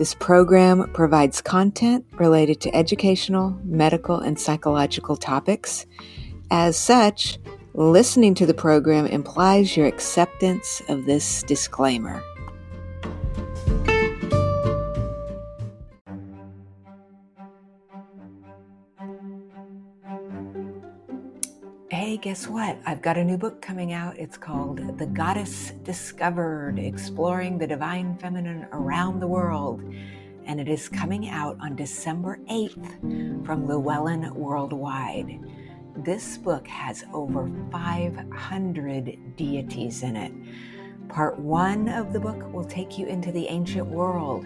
This 0.00 0.14
program 0.14 0.90
provides 0.94 1.42
content 1.42 2.06
related 2.12 2.58
to 2.62 2.74
educational, 2.74 3.54
medical, 3.66 4.18
and 4.18 4.40
psychological 4.40 5.14
topics. 5.14 5.84
As 6.50 6.78
such, 6.78 7.38
listening 7.74 8.32
to 8.36 8.46
the 8.46 8.54
program 8.54 9.04
implies 9.04 9.76
your 9.76 9.86
acceptance 9.86 10.80
of 10.88 11.04
this 11.04 11.42
disclaimer. 11.42 12.22
Guess 22.16 22.48
what? 22.48 22.76
I've 22.86 23.02
got 23.02 23.16
a 23.16 23.24
new 23.24 23.38
book 23.38 23.62
coming 23.62 23.92
out. 23.92 24.18
It's 24.18 24.36
called 24.36 24.98
The 24.98 25.06
Goddess 25.06 25.70
Discovered 25.84 26.76
Exploring 26.76 27.56
the 27.56 27.68
Divine 27.68 28.18
Feminine 28.18 28.66
Around 28.72 29.20
the 29.20 29.28
World. 29.28 29.80
And 30.44 30.60
it 30.60 30.68
is 30.68 30.88
coming 30.88 31.28
out 31.28 31.56
on 31.60 31.76
December 31.76 32.40
8th 32.50 33.46
from 33.46 33.66
Llewellyn 33.66 34.34
Worldwide. 34.34 35.38
This 35.98 36.36
book 36.36 36.66
has 36.66 37.04
over 37.14 37.48
500 37.70 39.36
deities 39.36 40.02
in 40.02 40.16
it. 40.16 40.32
Part 41.08 41.38
one 41.38 41.88
of 41.88 42.12
the 42.12 42.20
book 42.20 42.52
will 42.52 42.64
take 42.64 42.98
you 42.98 43.06
into 43.06 43.30
the 43.30 43.46
ancient 43.46 43.86
world 43.86 44.44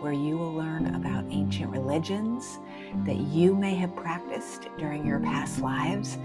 where 0.00 0.12
you 0.12 0.36
will 0.36 0.52
learn 0.52 0.96
about 0.96 1.24
ancient 1.30 1.70
religions 1.70 2.58
that 3.04 3.18
you 3.18 3.54
may 3.54 3.74
have 3.76 3.94
practiced 3.94 4.66
during 4.76 5.06
your 5.06 5.20
past 5.20 5.60
lives 5.60 6.18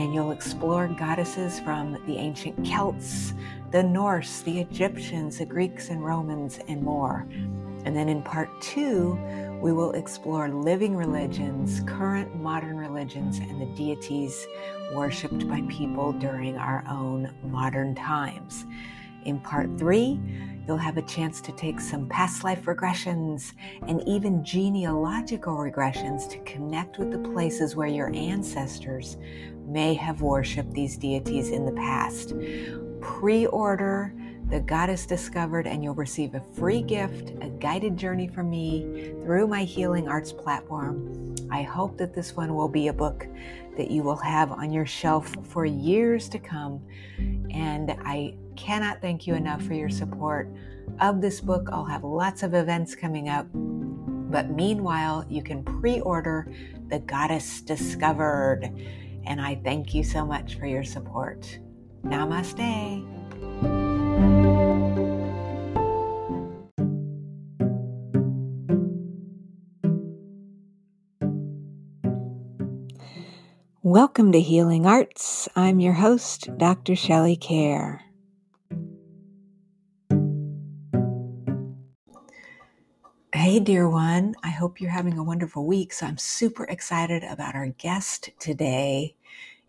and 0.00 0.14
you'll 0.14 0.30
explore 0.30 0.88
goddesses 0.88 1.60
from 1.60 1.92
the 2.06 2.16
ancient 2.16 2.64
Celts, 2.64 3.34
the 3.70 3.82
Norse, 3.82 4.40
the 4.40 4.58
Egyptians, 4.58 5.36
the 5.38 5.44
Greeks 5.44 5.90
and 5.90 6.02
Romans, 6.02 6.58
and 6.68 6.82
more. 6.82 7.26
And 7.84 7.94
then 7.94 8.08
in 8.08 8.22
part 8.22 8.48
two, 8.62 9.18
we 9.60 9.72
will 9.72 9.92
explore 9.92 10.48
living 10.48 10.96
religions, 10.96 11.82
current 11.86 12.34
modern 12.34 12.78
religions, 12.78 13.40
and 13.40 13.60
the 13.60 13.66
deities 13.76 14.46
worshipped 14.94 15.46
by 15.46 15.62
people 15.68 16.12
during 16.12 16.56
our 16.56 16.82
own 16.88 17.34
modern 17.44 17.94
times. 17.94 18.64
In 19.26 19.38
part 19.38 19.68
three, 19.78 20.18
you'll 20.70 20.78
have 20.78 20.98
a 20.98 21.02
chance 21.02 21.40
to 21.40 21.50
take 21.50 21.80
some 21.80 22.08
past 22.08 22.44
life 22.44 22.62
regressions 22.62 23.54
and 23.88 24.06
even 24.06 24.44
genealogical 24.44 25.56
regressions 25.56 26.30
to 26.30 26.38
connect 26.44 26.96
with 26.96 27.10
the 27.10 27.18
places 27.18 27.74
where 27.74 27.88
your 27.88 28.14
ancestors 28.14 29.16
may 29.66 29.94
have 29.94 30.22
worshiped 30.22 30.72
these 30.72 30.96
deities 30.96 31.48
in 31.48 31.66
the 31.66 31.72
past. 31.72 32.34
Pre 33.00 33.46
order 33.46 34.14
the 34.48 34.60
Goddess 34.60 35.06
Discovered, 35.06 35.66
and 35.66 35.82
you'll 35.82 35.94
receive 35.94 36.36
a 36.36 36.40
free 36.40 36.82
gift, 36.82 37.30
a 37.40 37.48
guided 37.48 37.96
journey 37.96 38.28
from 38.28 38.48
me 38.48 39.12
through 39.24 39.48
my 39.48 39.64
Healing 39.64 40.06
Arts 40.06 40.32
platform. 40.32 41.34
I 41.50 41.62
hope 41.62 41.98
that 41.98 42.14
this 42.14 42.36
one 42.36 42.54
will 42.54 42.68
be 42.68 42.86
a 42.86 42.92
book 42.92 43.26
that 43.80 43.90
you 43.90 44.02
will 44.02 44.16
have 44.16 44.52
on 44.52 44.70
your 44.70 44.84
shelf 44.84 45.34
for 45.42 45.64
years 45.64 46.28
to 46.28 46.38
come. 46.38 46.82
And 47.50 47.96
I 48.04 48.36
cannot 48.54 49.00
thank 49.00 49.26
you 49.26 49.34
enough 49.34 49.62
for 49.62 49.72
your 49.72 49.88
support 49.88 50.52
of 51.00 51.22
this 51.22 51.40
book. 51.40 51.70
I'll 51.72 51.86
have 51.86 52.04
lots 52.04 52.42
of 52.42 52.52
events 52.52 52.94
coming 52.94 53.30
up. 53.30 53.46
But 53.54 54.50
meanwhile, 54.50 55.24
you 55.30 55.42
can 55.42 55.64
pre 55.64 56.00
order 56.00 56.52
The 56.88 56.98
Goddess 56.98 57.62
Discovered. 57.62 58.70
And 59.24 59.40
I 59.40 59.58
thank 59.64 59.94
you 59.94 60.04
so 60.04 60.26
much 60.26 60.58
for 60.58 60.66
your 60.66 60.84
support. 60.84 61.58
Namaste. 62.04 63.06
Welcome 73.92 74.30
to 74.30 74.40
Healing 74.40 74.86
Arts. 74.86 75.48
I'm 75.56 75.80
your 75.80 75.94
host, 75.94 76.48
Dr. 76.58 76.94
Shelley 76.94 77.36
Kaehr. 77.36 77.98
Hey, 83.34 83.58
dear 83.58 83.88
one. 83.88 84.36
I 84.44 84.50
hope 84.50 84.80
you're 84.80 84.92
having 84.92 85.18
a 85.18 85.24
wonderful 85.24 85.66
week. 85.66 85.92
So, 85.92 86.06
I'm 86.06 86.18
super 86.18 86.66
excited 86.66 87.24
about 87.24 87.56
our 87.56 87.66
guest 87.66 88.30
today. 88.38 89.16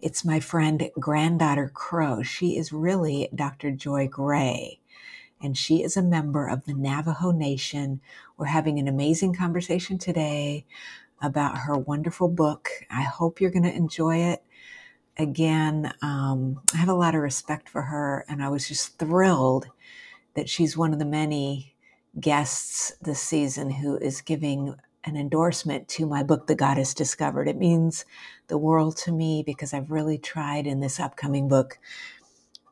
It's 0.02 0.24
my 0.24 0.40
friend, 0.40 0.92
Granddaughter 1.00 1.72
Crow. 1.74 2.22
She 2.22 2.58
is 2.58 2.72
really 2.72 3.28
Dr. 3.34 3.72
Joy 3.72 4.08
Gray, 4.08 4.82
and 5.42 5.58
she 5.58 5.82
is 5.82 5.98
a 5.98 6.04
member 6.04 6.46
of 6.48 6.66
the 6.66 6.76
Navajo 6.76 7.32
Nation. 7.32 8.02
We're 8.38 8.46
having 8.46 8.78
an 8.78 8.88
amazing 8.88 9.34
conversation 9.34 9.98
today 9.98 10.68
about 11.22 11.60
her 11.60 11.78
wonderful 11.78 12.28
book. 12.28 12.70
I 12.90 13.04
hope 13.04 13.40
you're 13.40 13.52
going 13.52 13.64
to 13.64 13.76
enjoy 13.76 14.18
it. 14.18 14.44
Again, 15.18 15.94
um, 16.02 16.62
I 16.74 16.78
have 16.78 16.90
a 16.90 16.94
lot 16.94 17.16
of 17.16 17.22
respect 17.22 17.70
for 17.70 17.84
her, 17.84 18.26
and 18.28 18.44
I 18.44 18.50
was 18.50 18.68
just 18.68 18.98
thrilled 18.98 19.68
that 20.36 20.50
she's 20.50 20.78
one 20.78 20.94
of 20.94 21.00
the 21.00 21.06
many 21.06 21.76
guests 22.20 22.94
this 23.02 23.22
season 23.22 23.70
who 23.70 23.98
is 23.98 24.22
giving 24.22 24.76
an 25.04 25.18
endorsement 25.18 25.88
to 25.88 26.06
my 26.06 26.24
book, 26.24 26.48
The 26.48 26.56
Goddess 26.56 26.94
Discovered. 26.94 27.48
It 27.48 27.58
means 27.58 28.06
the 28.48 28.58
world 28.58 28.98
to 28.98 29.12
me 29.12 29.44
because 29.46 29.74
I've 29.74 29.92
really 29.92 30.18
tried 30.18 30.68
in 30.68 30.80
this 30.80 31.00
upcoming 31.00 31.48
book 31.48 31.80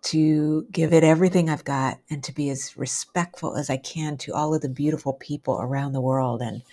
to 0.02 0.66
give 0.72 0.94
it 0.94 1.04
everything 1.04 1.50
I've 1.50 1.64
got 1.64 2.00
and 2.10 2.24
to 2.24 2.34
be 2.34 2.50
as 2.50 2.78
respectful 2.78 3.56
as 3.56 3.70
I 3.70 3.78
can 3.78 4.18
to 4.18 4.34
all 4.34 4.54
of 4.54 4.62
the 4.62 4.70
beautiful 4.70 5.14
people 5.14 5.60
around 5.60 5.94
the 5.94 6.02
world. 6.02 6.42
And 6.42 6.64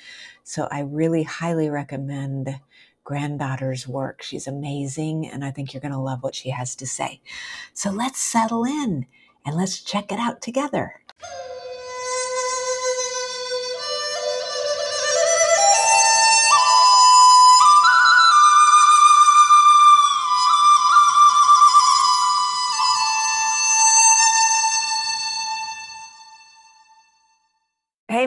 so 0.48 0.68
I 0.70 0.82
really 0.82 1.24
highly 1.24 1.68
recommend 1.68 2.60
granddaughter's 3.02 3.88
work. 3.88 4.22
She's 4.22 4.46
amazing, 4.46 5.28
and 5.28 5.44
I 5.44 5.50
think 5.50 5.74
you're 5.74 5.80
going 5.80 5.90
to 5.90 5.98
love 5.98 6.22
what 6.22 6.36
she 6.36 6.50
has 6.50 6.76
to 6.76 6.86
say. 6.86 7.20
So 7.72 7.90
let's 7.90 8.20
settle 8.20 8.64
in 8.64 9.06
and 9.44 9.56
let's 9.56 9.82
check 9.82 10.12
it 10.12 10.20
out 10.20 10.40
together. 10.40 11.00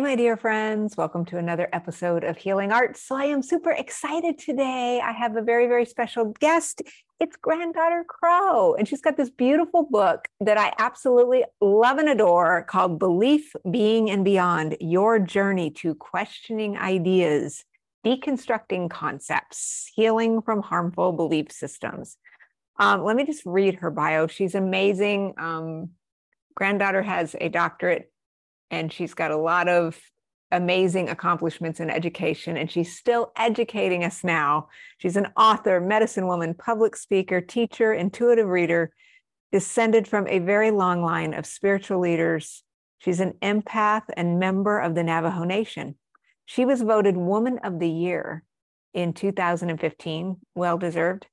My 0.10 0.16
dear 0.16 0.36
friends, 0.36 0.98
welcome 0.98 1.24
to 1.24 1.38
another 1.38 1.70
episode 1.72 2.24
of 2.24 2.36
Healing 2.36 2.72
Arts. 2.72 3.00
So, 3.00 3.16
I 3.16 3.26
am 3.26 3.44
super 3.44 3.70
excited 3.70 4.40
today. 4.40 5.00
I 5.00 5.12
have 5.12 5.36
a 5.36 5.42
very, 5.44 5.68
very 5.68 5.86
special 5.86 6.34
guest. 6.40 6.82
It's 7.20 7.36
Granddaughter 7.36 8.04
Crow, 8.08 8.74
and 8.74 8.88
she's 8.88 9.02
got 9.02 9.18
this 9.18 9.30
beautiful 9.30 9.84
book 9.84 10.28
that 10.40 10.58
I 10.58 10.74
absolutely 10.80 11.46
love 11.62 12.00
and 12.00 12.10
adore 12.10 12.64
called 12.64 12.98
Belief, 12.98 13.56
Being, 13.70 14.10
and 14.10 14.26
Beyond 14.26 14.78
Your 14.80 15.20
Journey 15.20 15.70
to 15.78 15.94
Questioning 15.94 16.76
Ideas, 16.76 17.64
Deconstructing 18.04 18.90
Concepts, 18.90 19.92
Healing 19.94 20.42
from 20.42 20.64
Harmful 20.64 21.12
Belief 21.12 21.52
Systems. 21.52 22.18
Um, 22.80 23.04
let 23.04 23.16
me 23.16 23.28
just 23.28 23.44
read 23.46 23.76
her 23.76 23.92
bio. 23.92 24.26
She's 24.26 24.56
amazing. 24.56 25.36
Um, 25.38 25.92
granddaughter 26.56 27.04
has 27.04 27.36
a 27.40 27.50
doctorate 27.50 28.12
and 28.72 28.92
she's 28.92 29.14
got 29.14 29.32
a 29.32 29.38
lot 29.38 29.68
of 29.68 30.00
amazing 30.52 31.10
accomplishments 31.10 31.80
in 31.80 31.90
education, 31.90 32.58
and 32.58 32.72
she's 32.72 32.98
still 32.98 33.32
educating 33.36 34.04
us 34.04 34.24
now. 34.24 34.70
She's 34.98 35.16
an 35.16 35.28
author, 35.38 35.80
medicine 35.80 36.28
woman, 36.28 36.54
public 36.54 36.96
speaker, 36.96 37.42
teacher, 37.42 37.94
intuitive 37.94 38.48
reader, 38.48 38.92
descended 39.52 40.08
from 40.08 40.28
a 40.28 40.40
very 40.40 40.72
long 40.72 41.04
line 41.04 41.34
of 41.34 41.46
spiritual 41.46 42.00
leaders. 42.00 42.64
She's 43.00 43.20
an 43.20 43.34
empath 43.42 44.04
and 44.16 44.40
member 44.40 44.80
of 44.80 44.96
the 44.96 45.04
Navajo 45.04 45.44
Nation. 45.44 45.96
She 46.46 46.66
was 46.66 46.82
voted 46.82 47.16
Woman 47.16 47.60
of 47.64 47.80
the 47.80 47.90
Year 47.90 48.44
in 48.94 49.14
2015, 49.14 50.38
well 50.56 50.78
deserved, 50.78 51.28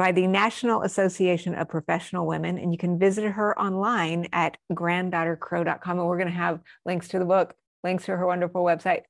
by 0.00 0.12
the 0.12 0.26
National 0.26 0.80
Association 0.80 1.54
of 1.54 1.68
Professional 1.68 2.26
Women. 2.26 2.56
And 2.56 2.72
you 2.72 2.78
can 2.78 2.98
visit 2.98 3.32
her 3.32 3.58
online 3.60 4.28
at 4.32 4.56
granddaughtercrow.com. 4.72 5.98
And 5.98 6.08
we're 6.08 6.16
going 6.16 6.26
to 6.26 6.34
have 6.34 6.60
links 6.86 7.08
to 7.08 7.18
the 7.18 7.26
book, 7.26 7.54
links 7.84 8.06
to 8.06 8.16
her 8.16 8.24
wonderful 8.24 8.64
website. 8.64 9.02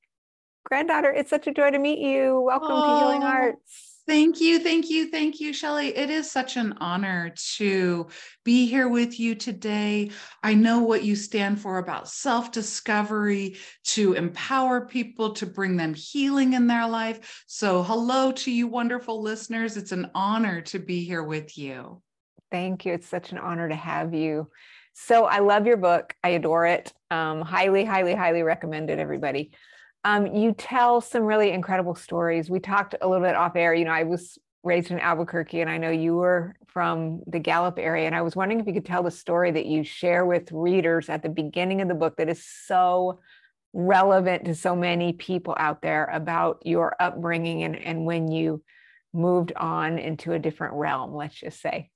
Granddaughter, 0.65 1.09
it's 1.09 1.29
such 1.29 1.47
a 1.47 1.53
joy 1.53 1.71
to 1.71 1.79
meet 1.79 1.99
you. 1.99 2.41
Welcome 2.41 2.67
oh, 2.73 2.99
to 2.99 3.05
Healing 3.05 3.23
Arts. 3.23 3.90
Thank 4.07 4.41
you, 4.41 4.59
thank 4.59 4.89
you, 4.89 5.11
thank 5.11 5.39
you, 5.39 5.53
Shelley. 5.53 5.95
It 5.95 6.09
is 6.09 6.29
such 6.29 6.57
an 6.57 6.73
honor 6.81 7.33
to 7.55 8.07
be 8.43 8.65
here 8.65 8.89
with 8.89 9.19
you 9.19 9.35
today. 9.35 10.09
I 10.41 10.55
know 10.55 10.79
what 10.79 11.03
you 11.03 11.15
stand 11.15 11.61
for 11.61 11.77
about 11.77 12.09
self 12.09 12.51
discovery, 12.51 13.57
to 13.85 14.13
empower 14.13 14.87
people, 14.87 15.33
to 15.33 15.45
bring 15.45 15.77
them 15.77 15.93
healing 15.93 16.53
in 16.53 16.65
their 16.65 16.87
life. 16.87 17.43
So, 17.45 17.83
hello 17.83 18.31
to 18.31 18.51
you, 18.51 18.67
wonderful 18.67 19.21
listeners. 19.21 19.77
It's 19.77 19.91
an 19.91 20.09
honor 20.15 20.61
to 20.61 20.79
be 20.79 21.03
here 21.03 21.23
with 21.23 21.55
you. 21.57 22.01
Thank 22.49 22.85
you. 22.85 22.93
It's 22.93 23.07
such 23.07 23.31
an 23.31 23.37
honor 23.37 23.69
to 23.69 23.75
have 23.75 24.15
you. 24.15 24.49
So, 24.93 25.25
I 25.25 25.39
love 25.39 25.67
your 25.67 25.77
book. 25.77 26.15
I 26.23 26.29
adore 26.29 26.65
it. 26.65 26.91
Um, 27.11 27.41
highly, 27.41 27.85
highly, 27.85 28.15
highly 28.15 28.41
recommended, 28.41 28.97
everybody. 28.97 29.51
Um, 30.03 30.27
you 30.27 30.53
tell 30.53 31.01
some 31.01 31.23
really 31.23 31.51
incredible 31.51 31.95
stories. 31.95 32.49
We 32.49 32.59
talked 32.59 32.95
a 33.01 33.07
little 33.07 33.25
bit 33.25 33.35
off 33.35 33.55
air. 33.55 33.73
You 33.73 33.85
know, 33.85 33.91
I 33.91 34.03
was 34.03 34.37
raised 34.63 34.91
in 34.91 34.99
Albuquerque, 34.99 35.61
and 35.61 35.69
I 35.69 35.77
know 35.77 35.91
you 35.91 36.15
were 36.15 36.55
from 36.67 37.21
the 37.27 37.39
Gallup 37.39 37.77
area. 37.77 38.05
And 38.05 38.15
I 38.15 38.21
was 38.21 38.35
wondering 38.35 38.59
if 38.59 38.67
you 38.67 38.73
could 38.73 38.85
tell 38.85 39.03
the 39.03 39.11
story 39.11 39.51
that 39.51 39.65
you 39.65 39.83
share 39.83 40.25
with 40.25 40.51
readers 40.51 41.09
at 41.09 41.23
the 41.23 41.29
beginning 41.29 41.81
of 41.81 41.87
the 41.87 41.93
book 41.93 42.17
that 42.17 42.29
is 42.29 42.43
so 42.45 43.19
relevant 43.73 44.45
to 44.45 44.55
so 44.55 44.75
many 44.75 45.13
people 45.13 45.55
out 45.57 45.81
there 45.81 46.05
about 46.05 46.61
your 46.65 46.95
upbringing 46.99 47.63
and, 47.63 47.75
and 47.75 48.05
when 48.05 48.29
you 48.29 48.61
moved 49.13 49.53
on 49.55 49.97
into 49.97 50.33
a 50.33 50.39
different 50.39 50.73
realm, 50.73 51.13
let's 51.13 51.35
just 51.35 51.61
say. 51.61 51.89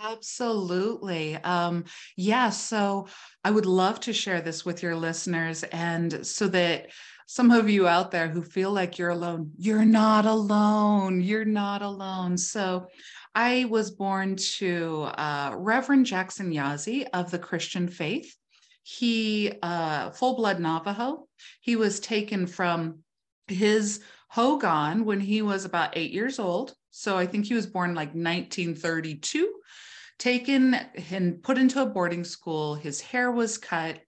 Absolutely. 0.00 1.34
Um, 1.36 1.84
yeah. 2.16 2.50
So 2.50 3.08
I 3.42 3.50
would 3.50 3.66
love 3.66 3.98
to 4.00 4.12
share 4.12 4.40
this 4.40 4.64
with 4.64 4.82
your 4.82 4.94
listeners 4.94 5.64
and 5.64 6.24
so 6.24 6.46
that 6.48 6.86
some 7.30 7.50
of 7.50 7.68
you 7.68 7.86
out 7.86 8.10
there 8.10 8.26
who 8.26 8.42
feel 8.42 8.72
like 8.72 8.96
you're 8.96 9.10
alone, 9.10 9.50
you're 9.58 9.84
not 9.84 10.24
alone. 10.24 11.20
You're 11.20 11.44
not 11.44 11.82
alone. 11.82 12.38
So 12.38 12.86
I 13.34 13.66
was 13.66 13.90
born 13.90 14.36
to 14.56 15.02
uh, 15.02 15.52
Reverend 15.54 16.06
Jackson 16.06 16.50
Yazzie 16.50 17.06
of 17.12 17.30
the 17.30 17.38
Christian 17.38 17.86
faith. 17.86 18.34
He, 18.82 19.52
uh, 19.62 20.08
full 20.08 20.36
blood 20.36 20.58
Navajo, 20.58 21.28
he 21.60 21.76
was 21.76 22.00
taken 22.00 22.46
from 22.46 23.00
his 23.46 24.00
Hogan 24.30 25.04
when 25.04 25.20
he 25.20 25.42
was 25.42 25.66
about 25.66 25.98
eight 25.98 26.12
years 26.12 26.38
old. 26.38 26.72
So 26.92 27.18
I 27.18 27.26
think 27.26 27.44
he 27.44 27.52
was 27.52 27.66
born 27.66 27.90
like 27.94 28.14
1932 28.14 29.52
taken 30.18 30.74
and 31.10 31.42
put 31.42 31.58
into 31.58 31.82
a 31.82 31.86
boarding 31.86 32.24
school. 32.24 32.74
His 32.74 33.02
hair 33.02 33.30
was 33.30 33.58
cut. 33.58 34.00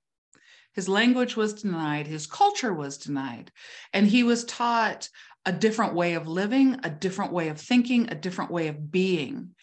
His 0.73 0.89
language 0.89 1.37
was 1.37 1.55
denied, 1.63 2.07
his 2.07 2.27
culture 2.27 2.73
was 2.73 2.99
denied, 2.99 3.51
and 3.93 4.07
he 4.07 4.23
was 4.23 4.45
taught 4.45 5.09
a 5.45 5.53
different 5.53 5.95
way 5.95 6.15
of 6.15 6.29
living, 6.29 6.79
a 6.85 6.91
different 6.91 7.33
way 7.33 7.49
of 7.49 7.61
thinking, 7.61 8.09
a 8.11 8.15
different 8.15 8.51
way 8.51 8.69
of 8.69 8.91
being. 8.91 9.55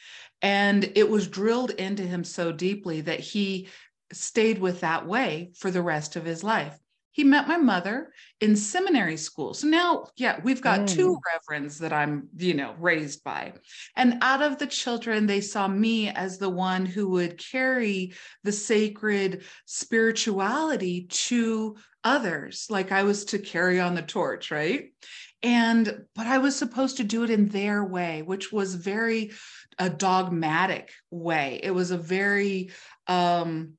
And 0.41 0.91
it 0.95 1.09
was 1.09 1.27
drilled 1.27 1.71
into 1.71 2.03
him 2.03 2.23
so 2.23 2.51
deeply 2.51 3.01
that 3.01 3.19
he 3.19 3.69
stayed 4.11 4.59
with 4.59 4.81
that 4.81 5.07
way 5.07 5.51
for 5.55 5.71
the 5.71 5.81
rest 5.81 6.15
of 6.15 6.25
his 6.25 6.43
life 6.43 6.77
he 7.17 7.23
met 7.23 7.47
my 7.47 7.57
mother 7.57 8.13
in 8.41 8.55
seminary 8.55 9.17
school. 9.17 9.55
So 9.55 9.67
now, 9.67 10.05
yeah, 10.17 10.39
we've 10.43 10.61
got 10.61 10.81
mm. 10.81 10.87
two 10.87 11.17
reverends 11.33 11.79
that 11.79 11.91
I'm, 11.91 12.29
you 12.37 12.53
know, 12.53 12.75
raised 12.79 13.23
by. 13.23 13.53
And 13.95 14.19
out 14.21 14.43
of 14.43 14.59
the 14.59 14.67
children, 14.67 15.25
they 15.25 15.41
saw 15.41 15.67
me 15.67 16.09
as 16.09 16.37
the 16.37 16.49
one 16.49 16.85
who 16.85 17.09
would 17.09 17.43
carry 17.43 18.13
the 18.43 18.51
sacred 18.51 19.45
spirituality 19.65 21.07
to 21.09 21.77
others, 22.03 22.67
like 22.69 22.91
I 22.91 23.01
was 23.01 23.25
to 23.25 23.39
carry 23.39 23.79
on 23.79 23.95
the 23.95 24.03
torch, 24.03 24.51
right? 24.51 24.93
And, 25.41 26.05
but 26.13 26.27
I 26.27 26.37
was 26.37 26.55
supposed 26.55 26.97
to 26.97 27.03
do 27.03 27.23
it 27.23 27.31
in 27.31 27.47
their 27.47 27.83
way, 27.83 28.21
which 28.21 28.51
was 28.51 28.75
very 28.75 29.31
a 29.79 29.89
dogmatic 29.89 30.91
way. 31.09 31.59
It 31.63 31.71
was 31.71 31.89
a 31.89 31.97
very, 31.97 32.69
um, 33.07 33.73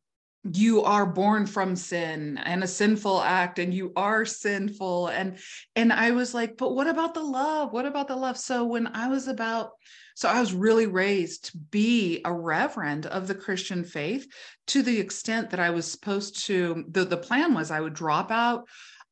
you 0.52 0.82
are 0.82 1.06
born 1.06 1.46
from 1.46 1.76
sin 1.76 2.38
and 2.44 2.62
a 2.62 2.68
sinful 2.68 3.20
act 3.20 3.58
and 3.58 3.72
you 3.74 3.92
are 3.96 4.24
sinful 4.24 5.08
and 5.08 5.38
and 5.76 5.92
i 5.92 6.10
was 6.10 6.34
like 6.34 6.56
but 6.56 6.74
what 6.74 6.86
about 6.86 7.14
the 7.14 7.22
love 7.22 7.72
what 7.72 7.86
about 7.86 8.08
the 8.08 8.16
love 8.16 8.38
so 8.38 8.64
when 8.64 8.86
i 8.88 9.08
was 9.08 9.28
about 9.28 9.70
so 10.14 10.28
i 10.28 10.40
was 10.40 10.52
really 10.52 10.86
raised 10.86 11.46
to 11.46 11.58
be 11.70 12.20
a 12.24 12.32
reverend 12.32 13.06
of 13.06 13.26
the 13.26 13.34
christian 13.34 13.84
faith 13.84 14.26
to 14.66 14.82
the 14.82 14.98
extent 14.98 15.50
that 15.50 15.60
i 15.60 15.70
was 15.70 15.90
supposed 15.90 16.46
to 16.46 16.84
the, 16.88 17.04
the 17.04 17.16
plan 17.16 17.54
was 17.54 17.70
i 17.70 17.80
would 17.80 17.94
drop 17.94 18.30
out 18.30 18.64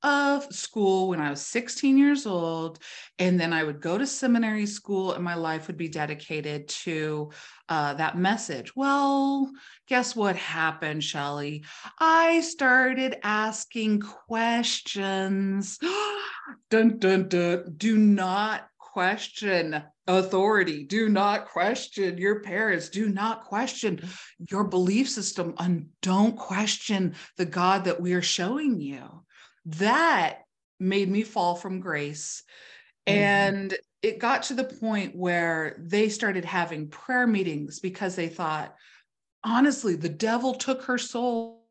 of 0.02 0.44
school 0.54 1.08
when 1.08 1.20
I 1.20 1.30
was 1.30 1.44
16 1.44 1.98
years 1.98 2.26
old. 2.26 2.78
And 3.18 3.40
then 3.40 3.52
I 3.52 3.64
would 3.64 3.80
go 3.80 3.98
to 3.98 4.06
seminary 4.06 4.66
school, 4.66 5.12
and 5.12 5.24
my 5.24 5.34
life 5.34 5.66
would 5.66 5.76
be 5.76 5.88
dedicated 5.88 6.68
to 6.68 7.30
uh, 7.68 7.94
that 7.94 8.16
message. 8.16 8.74
Well, 8.76 9.50
guess 9.88 10.14
what 10.14 10.36
happened, 10.36 11.02
Shelley? 11.02 11.64
I 11.98 12.40
started 12.40 13.16
asking 13.22 14.00
questions. 14.00 15.78
dun, 16.70 16.98
dun, 16.98 17.28
dun. 17.28 17.74
Do 17.76 17.96
not 17.96 18.68
question 18.78 19.82
authority. 20.06 20.84
Do 20.84 21.08
not 21.08 21.48
question 21.48 22.18
your 22.18 22.40
parents. 22.40 22.88
Do 22.88 23.08
not 23.08 23.44
question 23.44 24.00
your 24.50 24.64
belief 24.64 25.10
system. 25.10 25.54
And 25.58 25.88
don't 26.02 26.36
question 26.36 27.14
the 27.36 27.44
God 27.44 27.84
that 27.84 28.00
we 28.00 28.14
are 28.14 28.22
showing 28.22 28.80
you 28.80 29.24
that 29.66 30.38
made 30.78 31.10
me 31.10 31.22
fall 31.22 31.56
from 31.56 31.80
grace. 31.80 32.42
Mm-hmm. 33.06 33.18
And 33.18 33.78
it 34.06 34.20
got 34.20 34.44
to 34.44 34.54
the 34.54 34.62
point 34.62 35.16
where 35.16 35.74
they 35.80 36.08
started 36.08 36.44
having 36.44 36.86
prayer 36.86 37.26
meetings 37.26 37.80
because 37.80 38.14
they 38.14 38.28
thought, 38.28 38.72
honestly, 39.42 39.96
the 39.96 40.08
devil 40.08 40.54
took 40.54 40.84
her 40.84 40.96
soul. 40.96 41.64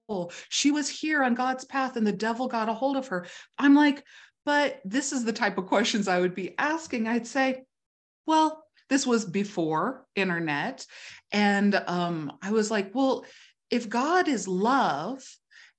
She 0.50 0.70
was 0.70 0.89
here 0.89 1.24
on 1.24 1.34
God's 1.34 1.63
path 1.63 1.96
and 1.96 2.06
the 2.06 2.12
devil 2.12 2.50
got 2.50 2.68
a 2.68 2.74
hold 2.74 2.98
of 2.98 3.08
her. 3.08 3.25
I'm 3.58 3.74
like, 3.74 4.04
but 4.44 4.82
this 4.84 5.13
is 5.13 5.24
the 5.24 5.32
type 5.32 5.58
of 5.58 5.68
questions 5.68 6.10
I 6.10 6.20
would 6.20 6.36
be 6.36 6.60
asking. 6.60 7.08
I'd 7.08 7.25
say, 7.25 7.63
well, 8.27 8.65
this 8.89 9.08
was 9.08 9.24
before 9.24 10.06
internet. 10.18 10.86
And 11.32 11.82
um, 11.88 12.34
I 12.42 12.51
was 12.51 12.70
like, 12.70 12.94
well, 12.94 13.24
if 13.72 13.88
God 13.88 14.27
is 14.27 14.46
love, 14.46 15.24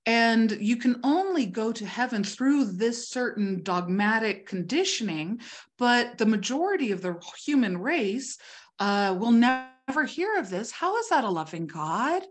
and 0.06 0.52
you 0.60 0.76
can 0.76 1.00
only 1.02 1.46
go 1.46 1.72
to 1.72 1.84
heaven 1.84 2.22
through 2.22 2.64
this 2.64 3.10
certain 3.10 3.62
dogmatic 3.64 4.46
conditioning, 4.46 5.40
but 5.78 6.16
the 6.16 6.26
majority 6.26 6.92
of 6.92 7.02
the 7.02 7.20
human 7.44 7.76
race 7.76 8.38
uh, 8.78 9.16
will 9.18 9.32
never 9.32 10.04
hear 10.06 10.38
of 10.38 10.48
this. 10.48 10.70
How 10.70 10.96
is 10.98 11.08
that 11.08 11.24
a 11.24 11.28
loving 11.28 11.66
God? 11.66 12.22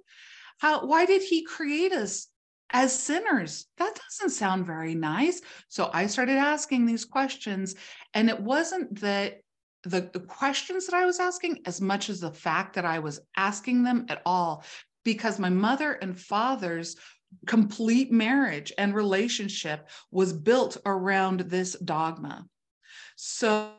How, 0.60 0.86
why 0.86 1.06
did 1.06 1.22
he 1.22 1.44
create 1.44 1.92
us 1.92 2.28
as 2.72 2.98
sinners? 2.98 3.66
That 3.78 4.00
doesn't 4.10 4.32
sound 4.38 4.66
very 4.66 4.96
nice. 4.96 5.42
So 5.68 5.90
I 5.94 6.08
started 6.08 6.38
asking 6.38 6.86
these 6.86 7.04
questions, 7.04 7.76
and 8.14 8.30
it 8.30 8.40
wasn't 8.40 9.02
that 9.02 9.42
the, 9.84 10.10
the 10.14 10.22
questions 10.22 10.88
that 10.88 10.96
I 10.96 11.06
was 11.06 11.20
asking 11.20 11.60
as 11.66 11.82
much 11.82 12.10
as 12.10 12.22
the 12.22 12.32
fact 12.32 12.76
that 12.76 12.86
I 12.86 13.00
was 13.00 13.20
asking 13.36 13.84
them 13.84 14.06
at 14.08 14.22
all 14.26 14.64
because 15.04 15.40
my 15.40 15.50
mother 15.50 15.94
and 15.94 16.20
father's 16.20 16.96
complete 17.46 18.12
marriage 18.12 18.72
and 18.78 18.94
relationship 18.94 19.90
was 20.12 20.34
built 20.34 20.78
around 20.86 21.42
this 21.42 21.74
dogma. 21.74 22.46
So 23.16 23.72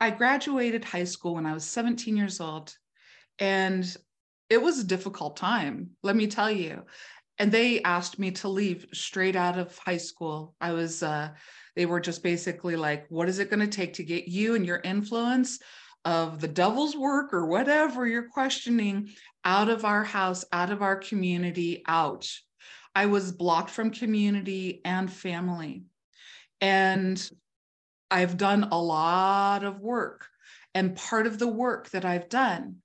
I 0.00 0.10
graduated 0.10 0.84
high 0.84 1.04
school 1.04 1.34
when 1.34 1.46
I 1.46 1.54
was 1.54 1.64
17 1.64 2.16
years 2.16 2.40
old, 2.40 2.74
and 3.38 3.96
it 4.48 4.62
was 4.62 4.78
a 4.78 4.84
difficult 4.84 5.36
time, 5.36 5.90
let 6.02 6.16
me 6.16 6.26
tell 6.26 6.50
you. 6.50 6.84
And 7.38 7.52
they 7.52 7.82
asked 7.82 8.18
me 8.18 8.30
to 8.32 8.48
leave 8.48 8.86
straight 8.92 9.36
out 9.36 9.58
of 9.58 9.76
high 9.78 9.98
school. 9.98 10.54
I 10.60 10.72
was, 10.72 11.02
uh, 11.02 11.30
they 11.76 11.86
were 11.86 12.00
just 12.00 12.22
basically 12.22 12.74
like, 12.74 13.06
what 13.10 13.28
is 13.28 13.38
it 13.38 13.50
going 13.50 13.60
to 13.60 13.76
take 13.76 13.94
to 13.94 14.02
get 14.02 14.26
you 14.26 14.54
and 14.54 14.66
your 14.66 14.80
influence 14.82 15.60
of 16.04 16.40
the 16.40 16.48
devil's 16.48 16.96
work 16.96 17.32
or 17.32 17.46
whatever 17.46 18.06
you're 18.06 18.28
questioning 18.28 19.10
out 19.44 19.68
of 19.68 19.84
our 19.84 20.04
house, 20.04 20.44
out 20.52 20.70
of 20.70 20.82
our 20.82 20.96
community, 20.96 21.82
out 21.86 22.28
I 22.94 23.06
was 23.06 23.32
blocked 23.32 23.70
from 23.70 23.90
community 23.90 24.80
and 24.84 25.12
family. 25.12 25.84
And 26.60 27.30
I've 28.10 28.36
done 28.36 28.68
a 28.70 28.80
lot 28.80 29.64
of 29.64 29.80
work. 29.80 30.26
And 30.74 30.96
part 30.96 31.26
of 31.26 31.38
the 31.38 31.48
work 31.48 31.90
that 31.90 32.04
I've 32.04 32.28
done 32.28 32.76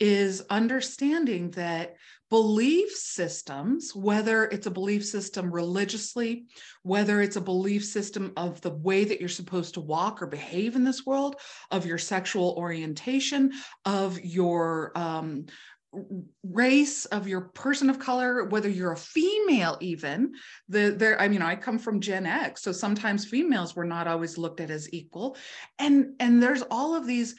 is 0.00 0.42
understanding 0.50 1.50
that 1.52 1.96
belief 2.32 2.90
systems, 2.90 3.94
whether 3.94 4.44
it's 4.44 4.66
a 4.66 4.70
belief 4.70 5.04
system 5.04 5.52
religiously, 5.52 6.46
whether 6.82 7.20
it's 7.20 7.36
a 7.36 7.40
belief 7.42 7.84
system 7.84 8.32
of 8.38 8.58
the 8.62 8.70
way 8.70 9.04
that 9.04 9.20
you're 9.20 9.28
supposed 9.28 9.74
to 9.74 9.80
walk 9.80 10.22
or 10.22 10.26
behave 10.26 10.74
in 10.74 10.82
this 10.82 11.04
world, 11.04 11.36
of 11.70 11.84
your 11.84 11.98
sexual 11.98 12.54
orientation, 12.56 13.52
of 13.84 14.18
your 14.24 14.92
um, 14.94 15.44
race 16.42 17.04
of 17.06 17.28
your 17.28 17.42
person 17.42 17.90
of 17.90 17.98
color 17.98 18.44
whether 18.44 18.68
you're 18.68 18.92
a 18.92 18.96
female 18.96 19.76
even 19.82 20.32
the 20.70 20.94
there 20.96 21.20
i 21.20 21.28
mean 21.28 21.42
i 21.42 21.54
come 21.54 21.78
from 21.78 22.00
gen 22.00 22.24
x 22.24 22.62
so 22.62 22.72
sometimes 22.72 23.26
females 23.26 23.76
were 23.76 23.84
not 23.84 24.08
always 24.08 24.38
looked 24.38 24.60
at 24.60 24.70
as 24.70 24.92
equal. 24.92 25.36
And 25.78 26.14
and 26.20 26.42
there's 26.42 26.62
all 26.62 26.94
of 26.94 27.06
these 27.06 27.36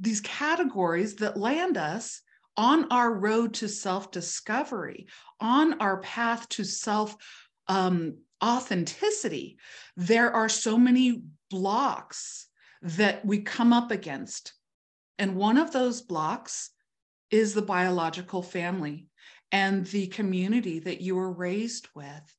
these 0.00 0.20
categories 0.20 1.16
that 1.16 1.36
land 1.36 1.76
us 1.76 2.22
on 2.56 2.90
our 2.90 3.12
road 3.12 3.54
to 3.54 3.68
self 3.68 4.10
discovery 4.10 5.06
on 5.40 5.80
our 5.80 6.00
path 6.00 6.48
to 6.50 6.64
self 6.64 7.16
um, 7.68 8.18
authenticity. 8.42 9.58
There 9.96 10.32
are 10.32 10.48
so 10.48 10.76
many 10.76 11.22
blocks 11.50 12.48
that 12.82 13.24
we 13.24 13.42
come 13.42 13.72
up 13.72 13.90
against. 13.90 14.54
And 15.18 15.36
one 15.36 15.56
of 15.56 15.72
those 15.72 16.02
blocks 16.02 16.70
is 17.32 17.54
the 17.54 17.62
biological 17.62 18.42
family 18.42 19.08
and 19.50 19.86
the 19.86 20.06
community 20.08 20.78
that 20.78 21.00
you 21.00 21.16
were 21.16 21.32
raised 21.32 21.88
with. 21.94 22.36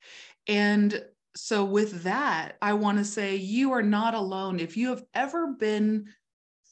And 0.47 1.03
so, 1.35 1.65
with 1.65 2.03
that, 2.03 2.57
I 2.61 2.73
want 2.73 2.99
to 2.99 3.03
say 3.05 3.35
you 3.35 3.73
are 3.73 3.83
not 3.83 4.13
alone. 4.13 4.59
If 4.59 4.77
you 4.77 4.89
have 4.89 5.03
ever 5.13 5.47
been 5.47 6.05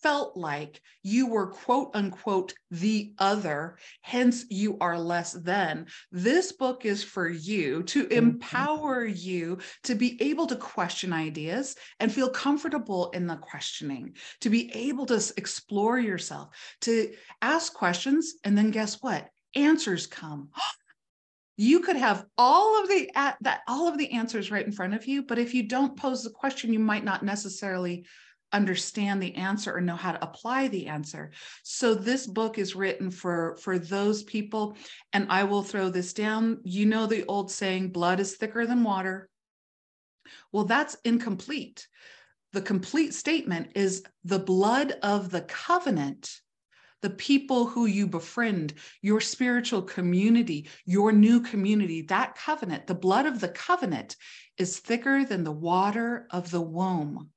felt 0.02 0.36
like 0.36 0.82
you 1.04 1.28
were 1.28 1.48
quote 1.48 1.92
unquote 1.94 2.54
the 2.72 3.14
other, 3.18 3.78
hence 4.02 4.46
you 4.50 4.78
are 4.80 5.00
less 5.00 5.34
than. 5.34 5.86
This 6.12 6.52
book 6.52 6.86
is 6.86 7.04
for 7.04 7.30
you 7.30 7.84
to 7.84 8.04
mm-hmm. 8.04 8.18
empower 8.18 9.06
you 9.06 9.60
to 9.84 9.96
be 9.96 10.22
able 10.22 10.48
to 10.48 10.56
question 10.56 11.14
ideas 11.14 11.76
and 12.00 12.12
feel 12.12 12.30
comfortable 12.30 13.10
in 13.12 13.28
the 13.28 13.38
questioning, 13.38 14.16
to 14.42 14.50
be 14.50 14.72
able 14.74 15.06
to 15.08 15.22
explore 15.38 16.00
yourself, 16.00 16.50
to 16.82 17.14
ask 17.42 17.74
questions. 17.74 18.36
And 18.44 18.58
then 18.58 18.72
guess 18.72 19.02
what? 19.02 19.28
Answers 19.56 20.08
come. 20.08 20.50
you 21.58 21.82
could 21.82 21.98
have 21.98 22.26
all 22.38 22.82
of 22.82 22.88
the 22.88 23.12
that 23.42 23.60
all 23.68 23.88
of 23.88 23.98
the 23.98 24.12
answers 24.14 24.50
right 24.50 24.66
in 24.66 24.72
front 24.72 24.96
of 24.96 25.06
you 25.06 25.22
but 25.22 25.38
if 25.38 25.54
you 25.54 25.68
don't 25.68 25.98
pose 25.98 26.24
the 26.24 26.30
question 26.30 26.74
you 26.74 26.80
might 26.80 27.04
not 27.04 27.24
necessarily 27.24 28.06
understand 28.54 29.22
the 29.22 29.36
answer 29.36 29.76
or 29.76 29.82
know 29.82 29.96
how 29.96 30.12
to 30.12 30.24
apply 30.24 30.68
the 30.68 30.88
answer. 30.88 31.32
So 31.64 31.94
this 31.94 32.28
book 32.28 32.58
is 32.58 32.76
written 32.76 33.12
for 33.12 33.58
for 33.58 33.80
those 33.80 34.24
people 34.24 34.78
and 35.14 35.28
i 35.30 35.44
will 35.44 35.64
throw 35.64 35.90
this 35.90 36.14
down. 36.14 36.60
You 36.64 36.86
know 36.86 37.06
the 37.06 37.26
old 37.26 37.52
saying 37.52 37.90
blood 37.90 38.20
is 38.20 38.36
thicker 38.36 38.66
than 38.66 38.84
water. 38.84 39.30
Well 40.52 40.66
that's 40.66 40.98
incomplete. 41.04 41.88
The 42.54 42.62
complete 42.62 43.14
statement 43.14 43.72
is 43.76 44.04
the 44.24 44.40
blood 44.40 44.94
of 45.04 45.30
the 45.30 45.42
covenant 45.42 46.42
the 47.02 47.10
people 47.10 47.66
who 47.66 47.88
you 47.88 48.08
befriend, 48.08 48.74
your 49.02 49.20
spiritual 49.20 49.82
community, 49.82 50.70
your 50.86 51.12
new 51.12 51.42
community, 51.42 52.04
that 52.04 52.36
covenant, 52.36 52.88
the 52.88 52.96
blood 52.96 53.26
of 53.26 53.40
the 53.40 53.50
covenant 53.50 54.16
is 54.58 54.80
thicker 54.80 55.26
than 55.26 55.44
the 55.44 55.52
water 55.52 56.28
of 56.30 56.52
the 56.52 56.62
womb. 56.62 57.30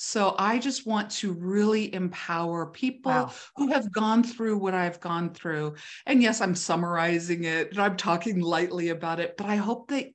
So 0.00 0.36
I 0.38 0.60
just 0.60 0.86
want 0.86 1.10
to 1.10 1.32
really 1.32 1.92
empower 1.92 2.66
people 2.66 3.10
wow. 3.10 3.32
who 3.56 3.72
have 3.72 3.90
gone 3.90 4.22
through 4.22 4.56
what 4.58 4.72
I've 4.72 5.00
gone 5.00 5.34
through. 5.34 5.74
And 6.06 6.22
yes, 6.22 6.40
I'm 6.40 6.54
summarizing 6.54 7.42
it 7.42 7.72
and 7.72 7.80
I'm 7.80 7.96
talking 7.96 8.40
lightly 8.40 8.90
about 8.90 9.18
it, 9.18 9.36
but 9.36 9.48
I 9.48 9.56
hope 9.56 9.88
that 9.88 10.06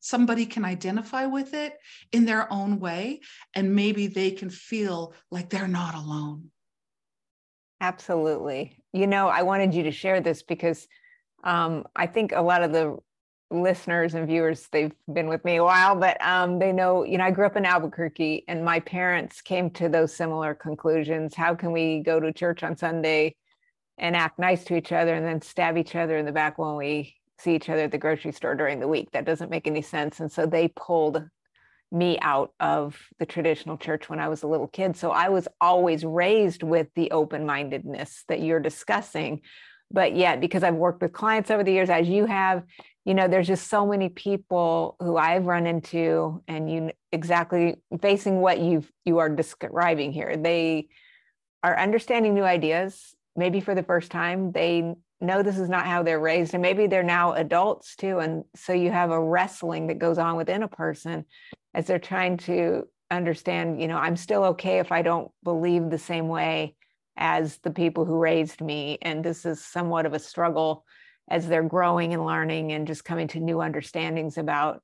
somebody 0.00 0.44
can 0.44 0.66
identify 0.66 1.24
with 1.24 1.54
it 1.54 1.72
in 2.12 2.26
their 2.26 2.52
own 2.52 2.80
way 2.80 3.20
and 3.54 3.74
maybe 3.74 4.08
they 4.08 4.30
can 4.30 4.50
feel 4.50 5.14
like 5.30 5.48
they're 5.48 5.66
not 5.66 5.94
alone. 5.94 6.50
Absolutely. 7.80 8.76
You 8.92 9.06
know, 9.06 9.28
I 9.28 9.40
wanted 9.40 9.72
you 9.72 9.84
to 9.84 9.90
share 9.90 10.20
this 10.20 10.42
because 10.42 10.86
um, 11.44 11.86
I 11.96 12.06
think 12.06 12.32
a 12.32 12.42
lot 12.42 12.62
of 12.62 12.72
the 12.72 12.98
listeners 13.50 14.14
and 14.14 14.28
viewers 14.28 14.68
they've 14.70 14.92
been 15.12 15.26
with 15.26 15.44
me 15.44 15.56
a 15.56 15.64
while 15.64 15.96
but 15.96 16.20
um, 16.24 16.60
they 16.60 16.72
know 16.72 17.04
you 17.04 17.18
know 17.18 17.24
i 17.24 17.30
grew 17.32 17.44
up 17.44 17.56
in 17.56 17.64
albuquerque 17.64 18.44
and 18.46 18.64
my 18.64 18.78
parents 18.80 19.40
came 19.40 19.70
to 19.70 19.88
those 19.88 20.14
similar 20.14 20.54
conclusions. 20.54 21.34
How 21.34 21.54
can 21.54 21.72
we 21.72 22.00
go 22.00 22.20
to 22.20 22.32
church 22.32 22.62
on 22.62 22.76
sunday 22.76 23.34
and 23.98 24.16
act 24.16 24.38
nice 24.38 24.64
to 24.64 24.76
each 24.76 24.92
other 24.92 25.14
and 25.14 25.26
then 25.26 25.42
stab 25.42 25.76
each 25.76 25.94
other 25.96 26.16
in 26.16 26.26
the 26.26 26.32
back 26.32 26.58
when 26.58 26.76
we 26.76 27.16
see 27.38 27.54
each 27.54 27.68
other 27.68 27.82
at 27.82 27.90
the 27.90 27.98
grocery 27.98 28.32
store 28.32 28.54
during 28.54 28.80
the 28.80 28.88
week? 28.88 29.10
That 29.12 29.24
doesn't 29.24 29.50
make 29.50 29.66
any 29.66 29.82
sense. 29.82 30.20
And 30.20 30.30
so 30.30 30.46
they 30.46 30.68
pulled 30.68 31.24
me 31.92 32.18
out 32.22 32.52
of 32.60 32.96
the 33.18 33.26
traditional 33.26 33.76
church 33.76 34.08
when 34.08 34.20
i 34.20 34.28
was 34.28 34.44
a 34.44 34.46
little 34.46 34.68
kid. 34.68 34.96
So 34.96 35.10
i 35.10 35.28
was 35.28 35.48
always 35.60 36.04
raised 36.04 36.62
with 36.62 36.86
the 36.94 37.10
open-mindedness 37.10 38.24
that 38.28 38.40
you're 38.40 38.60
discussing. 38.60 39.40
But 39.92 40.14
yet 40.14 40.40
because 40.40 40.62
i've 40.62 40.74
worked 40.74 41.02
with 41.02 41.12
clients 41.12 41.50
over 41.50 41.64
the 41.64 41.72
years 41.72 41.90
as 41.90 42.08
you 42.08 42.26
have 42.26 42.62
you 43.04 43.14
know 43.14 43.28
there's 43.28 43.46
just 43.46 43.68
so 43.68 43.86
many 43.86 44.08
people 44.08 44.96
who 45.00 45.16
i've 45.16 45.46
run 45.46 45.66
into 45.66 46.42
and 46.48 46.70
you 46.70 46.90
exactly 47.12 47.76
facing 48.00 48.40
what 48.40 48.60
you 48.60 48.84
you 49.04 49.18
are 49.18 49.28
describing 49.28 50.12
here. 50.12 50.36
They 50.36 50.88
are 51.62 51.78
understanding 51.78 52.34
new 52.34 52.44
ideas 52.44 53.14
maybe 53.36 53.60
for 53.60 53.74
the 53.74 53.82
first 53.82 54.10
time. 54.10 54.52
They 54.52 54.94
know 55.20 55.42
this 55.42 55.58
is 55.58 55.68
not 55.68 55.86
how 55.86 56.02
they're 56.02 56.20
raised 56.20 56.54
and 56.54 56.62
maybe 56.62 56.86
they're 56.86 57.02
now 57.02 57.32
adults 57.32 57.94
too 57.94 58.20
and 58.20 58.42
so 58.56 58.72
you 58.72 58.90
have 58.90 59.10
a 59.10 59.22
wrestling 59.22 59.88
that 59.88 59.98
goes 59.98 60.16
on 60.16 60.34
within 60.34 60.62
a 60.62 60.68
person 60.68 61.26
as 61.74 61.86
they're 61.86 61.98
trying 61.98 62.38
to 62.38 62.84
understand 63.10 63.78
you 63.82 63.86
know 63.86 63.98
i'm 63.98 64.16
still 64.16 64.44
okay 64.44 64.78
if 64.78 64.90
i 64.90 65.02
don't 65.02 65.30
believe 65.44 65.90
the 65.90 65.98
same 65.98 66.26
way 66.26 66.74
as 67.18 67.58
the 67.58 67.70
people 67.70 68.06
who 68.06 68.16
raised 68.16 68.62
me 68.62 68.96
and 69.02 69.22
this 69.22 69.44
is 69.44 69.62
somewhat 69.62 70.06
of 70.06 70.14
a 70.14 70.18
struggle 70.18 70.86
as 71.30 71.48
they're 71.48 71.62
growing 71.62 72.12
and 72.12 72.26
learning 72.26 72.72
and 72.72 72.86
just 72.86 73.04
coming 73.04 73.28
to 73.28 73.40
new 73.40 73.60
understandings 73.60 74.36
about 74.36 74.82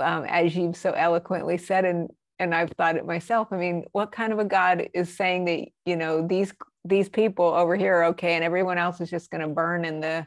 um, 0.00 0.24
as 0.24 0.54
you've 0.54 0.76
so 0.76 0.92
eloquently 0.92 1.58
said 1.58 1.84
and 1.84 2.10
and 2.38 2.54
I've 2.54 2.70
thought 2.70 2.96
it 2.96 3.04
myself. 3.06 3.48
I 3.50 3.58
mean, 3.58 3.84
what 3.92 4.12
kind 4.12 4.32
of 4.32 4.38
a 4.38 4.46
God 4.46 4.88
is 4.94 5.14
saying 5.14 5.44
that 5.44 5.68
you 5.84 5.96
know 5.96 6.26
these 6.26 6.52
these 6.84 7.08
people 7.08 7.44
over 7.44 7.76
here 7.76 7.96
are 7.96 8.04
okay 8.06 8.34
and 8.34 8.42
everyone 8.42 8.78
else 8.78 9.00
is 9.00 9.10
just 9.10 9.30
going 9.30 9.42
to 9.42 9.48
burn 9.48 9.84
in 9.84 10.00
the 10.00 10.26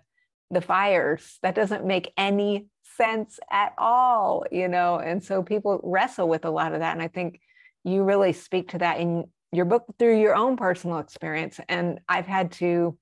the 0.51 0.61
fires? 0.61 1.39
That 1.41 1.55
doesn't 1.55 1.85
make 1.85 2.13
any 2.17 2.67
sense 2.97 3.39
at 3.51 3.73
all, 3.79 4.45
you 4.51 4.67
know. 4.67 4.97
And 4.97 5.23
so 5.23 5.41
people 5.41 5.81
wrestle 5.83 6.29
with 6.29 6.45
a 6.45 6.51
lot 6.51 6.73
of 6.73 6.79
that, 6.79 6.93
and 6.93 7.01
I 7.01 7.07
think 7.07 7.39
you 7.83 8.03
really 8.03 8.33
speak 8.33 8.69
to 8.69 8.77
that 8.77 8.99
in 8.99 9.25
your 9.51 9.65
book 9.65 9.85
through 9.99 10.19
your 10.19 10.35
own 10.35 10.55
personal 10.55 10.99
experience. 10.99 11.59
And 11.67 11.99
I've 12.07 12.25
had 12.25 12.51
to, 12.53 12.97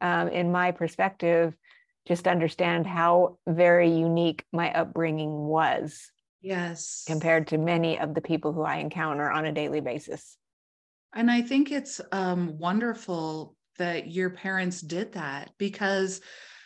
um, 0.00 0.28
in 0.28 0.52
my 0.52 0.70
perspective, 0.72 1.54
just 2.06 2.26
understand 2.26 2.86
how 2.86 3.38
very 3.46 3.90
unique 3.90 4.44
my 4.52 4.72
upbringing 4.72 5.30
was. 5.30 6.10
Yes. 6.40 7.04
Compared 7.06 7.48
to 7.48 7.58
many 7.58 7.98
of 7.98 8.14
the 8.14 8.20
people 8.20 8.52
who 8.52 8.62
I 8.62 8.76
encounter 8.76 9.30
on 9.30 9.44
a 9.44 9.52
daily 9.52 9.80
basis. 9.80 10.36
And 11.14 11.30
I 11.30 11.42
think 11.42 11.70
it's 11.70 12.00
um, 12.10 12.58
wonderful 12.58 13.54
that 13.78 14.10
your 14.10 14.30
parents 14.30 14.80
did 14.80 15.12
that 15.12 15.50
because, 15.58 16.20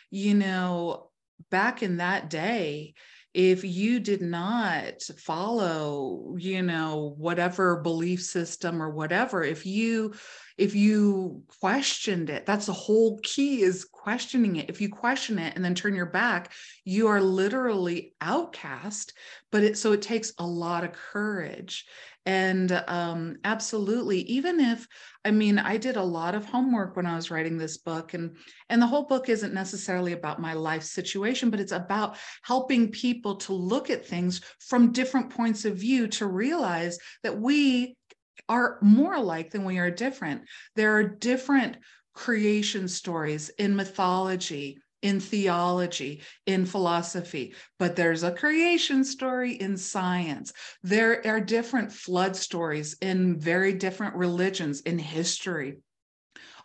you 0.09 0.33
know, 0.33 1.09
back 1.51 1.83
in 1.83 1.97
that 1.97 2.29
day, 2.29 2.95
if 3.37 3.63
you 3.63 3.99
did 3.99 4.21
not 4.21 5.03
follow 5.19 6.35
you 6.39 6.63
know 6.63 7.13
whatever 7.17 7.81
belief 7.81 8.23
system 8.23 8.81
or 8.81 8.89
whatever 8.89 9.43
if 9.43 9.63
you 9.63 10.11
if 10.57 10.75
you 10.75 11.43
questioned 11.59 12.29
it 12.29 12.45
that's 12.45 12.65
the 12.65 12.73
whole 12.73 13.19
key 13.23 13.61
is 13.61 13.85
questioning 14.07 14.55
it. 14.55 14.69
If 14.69 14.79
you 14.79 14.89
question 14.89 15.37
it 15.37 15.55
and 15.55 15.65
then 15.65 15.75
turn 15.75 15.93
your 15.93 16.05
back 16.05 16.53
you 16.85 17.07
are 17.07 17.21
literally 17.21 18.13
outcast 18.21 19.13
but 19.51 19.63
it 19.63 19.77
so 19.77 19.91
it 19.91 20.01
takes 20.01 20.33
a 20.37 20.45
lot 20.45 20.83
of 20.83 20.93
courage. 20.93 21.85
And 22.25 22.71
um, 22.87 23.37
absolutely 23.45 24.19
even 24.21 24.59
if 24.59 24.85
i 25.23 25.31
mean 25.31 25.59
i 25.59 25.77
did 25.77 25.95
a 25.95 26.03
lot 26.03 26.35
of 26.35 26.45
homework 26.45 26.95
when 26.95 27.05
i 27.05 27.15
was 27.15 27.31
writing 27.31 27.57
this 27.57 27.77
book 27.77 28.13
and 28.13 28.35
and 28.69 28.81
the 28.81 28.87
whole 28.87 29.05
book 29.05 29.29
isn't 29.29 29.53
necessarily 29.53 30.11
about 30.11 30.41
my 30.41 30.53
life 30.53 30.83
situation 30.83 31.49
but 31.49 31.61
it's 31.61 31.71
about 31.71 32.17
helping 32.43 32.91
people 32.91 33.35
to 33.35 33.53
look 33.53 33.89
at 33.89 34.05
things 34.05 34.41
from 34.59 34.91
different 34.91 35.29
points 35.29 35.63
of 35.63 35.77
view 35.77 36.07
to 36.07 36.27
realize 36.27 36.99
that 37.23 37.39
we 37.39 37.95
are 38.49 38.77
more 38.81 39.15
alike 39.15 39.51
than 39.51 39.65
we 39.65 39.77
are 39.77 39.91
different 39.91 40.43
there 40.75 40.95
are 40.95 41.03
different 41.03 41.77
creation 42.13 42.87
stories 42.87 43.49
in 43.57 43.75
mythology 43.75 44.77
in 45.03 45.19
theology, 45.19 46.21
in 46.47 46.65
philosophy, 46.65 47.53
but 47.77 47.95
there's 47.95 48.23
a 48.23 48.31
creation 48.31 49.03
story 49.03 49.53
in 49.53 49.77
science. 49.77 50.53
There 50.81 51.25
are 51.27 51.39
different 51.39 51.91
flood 51.91 52.35
stories 52.35 52.97
in 53.01 53.39
very 53.39 53.73
different 53.73 54.15
religions, 54.15 54.81
in 54.81 54.97
history, 54.97 55.77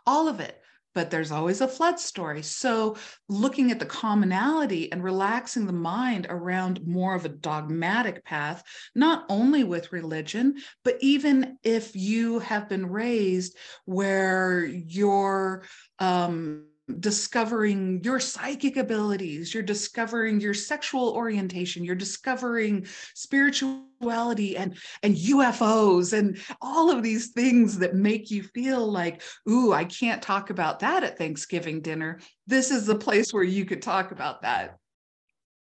all 0.07 0.29
of 0.29 0.41
it. 0.41 0.62
But 0.95 1.11
there's 1.11 1.33
always 1.33 1.61
a 1.61 1.69
flood 1.69 1.99
story. 1.99 2.43
So, 2.43 2.97
looking 3.29 3.71
at 3.71 3.79
the 3.79 3.87
commonality 3.87 4.93
and 4.93 5.03
relaxing 5.03 5.67
the 5.67 5.73
mind 5.73 6.27
around 6.29 6.87
more 6.87 7.15
of 7.15 7.25
a 7.25 7.31
dogmatic 7.31 8.25
path, 8.25 8.63
not 8.95 9.25
only 9.29 9.65
with 9.65 9.93
religion, 9.93 10.57
but 10.85 10.97
even 11.01 11.59
if 11.63 11.97
you 11.97 12.41
have 12.41 12.69
been 12.69 12.87
raised 12.87 13.57
where 13.87 14.65
your 14.65 15.65
um, 15.99 16.67
discovering 16.99 18.03
your 18.03 18.19
psychic 18.19 18.77
abilities 18.77 19.55
you're 19.55 19.62
discovering 19.62 20.41
your 20.41 20.55
sexual 20.55 21.11
orientation 21.11 21.85
you're 21.85 21.95
discovering 21.95 22.85
spirituality 23.15 24.57
and 24.57 24.77
and 25.05 25.15
ufos 25.17 26.12
and 26.12 26.39
all 26.61 26.91
of 26.91 27.03
these 27.03 27.29
things 27.29 27.79
that 27.79 27.95
make 27.95 28.31
you 28.31 28.43
feel 28.43 28.85
like 28.91 29.23
ooh 29.49 29.73
i 29.73 29.85
can't 29.85 30.23
talk 30.23 30.51
about 30.51 30.81
that 30.81 31.05
at 31.05 31.17
thanksgiving 31.17 31.81
dinner. 31.81 32.21
This 32.47 32.71
is 32.71 32.87
the 32.87 32.95
place 32.95 33.33
where 33.33 33.43
you 33.43 33.65
could 33.65 33.83
talk 33.83 34.11
about 34.11 34.43
that 34.43 34.77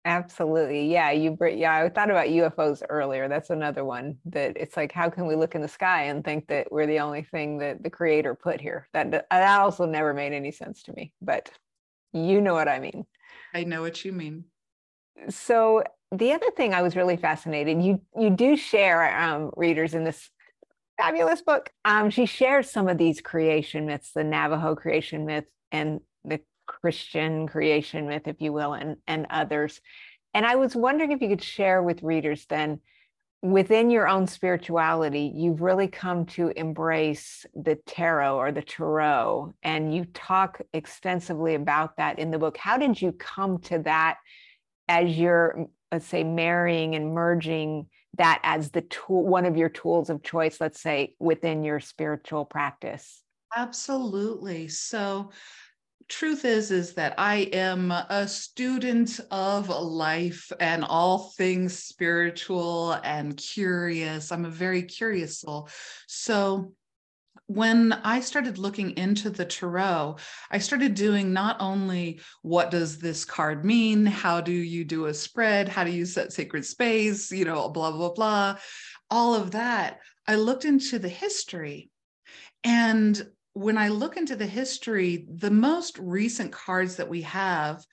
Absolutely. 0.05 0.91
Yeah. 0.91 1.11
You 1.11 1.33
bring, 1.33 1.59
yeah, 1.59 1.75
I 1.77 1.89
thought 1.91 2.11
about 2.11 2.29
UFOs 2.29 2.83
earlier. 2.89 3.29
That's 3.29 3.51
another 3.51 3.85
one 3.85 4.17
that 4.27 4.57
it's 4.57 4.77
like, 4.77 4.93
how 4.93 5.11
can 5.11 5.27
we 5.27 5.37
look 5.37 5.55
in 5.55 5.61
the 5.61 5.69
sky 5.69 6.05
and 6.05 6.25
think 6.25 6.47
that 6.49 6.73
we're 6.73 6.87
the 6.87 7.01
only 7.01 7.23
thing 7.23 7.59
that 7.59 7.83
the 7.83 7.91
creator 7.91 8.35
put 8.35 8.61
here? 8.61 8.89
That, 8.95 9.11
that 9.11 9.61
also 9.61 9.85
never 9.85 10.15
made 10.15 10.33
any 10.33 10.53
sense 10.53 10.83
to 10.85 10.95
me, 10.95 11.13
but 11.21 11.51
you 12.13 12.41
know 12.41 12.55
what 12.55 12.69
I 12.69 12.79
mean. 12.79 13.05
I 13.53 13.65
know 13.65 13.83
what 13.83 14.05
you 14.05 14.13
mean. 14.13 14.45
So 15.29 15.85
the 16.13 16.33
other 16.33 16.51
thing 16.57 16.73
I 16.73 16.81
was 16.81 16.97
really 16.97 17.19
fascinated, 17.19 17.83
you, 17.83 18.01
you 18.19 18.31
do 18.31 18.57
share 18.57 19.17
um, 19.21 19.51
readers 19.55 19.93
in 19.93 20.05
this 20.05 20.31
fabulous 20.97 21.43
book. 21.43 21.71
Um, 21.85 22.09
she 22.09 22.25
shares 22.25 22.71
some 22.71 22.89
of 22.89 22.97
these 22.97 23.21
creation 23.21 23.87
myths, 23.87 24.13
the 24.15 24.25
Navajo 24.25 24.75
creation 24.75 25.27
myth 25.27 25.45
and 25.71 26.01
the 26.25 26.41
Christian 26.71 27.49
creation 27.49 28.07
myth, 28.07 28.27
if 28.27 28.41
you 28.41 28.53
will, 28.53 28.75
and, 28.75 28.97
and 29.09 29.27
others. 29.29 29.81
And 30.33 30.47
I 30.47 30.55
was 30.55 30.77
wondering 30.77 31.11
if 31.11 31.21
you 31.21 31.29
could 31.29 31.43
share 31.43 31.83
with 31.83 32.05
readers 32.05 32.47
then, 32.49 32.81
within 33.43 33.91
your 33.91 34.07
own 34.07 34.27
spirituality, 34.27 35.33
you've 35.35 35.63
really 35.63 35.89
come 35.89 36.27
to 36.27 36.53
embrace 36.57 37.45
the 37.55 37.77
tarot 37.87 38.37
or 38.37 38.53
the 38.53 38.63
tarot, 38.63 39.53
and 39.63 39.95
you 39.95 40.05
talk 40.05 40.61
extensively 40.73 41.55
about 41.55 41.97
that 41.97 42.19
in 42.19 42.31
the 42.31 42.39
book. 42.39 42.57
How 42.57 42.77
did 42.77 43.01
you 43.03 43.13
come 43.13 43.59
to 43.63 43.81
that 43.81 44.19
as 44.89 45.19
you're, 45.19 45.67
let's 45.91 46.07
say, 46.07 46.23
marrying 46.23 46.95
and 46.95 47.13
merging 47.13 47.87
that 48.19 48.41
as 48.45 48.71
the 48.71 48.83
tool, 48.83 49.25
one 49.25 49.47
of 49.47 49.57
your 49.57 49.71
tools 49.71 50.11
of 50.11 50.23
choice, 50.23 50.61
let's 50.61 50.81
say, 50.81 51.15
within 51.19 51.65
your 51.65 51.81
spiritual 51.81 52.45
practice? 52.45 53.23
Absolutely. 53.57 54.69
So, 54.69 55.31
truth 56.11 56.45
is 56.45 56.71
is 56.71 56.93
that 56.95 57.15
i 57.17 57.49
am 57.53 57.91
a 57.91 58.29
student 58.29 59.21
of 59.31 59.69
life 59.69 60.53
and 60.61 60.85
all 60.85 61.31
things 61.37 61.79
spiritual 61.79 62.93
and 63.05 63.37
curious. 63.37 64.33
I'm 64.33 64.45
a 64.45 64.51
very 64.51 64.83
curious 64.83 65.41
soul. 65.41 65.69
So 66.07 66.73
when 67.47 67.93
I 67.93 68.21
started 68.21 68.59
looking 68.59 68.97
into 68.97 69.29
the 69.29 69.45
tarot, 69.45 70.17
I 70.51 70.59
started 70.59 70.95
doing 70.95 71.33
not 71.33 71.57
only 71.61 72.21
what 72.43 72.71
does 72.71 72.99
this 72.99 73.25
card 73.25 73.65
mean, 73.65 74.07
how 74.07 74.41
do 74.41 74.53
you 74.53 74.85
do 74.85 75.07
a 75.07 75.15
spread, 75.15 75.69
how 75.69 75.85
do 75.85 75.91
you 75.91 76.07
set 76.07 76.33
sacred 76.33 76.65
space, 76.65 77.33
you 77.33 77.45
know, 77.45 77.69
blah, 77.69 77.91
blah, 77.91 78.13
blah, 78.13 78.57
all 79.11 79.35
of 79.35 79.51
that. 79.51 79.99
I 80.29 80.37
looked 80.37 80.65
into 80.65 80.99
the 80.99 81.09
history. 81.09 81.91
And 82.63 83.21
when 83.53 83.77
I 83.77 83.89
look 83.89 84.17
into 84.17 84.37
the 84.37 84.47
history, 84.47 85.27
the 85.29 85.51
most 85.51 85.99
recent 85.99 86.53
cards 86.53 86.97
that 86.97 87.09
we 87.09 87.23
have 87.23 87.85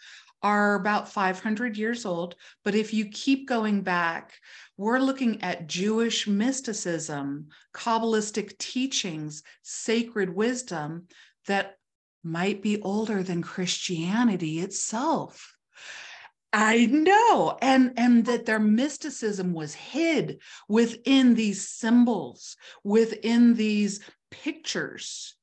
are 0.43 0.75
about 0.75 1.11
500 1.11 1.77
years 1.77 2.05
old. 2.05 2.35
But 2.63 2.75
if 2.75 2.93
you 2.93 3.09
keep 3.09 3.47
going 3.47 3.81
back, 3.81 4.33
we're 4.77 4.99
looking 4.99 5.41
at 5.41 5.67
Jewish 5.67 6.27
mysticism, 6.27 7.47
Kabbalistic 7.73 8.57
teachings, 8.59 9.41
sacred 9.63 10.29
wisdom 10.29 11.07
that 11.47 11.77
might 12.23 12.61
be 12.61 12.81
older 12.81 13.23
than 13.23 13.41
Christianity 13.41 14.59
itself. 14.59 15.55
I 16.53 16.85
know. 16.85 17.57
And, 17.61 17.93
and 17.97 18.25
that 18.25 18.45
their 18.45 18.59
mysticism 18.59 19.53
was 19.53 19.73
hid 19.73 20.39
within 20.69 21.33
these 21.33 21.67
symbols, 21.67 22.55
within 22.83 23.55
these 23.55 24.01
pictures 24.29 25.36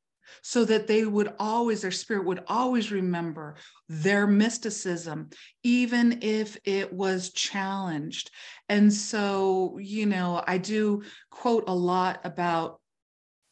so 0.47 0.63
that 0.67 0.87
they 0.87 1.07
would 1.07 1.33
always, 1.39 1.81
their 1.81 1.91
spirit 1.91 2.27
would 2.27 2.45
always 2.49 2.93
remember 2.93 3.57
their 3.89 4.27
mysticism, 4.27 5.31
even 5.63 6.19
if 6.21 6.59
it 6.65 6.93
was 6.93 7.33
challenged. 7.33 8.31
And 8.69 8.93
so, 8.93 9.79
you 9.81 10.05
know, 10.05 10.45
I 10.47 10.59
do 10.59 11.03
quote 11.31 11.65
a 11.67 11.75
lot 11.75 12.21
about 12.25 12.79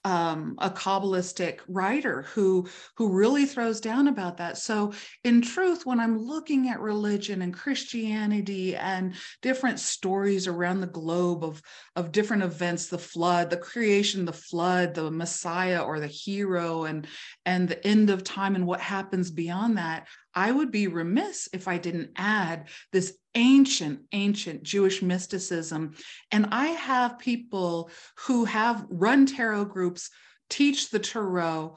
um, 0.05 0.57
a 0.59 0.71
kabbalistic 0.71 1.61
writer 1.69 2.23
who 2.35 2.69
who 2.97 3.13
really 3.13 3.47
throws 3.47 3.81
down 3.81 4.09
about 4.09 4.39
that. 4.39 4.59
So 4.59 4.93
in 5.25 5.43
truth 5.43 5.87
when 5.87 6.01
i'm 6.01 6.19
looking 6.19 6.69
at 6.69 6.81
religion 6.81 7.43
and 7.43 7.55
christianity 7.55 8.77
and 8.77 9.15
different 9.41 9.79
stories 9.79 10.47
around 10.47 10.81
the 10.81 10.87
globe 10.87 11.45
of 11.45 11.63
of 11.97 12.13
different 12.13 12.43
events 12.43 12.89
the 12.89 12.99
flood 12.99 13.51
the 13.51 13.57
creation 13.57 14.25
the 14.25 14.33
flood 14.33 14.95
the 14.95 15.11
messiah 15.11 15.81
or 15.81 16.01
the 16.01 16.07
hero 16.07 16.85
and 16.85 17.07
and 17.47 17.69
the 17.69 17.87
end 17.87 18.11
of 18.11 18.25
time 18.25 18.55
and 18.55 18.67
what 18.67 18.81
happens 18.81 19.31
beyond 19.31 19.77
that 19.79 20.07
I 20.35 20.51
would 20.51 20.71
be 20.71 20.87
remiss 20.87 21.49
if 21.53 21.69
I 21.69 21.79
didn't 21.79 22.11
add 22.17 22.69
this 22.93 23.17
ancient, 23.35 24.01
ancient 24.13 24.63
Jewish 24.63 25.03
mysticism. 25.03 25.95
And 26.31 26.47
I 26.53 26.67
have 26.69 27.19
people 27.19 27.91
who 28.27 28.45
have 28.45 28.87
run 28.89 29.27
tarot 29.27 29.67
groups, 29.67 30.11
teach 30.49 30.91
the 30.91 30.99
tarot, 30.99 31.77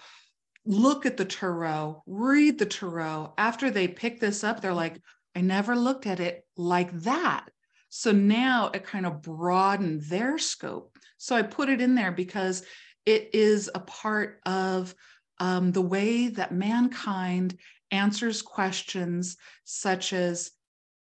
look 0.66 1.06
at 1.06 1.18
the 1.18 1.26
tarot, 1.26 2.04
read 2.06 2.58
the 2.58 2.66
tarot. 2.66 3.34
After 3.38 3.70
they 3.70 3.88
pick 3.88 4.20
this 4.20 4.44
up, 4.44 4.62
they're 4.62 4.74
like, 4.74 5.02
I 5.36 5.42
never 5.42 5.76
looked 5.76 6.08
at 6.08 6.20
it 6.20 6.46
like 6.56 6.92
that. 7.02 7.50
So 7.90 8.12
now 8.12 8.72
it 8.74 8.84
kind 8.84 9.06
of 9.06 9.22
broadened 9.22 10.04
their 10.04 10.38
scope. 10.38 10.98
So 11.18 11.36
I 11.36 11.44
put 11.44 11.70
it 11.70 11.82
in 11.82 11.96
there 11.96 12.12
because 12.12 12.64
it 13.06 13.30
is 13.34 13.70
a 13.74 13.80
part 13.80 14.42
of 14.46 14.94
um, 15.40 15.72
the 15.72 15.82
way 15.82 16.30
that 16.30 16.54
mankind 16.54 17.58
answers 17.92 18.42
questions 18.42 19.38
such 19.64 20.14
as 20.14 20.52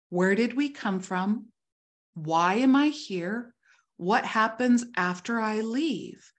Where 0.09 0.35
did 0.35 0.55
we 0.55 0.69
come 0.69 0.99
from? 0.99 1.47
Why 2.13 2.55
am 2.55 2.75
I 2.75 2.87
here? 2.87 3.53
What 3.97 4.25
happens 4.25 4.85
after 4.95 5.39
I 5.39 5.61
leave? 5.61 6.31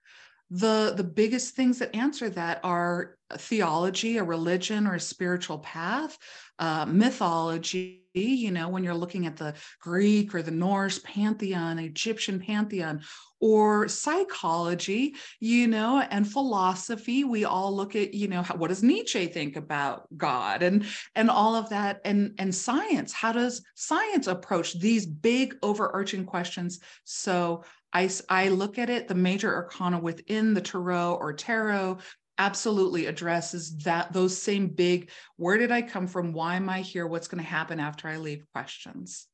The, 0.51 0.93
the 0.97 1.03
biggest 1.03 1.55
things 1.55 1.79
that 1.79 1.95
answer 1.95 2.29
that 2.31 2.59
are 2.63 3.17
theology, 3.37 4.17
a 4.17 4.23
religion, 4.23 4.87
or 4.87 4.95
a 4.95 4.99
spiritual 4.99 5.59
path, 5.59 6.17
uh, 6.57 6.85
mythology, 6.85 8.03
you 8.13 8.51
know, 8.51 8.69
when 8.69 8.83
you're 8.83 8.95
looking 8.95 9.27
at 9.27 9.37
the 9.37 9.53
Greek 9.79 10.33
or 10.33 10.41
the 10.41 10.51
Norse 10.51 10.99
pantheon, 10.99 11.77
Egyptian 11.77 12.39
pantheon, 12.39 13.01
or 13.39 13.87
psychology, 13.87 15.15
you 15.39 15.67
know, 15.67 15.99
and 16.09 16.29
philosophy. 16.29 17.23
We 17.23 17.45
all 17.45 17.75
look 17.75 17.95
at, 17.95 18.13
you 18.13 18.27
know, 18.27 18.41
how, 18.41 18.55
what 18.55 18.69
does 18.69 18.83
Nietzsche 18.83 19.27
think 19.27 19.55
about 19.55 20.05
God 20.17 20.63
and 20.63 20.85
and 21.15 21.29
all 21.29 21.55
of 21.55 21.69
that, 21.69 22.01
and 22.05 22.33
and 22.37 22.53
science. 22.53 23.13
How 23.13 23.31
does 23.31 23.61
science 23.75 24.27
approach 24.27 24.79
these 24.79 25.05
big 25.05 25.55
overarching 25.63 26.25
questions? 26.25 26.79
So 27.03 27.63
I 27.93 28.09
I 28.29 28.49
look 28.49 28.77
at 28.77 28.89
it, 28.89 29.07
the 29.07 29.15
major 29.15 29.53
arcana 29.53 29.99
within 29.99 30.53
the 30.53 30.61
tarot 30.61 31.15
or 31.15 31.33
tarot 31.33 31.99
absolutely 32.39 33.05
addresses 33.05 33.75
that 33.79 34.13
those 34.13 34.41
same 34.41 34.69
big 34.69 35.11
where 35.35 35.57
did 35.57 35.73
i 35.73 35.81
come 35.81 36.07
from 36.07 36.31
why 36.31 36.55
am 36.55 36.69
i 36.69 36.79
here 36.79 37.05
what's 37.05 37.27
going 37.27 37.43
to 37.43 37.49
happen 37.49 37.81
after 37.81 38.07
i 38.07 38.15
leave 38.15 38.45
questions 38.53 39.27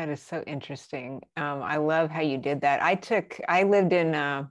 that 0.00 0.08
is 0.08 0.22
so 0.22 0.42
interesting. 0.46 1.20
Um, 1.36 1.62
I 1.62 1.76
love 1.76 2.10
how 2.10 2.22
you 2.22 2.38
did 2.38 2.62
that. 2.62 2.82
I 2.82 2.94
took, 2.94 3.38
I 3.46 3.64
lived 3.64 3.92
in 3.92 4.14
uh, 4.14 4.46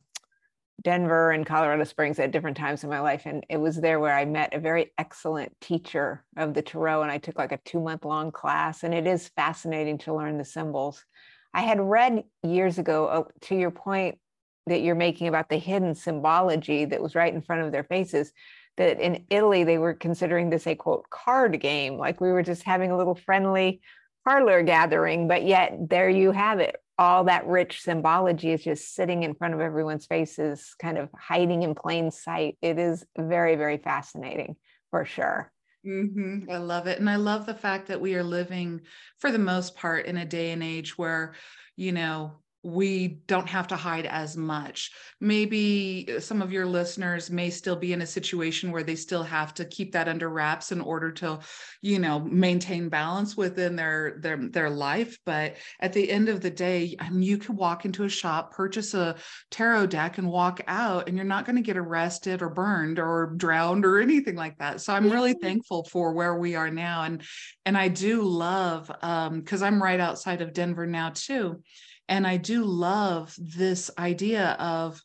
Denver 0.84 1.32
and 1.32 1.44
Colorado 1.44 1.86
Springs 1.86 2.20
at 2.20 2.30
different 2.30 2.56
times 2.56 2.84
in 2.84 2.90
my 2.92 3.00
life. 3.00 3.24
And 3.26 3.44
it 3.50 3.58
was 3.58 3.76
there 3.76 4.00
where 4.00 4.16
I 4.16 4.26
met 4.26 4.54
a 4.54 4.60
very 4.60 4.92
excellent 5.00 5.60
teacher 5.60 6.24
of 6.38 6.54
the 6.54 6.62
Tarot. 6.62 7.02
And 7.02 7.12
I 7.12 7.18
took 7.18 7.40
like 7.40 7.52
a 7.52 7.60
two 7.66 7.80
month 7.80 8.06
long 8.06 8.32
class. 8.32 8.84
And 8.84 8.94
it 8.94 9.08
is 9.08 9.32
fascinating 9.36 9.98
to 10.00 10.14
learn 10.14 10.38
the 10.38 10.46
symbols. 10.46 11.04
I 11.52 11.62
had 11.62 11.82
read 11.82 12.26
years 12.44 12.78
ago, 12.78 13.08
uh, 13.08 13.24
to 13.48 13.56
your 13.56 13.72
point 13.72 14.20
that 14.68 14.82
you're 14.82 14.94
making 14.94 15.30
about 15.30 15.50
the 15.50 15.58
hidden 15.58 15.96
symbology 15.96 16.86
that 16.86 17.02
was 17.02 17.16
right 17.16 17.34
in 17.34 17.42
front 17.42 17.64
of 17.64 17.72
their 17.72 17.86
faces 17.86 18.32
that 18.78 19.00
in 19.02 19.26
Italy 19.32 19.64
they 19.64 19.80
were 19.80 19.96
considering 19.96 20.52
this 20.52 20.68
a 20.68 20.76
quote 20.76 21.10
card 21.10 21.60
game, 21.60 21.98
like 21.98 22.22
we 22.22 22.32
were 22.32 22.44
just 22.44 22.62
having 22.62 22.92
a 22.92 22.98
little 22.98 23.16
friendly 23.16 23.82
parlor 24.30 24.62
gathering, 24.62 25.28
but 25.28 25.44
yet 25.44 25.90
there 25.90 26.08
you 26.08 26.32
have 26.32 26.60
it. 26.60 26.76
All 27.00 27.24
that 27.24 27.48
rich 27.48 27.82
symbology 27.82 28.52
is 28.52 28.64
just 28.64 28.94
sitting 28.94 29.24
in 29.24 29.34
front 29.34 29.56
of 29.56 29.60
everyone's 29.60 30.06
faces, 30.06 30.76
kind 30.80 31.00
of 31.00 31.10
hiding 31.18 31.64
in 31.64 31.74
plain 31.74 32.12
sight. 32.12 32.56
It 32.62 32.78
is 32.78 33.04
very, 33.18 33.56
very 33.56 33.78
fascinating 33.78 34.56
for 34.92 35.04
sure. 35.04 35.52
Mm-hmm. 35.84 36.52
I 36.52 36.58
love 36.58 36.86
it. 36.86 37.00
And 37.00 37.10
I 37.10 37.16
love 37.16 37.48
the 37.48 37.56
fact 37.56 37.88
that 37.88 38.02
we 38.02 38.14
are 38.14 38.24
living, 38.24 38.82
for 39.18 39.32
the 39.32 39.40
most 39.40 39.76
part, 39.76 40.06
in 40.06 40.18
a 40.18 40.26
day 40.26 40.52
and 40.52 40.62
age 40.62 40.96
where, 40.96 41.34
you 41.76 41.92
know, 41.92 42.42
we 42.62 43.20
don't 43.28 43.48
have 43.48 43.68
to 43.68 43.78
hide 43.78 44.06
as 44.06 44.36
much. 44.36 44.92
Maybe 45.22 46.10
uh, 46.14 46.20
some 46.20 46.42
of 46.42 46.52
your 46.52 46.66
listeners 46.66 47.32
may 47.32 47.50
still 47.50 47.78
be 47.78 47.94
in 47.94 48.02
a 48.02 48.08
situation 48.08 48.72
where 48.72 48.84
they 48.84 48.96
still 48.96 49.24
have 49.24 49.54
to 49.56 49.66
keep 49.66 49.94
that 49.94 50.10
under 50.10 50.30
wraps 50.30 50.74
in 50.74 50.82
order 50.82 51.12
to, 51.14 51.40
you 51.82 52.00
know, 52.00 52.20
maintain 52.20 52.90
balance 52.90 53.38
within 53.38 53.78
their 53.78 54.18
their 54.22 54.38
their 54.50 54.70
life. 54.70 55.18
But 55.26 55.56
at 55.80 55.94
the 55.94 56.12
end 56.12 56.28
of 56.28 56.42
the 56.42 56.50
day, 56.50 56.96
I 57.00 57.10
mean, 57.10 57.24
you 57.24 57.38
can 57.38 57.56
walk 57.56 57.86
into 57.86 58.04
a 58.04 58.10
shop, 58.10 58.52
purchase 58.54 58.94
a 58.94 59.16
tarot 59.52 59.88
deck, 59.88 60.18
and 60.18 60.28
walk 60.28 60.60
out, 60.68 61.08
and 61.08 61.16
you're 61.16 61.26
not 61.26 61.46
going 61.46 61.56
to 61.56 61.62
get 61.62 61.78
arrested 61.78 62.42
or 62.42 62.50
burned 62.50 63.00
or 63.00 63.34
drowned 63.38 63.86
or 63.86 64.02
anything 64.02 64.36
like 64.36 64.58
that. 64.58 64.82
So 64.82 64.94
I'm 64.94 65.10
really 65.10 65.34
thankful 65.34 65.86
for 65.86 66.14
where 66.14 66.36
we 66.36 66.56
are 66.56 66.70
now, 66.70 67.04
and 67.04 67.24
and 67.66 67.78
I 67.78 67.88
do 67.88 68.22
love 68.24 68.88
because 68.88 69.62
um, 69.62 69.64
I'm 69.64 69.82
right 69.82 70.00
outside 70.00 70.42
of 70.42 70.52
Denver 70.52 70.86
now 70.86 71.12
too 71.12 71.64
and 72.10 72.26
I 72.26 72.38
do 72.38 72.66
love 72.66 73.34
this 73.38 73.92
idea 73.98 74.58
of 74.60 75.02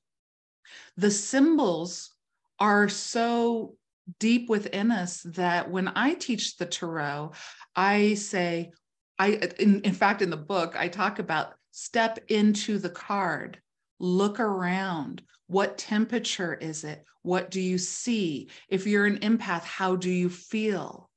the 0.96 1.10
symbols 1.10 2.10
are 2.58 2.88
so 2.88 3.76
deep 4.18 4.48
within 4.48 4.90
us 4.90 5.22
that 5.22 5.70
when 5.70 5.88
I 5.94 6.14
teach 6.14 6.56
the 6.56 6.66
tarot, 6.66 7.32
I 7.76 8.14
say, 8.14 8.72
I 9.18 9.38
in, 9.58 9.82
in 9.82 9.92
fact 9.92 10.22
in 10.22 10.30
the 10.30 10.36
book 10.36 10.74
I 10.76 10.88
talk 10.88 11.18
about 11.18 11.54
step 11.70 12.18
into 12.28 12.78
the 12.78 12.90
card, 12.90 13.60
look 14.00 14.40
around. 14.40 15.22
What 15.46 15.76
temperature 15.76 16.54
is 16.54 16.84
it? 16.84 17.04
What 17.22 17.50
do 17.50 17.60
you 17.60 17.76
see? 17.76 18.48
If 18.68 18.86
you're 18.86 19.06
an 19.06 19.18
empath, 19.18 19.62
how 19.62 19.94
do 19.94 20.10
you 20.10 20.30
feel? 20.30 21.10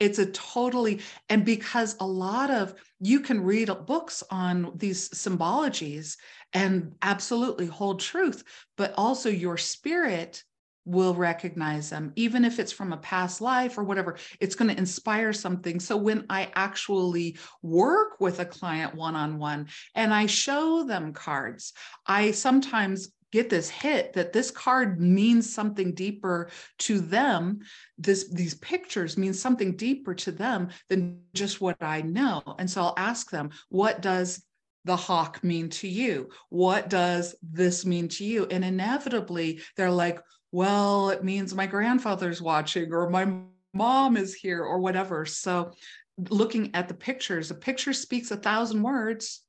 It's 0.00 0.18
a 0.18 0.26
totally 0.26 1.00
and 1.28 1.44
because 1.44 1.96
a 2.00 2.06
lot 2.06 2.50
of 2.50 2.74
you 3.00 3.20
can 3.20 3.42
read 3.42 3.70
books 3.86 4.22
on 4.30 4.72
these 4.76 5.08
symbologies 5.10 6.16
and 6.52 6.94
absolutely 7.02 7.66
hold 7.66 8.00
truth 8.00 8.44
but 8.76 8.94
also 8.96 9.28
your 9.28 9.56
spirit 9.56 10.42
will 10.88 11.14
recognize 11.14 11.90
them 11.90 12.12
even 12.16 12.46
if 12.46 12.58
it's 12.58 12.72
from 12.72 12.94
a 12.94 12.96
past 12.96 13.42
life 13.42 13.76
or 13.76 13.84
whatever. 13.84 14.16
It's 14.40 14.54
going 14.54 14.70
to 14.70 14.78
inspire 14.78 15.34
something. 15.34 15.80
So 15.80 15.98
when 15.98 16.24
i 16.30 16.50
actually 16.54 17.36
work 17.62 18.18
with 18.20 18.40
a 18.40 18.46
client 18.46 18.94
one 18.94 19.14
on 19.14 19.38
one 19.38 19.68
and 19.94 20.14
i 20.14 20.24
show 20.24 20.84
them 20.84 21.12
cards 21.12 21.74
i 22.06 22.30
sometimes 22.30 23.10
get 23.32 23.50
this 23.50 23.68
hit 23.68 24.12
that 24.14 24.32
this 24.32 24.50
card 24.50 25.00
means 25.00 25.52
something 25.52 25.94
deeper 25.94 26.50
to 26.78 27.00
them. 27.00 27.60
This 27.96 28.28
these 28.30 28.54
pictures 28.54 29.18
mean 29.18 29.34
something 29.34 29.76
deeper 29.76 30.14
to 30.14 30.32
them 30.32 30.68
than 30.88 31.20
just 31.34 31.60
what 31.60 31.76
i 31.80 32.00
know. 32.02 32.42
And 32.58 32.70
so 32.70 32.82
i'll 32.82 32.94
ask 32.96 33.30
them 33.30 33.50
what 33.68 34.00
does 34.00 34.44
the 34.84 34.96
hawk 34.96 35.42
mean 35.44 35.68
to 35.68 35.88
you? 35.88 36.30
What 36.48 36.88
does 36.88 37.34
this 37.42 37.84
mean 37.84 38.08
to 38.08 38.24
you? 38.24 38.46
And 38.46 38.64
inevitably 38.64 39.60
they're 39.76 39.90
like 39.90 40.20
well 40.52 41.10
it 41.10 41.24
means 41.24 41.54
my 41.54 41.66
grandfather's 41.66 42.40
watching 42.40 42.92
or 42.92 43.10
my 43.10 43.30
mom 43.74 44.16
is 44.16 44.34
here 44.34 44.62
or 44.62 44.78
whatever. 44.78 45.26
So 45.26 45.72
looking 46.30 46.74
at 46.74 46.88
the 46.88 46.94
pictures 46.94 47.50
a 47.50 47.54
picture 47.54 47.92
speaks 47.92 48.30
a 48.30 48.36
thousand 48.36 48.82
words 48.82 49.42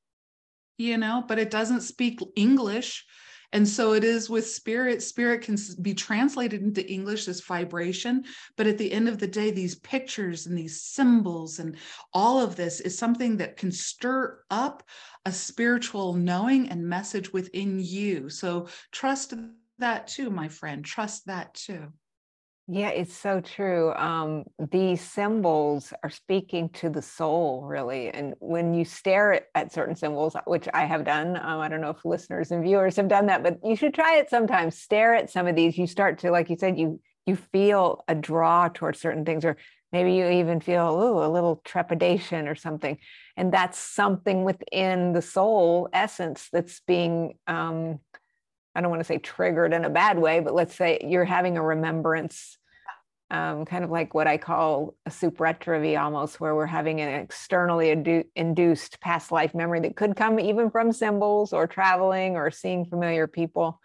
you 0.78 0.96
know 0.96 1.24
but 1.26 1.38
it 1.38 1.50
doesn't 1.50 1.80
speak 1.80 2.20
english 2.36 3.04
and 3.52 3.68
so 3.68 3.94
it 3.94 4.04
is 4.04 4.30
with 4.30 4.46
spirit. 4.46 5.02
Spirit 5.02 5.42
can 5.42 5.56
be 5.82 5.94
translated 5.94 6.62
into 6.62 6.88
English 6.88 7.26
as 7.26 7.40
vibration. 7.40 8.24
But 8.56 8.66
at 8.66 8.78
the 8.78 8.92
end 8.92 9.08
of 9.08 9.18
the 9.18 9.26
day, 9.26 9.50
these 9.50 9.74
pictures 9.76 10.46
and 10.46 10.56
these 10.56 10.82
symbols 10.82 11.58
and 11.58 11.76
all 12.14 12.40
of 12.40 12.54
this 12.54 12.80
is 12.80 12.96
something 12.96 13.36
that 13.38 13.56
can 13.56 13.72
stir 13.72 14.40
up 14.50 14.84
a 15.26 15.32
spiritual 15.32 16.14
knowing 16.14 16.68
and 16.68 16.88
message 16.88 17.32
within 17.32 17.80
you. 17.80 18.28
So 18.28 18.68
trust 18.92 19.34
that 19.78 20.06
too, 20.06 20.30
my 20.30 20.48
friend. 20.48 20.84
Trust 20.84 21.26
that 21.26 21.54
too. 21.54 21.92
Yeah, 22.72 22.90
it's 22.90 23.16
so 23.16 23.40
true. 23.40 23.92
Um, 23.94 24.44
these 24.70 25.00
symbols 25.00 25.92
are 26.04 26.10
speaking 26.10 26.68
to 26.74 26.88
the 26.88 27.02
soul, 27.02 27.62
really. 27.62 28.10
And 28.10 28.34
when 28.38 28.74
you 28.74 28.84
stare 28.84 29.32
at, 29.32 29.46
at 29.56 29.72
certain 29.72 29.96
symbols, 29.96 30.36
which 30.46 30.68
I 30.72 30.84
have 30.84 31.04
done, 31.04 31.36
um, 31.36 31.58
I 31.58 31.66
don't 31.68 31.80
know 31.80 31.90
if 31.90 32.04
listeners 32.04 32.52
and 32.52 32.62
viewers 32.62 32.94
have 32.94 33.08
done 33.08 33.26
that, 33.26 33.42
but 33.42 33.58
you 33.64 33.74
should 33.74 33.92
try 33.92 34.18
it 34.18 34.30
sometimes. 34.30 34.78
Stare 34.78 35.16
at 35.16 35.30
some 35.30 35.48
of 35.48 35.56
these. 35.56 35.76
You 35.76 35.88
start 35.88 36.20
to, 36.20 36.30
like 36.30 36.48
you 36.48 36.56
said, 36.56 36.78
you 36.78 37.00
you 37.26 37.34
feel 37.34 38.04
a 38.06 38.14
draw 38.14 38.68
towards 38.68 39.00
certain 39.00 39.24
things, 39.24 39.44
or 39.44 39.56
maybe 39.90 40.12
you 40.14 40.28
even 40.28 40.60
feel 40.60 40.92
ooh, 40.92 41.24
a 41.24 41.28
little 41.28 41.60
trepidation 41.64 42.46
or 42.46 42.54
something. 42.54 42.98
And 43.36 43.52
that's 43.52 43.78
something 43.78 44.44
within 44.44 45.12
the 45.12 45.22
soul 45.22 45.88
essence 45.92 46.48
that's 46.52 46.80
being 46.86 47.34
um, 47.48 47.98
I 48.74 48.80
don't 48.80 48.90
want 48.90 49.00
to 49.00 49.04
say 49.04 49.18
triggered 49.18 49.72
in 49.72 49.84
a 49.84 49.90
bad 49.90 50.18
way, 50.18 50.40
but 50.40 50.54
let's 50.54 50.74
say 50.74 51.00
you're 51.02 51.24
having 51.24 51.56
a 51.56 51.62
remembrance 51.62 52.56
um, 53.30 53.64
kind 53.64 53.84
of 53.84 53.90
like 53.90 54.12
what 54.12 54.26
I 54.26 54.38
call 54.38 54.94
a 55.06 55.10
supretravy 55.10 56.00
almost, 56.00 56.40
where 56.40 56.54
we're 56.54 56.66
having 56.66 57.00
an 57.00 57.08
externally 57.08 57.90
induced 58.34 59.00
past 59.00 59.30
life 59.30 59.54
memory 59.54 59.80
that 59.80 59.96
could 59.96 60.16
come 60.16 60.40
even 60.40 60.70
from 60.70 60.92
symbols 60.92 61.52
or 61.52 61.66
traveling 61.66 62.36
or 62.36 62.50
seeing 62.50 62.84
familiar 62.84 63.26
people. 63.26 63.80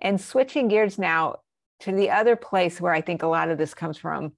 And 0.00 0.20
switching 0.20 0.68
gears 0.68 0.98
now 0.98 1.40
to 1.80 1.92
the 1.92 2.10
other 2.10 2.36
place 2.36 2.80
where 2.80 2.92
I 2.92 3.00
think 3.00 3.22
a 3.22 3.28
lot 3.28 3.50
of 3.50 3.58
this 3.58 3.74
comes 3.74 3.98
from. 3.98 4.32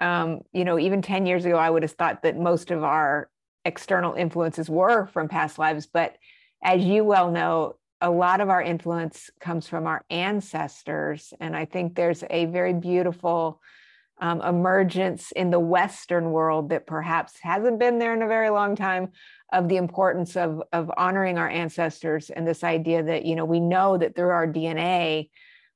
Um, 0.00 0.42
you 0.52 0.64
know, 0.64 0.78
even 0.78 1.02
10 1.02 1.26
years 1.26 1.44
ago, 1.44 1.56
I 1.56 1.70
would 1.70 1.82
have 1.82 1.92
thought 1.92 2.22
that 2.22 2.38
most 2.38 2.70
of 2.70 2.84
our 2.84 3.30
external 3.64 4.14
influences 4.14 4.68
were 4.68 5.06
from 5.08 5.28
past 5.28 5.58
lives. 5.58 5.86
But 5.86 6.16
as 6.62 6.84
you 6.84 7.04
well 7.04 7.30
know, 7.30 7.76
a 8.00 8.10
lot 8.10 8.40
of 8.40 8.48
our 8.48 8.62
influence 8.62 9.30
comes 9.40 9.68
from 9.68 9.86
our 9.86 10.04
ancestors. 10.10 11.32
And 11.40 11.56
I 11.56 11.64
think 11.64 11.94
there's 11.94 12.24
a 12.30 12.46
very 12.46 12.72
beautiful 12.72 13.60
um, 14.20 14.40
emergence 14.42 15.32
in 15.32 15.50
the 15.50 15.60
Western 15.60 16.30
world 16.30 16.70
that 16.70 16.86
perhaps 16.86 17.34
hasn't 17.40 17.78
been 17.78 17.98
there 17.98 18.14
in 18.14 18.22
a 18.22 18.28
very 18.28 18.50
long 18.50 18.76
time 18.76 19.08
of 19.52 19.68
the 19.68 19.76
importance 19.76 20.36
of, 20.36 20.62
of 20.72 20.90
honoring 20.96 21.38
our 21.38 21.48
ancestors 21.48 22.30
and 22.30 22.46
this 22.46 22.62
idea 22.62 23.02
that, 23.02 23.24
you 23.24 23.34
know, 23.34 23.44
we 23.44 23.60
know 23.60 23.96
that 23.96 24.14
through 24.14 24.28
our 24.28 24.46
DNA, 24.46 25.30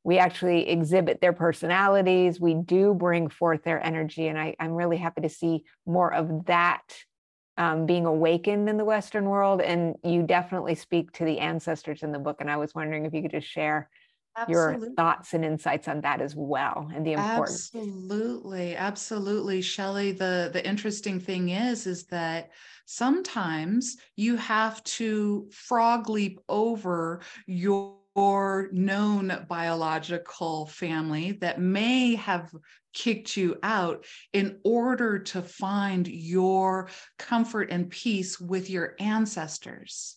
we 0.05 0.19
actually 0.19 0.69
exhibit 0.69 1.21
their 1.21 1.33
personalities, 1.33 2.39
we 2.39 2.55
do 2.55 2.93
bring 2.93 3.29
forth 3.29 3.65
their 3.65 3.85
energy. 3.85 4.29
And 4.29 4.39
I, 4.39 4.55
I'm 4.61 4.73
really 4.73 4.99
happy 4.99 5.23
to 5.23 5.31
see 5.31 5.65
more 5.87 6.13
of 6.13 6.45
that 6.47 6.83
um, 7.57 7.87
being 7.87 8.07
awakened 8.07 8.69
in 8.69 8.77
the 8.77 8.85
Western 8.85 9.27
world. 9.27 9.61
And 9.61 9.97
you 10.03 10.23
definitely 10.23 10.75
speak 10.75 11.13
to 11.13 11.25
the 11.25 11.39
ancestors 11.39 12.03
in 12.03 12.13
the 12.13 12.19
book. 12.19 12.41
And 12.41 12.51
I 12.51 12.57
was 12.57 12.75
wondering 12.75 13.05
if 13.05 13.15
you 13.15 13.23
could 13.23 13.31
just 13.31 13.49
share 13.49 13.89
Absolutely. 14.37 14.89
your 14.89 14.95
thoughts 14.97 15.33
and 15.35 15.45
insights 15.45 15.87
on 15.87 16.01
that 16.01 16.21
as 16.21 16.35
well 16.35 16.91
and 16.95 17.07
the 17.07 17.13
importance. 17.13 17.71
Absolutely, 17.73 18.75
absolutely, 18.77 19.63
Shelley. 19.63 20.13
The 20.13 20.51
the 20.53 20.67
interesting 20.67 21.21
thing 21.21 21.51
is, 21.51 21.87
is 21.87 22.05
that 22.07 22.51
sometimes 22.85 23.97
you 24.17 24.37
have 24.37 24.83
to 24.85 25.49
frog 25.53 26.11
leap 26.11 26.41
over 26.49 27.21
your 27.47 27.97
your 28.15 28.69
known 28.73 29.47
biological 29.49 30.67
family 30.67 31.33
that 31.33 31.61
may 31.61 32.15
have 32.15 32.51
kicked 32.93 33.37
you 33.37 33.57
out 33.63 34.05
in 34.33 34.61
order 34.63 35.19
to 35.19 35.43
find 35.43 36.07
your 36.07 36.89
comfort 37.19 37.71
and 37.71 37.91
peace 37.91 38.41
with 38.41 38.71
your 38.71 38.95
ancestors. 39.01 40.17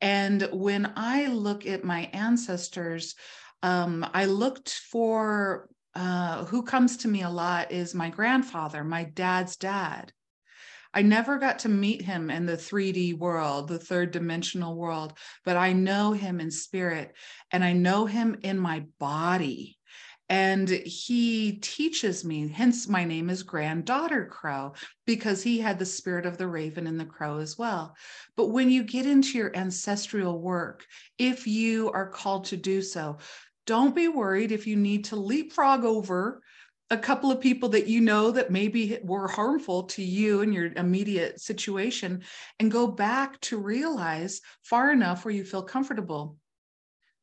And 0.00 0.48
when 0.52 0.92
I 0.96 1.26
look 1.26 1.66
at 1.66 1.84
my 1.84 2.10
ancestors, 2.12 3.14
um, 3.62 4.06
I 4.12 4.26
looked 4.26 4.68
for 4.90 5.68
uh, 5.94 6.44
who 6.44 6.62
comes 6.62 6.98
to 6.98 7.08
me 7.08 7.22
a 7.22 7.30
lot 7.30 7.72
is 7.72 7.94
my 7.94 8.10
grandfather, 8.10 8.84
my 8.84 9.04
dad's 9.04 9.56
dad. 9.56 10.12
I 10.96 11.02
never 11.02 11.38
got 11.38 11.58
to 11.60 11.68
meet 11.68 12.02
him 12.02 12.30
in 12.30 12.46
the 12.46 12.56
3D 12.56 13.18
world, 13.18 13.66
the 13.66 13.80
third 13.80 14.12
dimensional 14.12 14.76
world, 14.76 15.14
but 15.44 15.56
I 15.56 15.72
know 15.72 16.12
him 16.12 16.40
in 16.40 16.52
spirit 16.52 17.14
and 17.50 17.64
I 17.64 17.72
know 17.72 18.06
him 18.06 18.38
in 18.42 18.58
my 18.58 18.84
body. 19.00 19.76
And 20.28 20.68
he 20.68 21.58
teaches 21.58 22.24
me, 22.24 22.48
hence 22.48 22.88
my 22.88 23.04
name 23.04 23.28
is 23.28 23.42
Granddaughter 23.42 24.24
Crow, 24.24 24.72
because 25.04 25.42
he 25.42 25.58
had 25.58 25.78
the 25.78 25.84
spirit 25.84 26.26
of 26.26 26.38
the 26.38 26.46
raven 26.46 26.86
and 26.86 26.98
the 26.98 27.04
crow 27.04 27.38
as 27.38 27.58
well. 27.58 27.94
But 28.36 28.46
when 28.46 28.70
you 28.70 28.84
get 28.84 29.04
into 29.04 29.36
your 29.36 29.54
ancestral 29.54 30.40
work, 30.40 30.86
if 31.18 31.46
you 31.46 31.90
are 31.90 32.08
called 32.08 32.46
to 32.46 32.56
do 32.56 32.80
so, 32.80 33.18
don't 33.66 33.94
be 33.94 34.08
worried 34.08 34.52
if 34.52 34.66
you 34.66 34.76
need 34.76 35.06
to 35.06 35.16
leapfrog 35.16 35.84
over 35.84 36.40
a 36.90 36.98
couple 36.98 37.30
of 37.30 37.40
people 37.40 37.70
that 37.70 37.86
you 37.86 38.00
know 38.00 38.30
that 38.30 38.50
maybe 38.50 38.98
were 39.02 39.26
harmful 39.26 39.84
to 39.84 40.02
you 40.02 40.42
and 40.42 40.52
your 40.52 40.72
immediate 40.76 41.40
situation 41.40 42.22
and 42.60 42.70
go 42.70 42.86
back 42.86 43.40
to 43.40 43.58
realize 43.58 44.40
far 44.62 44.92
enough 44.92 45.24
where 45.24 45.34
you 45.34 45.44
feel 45.44 45.62
comfortable. 45.62 46.36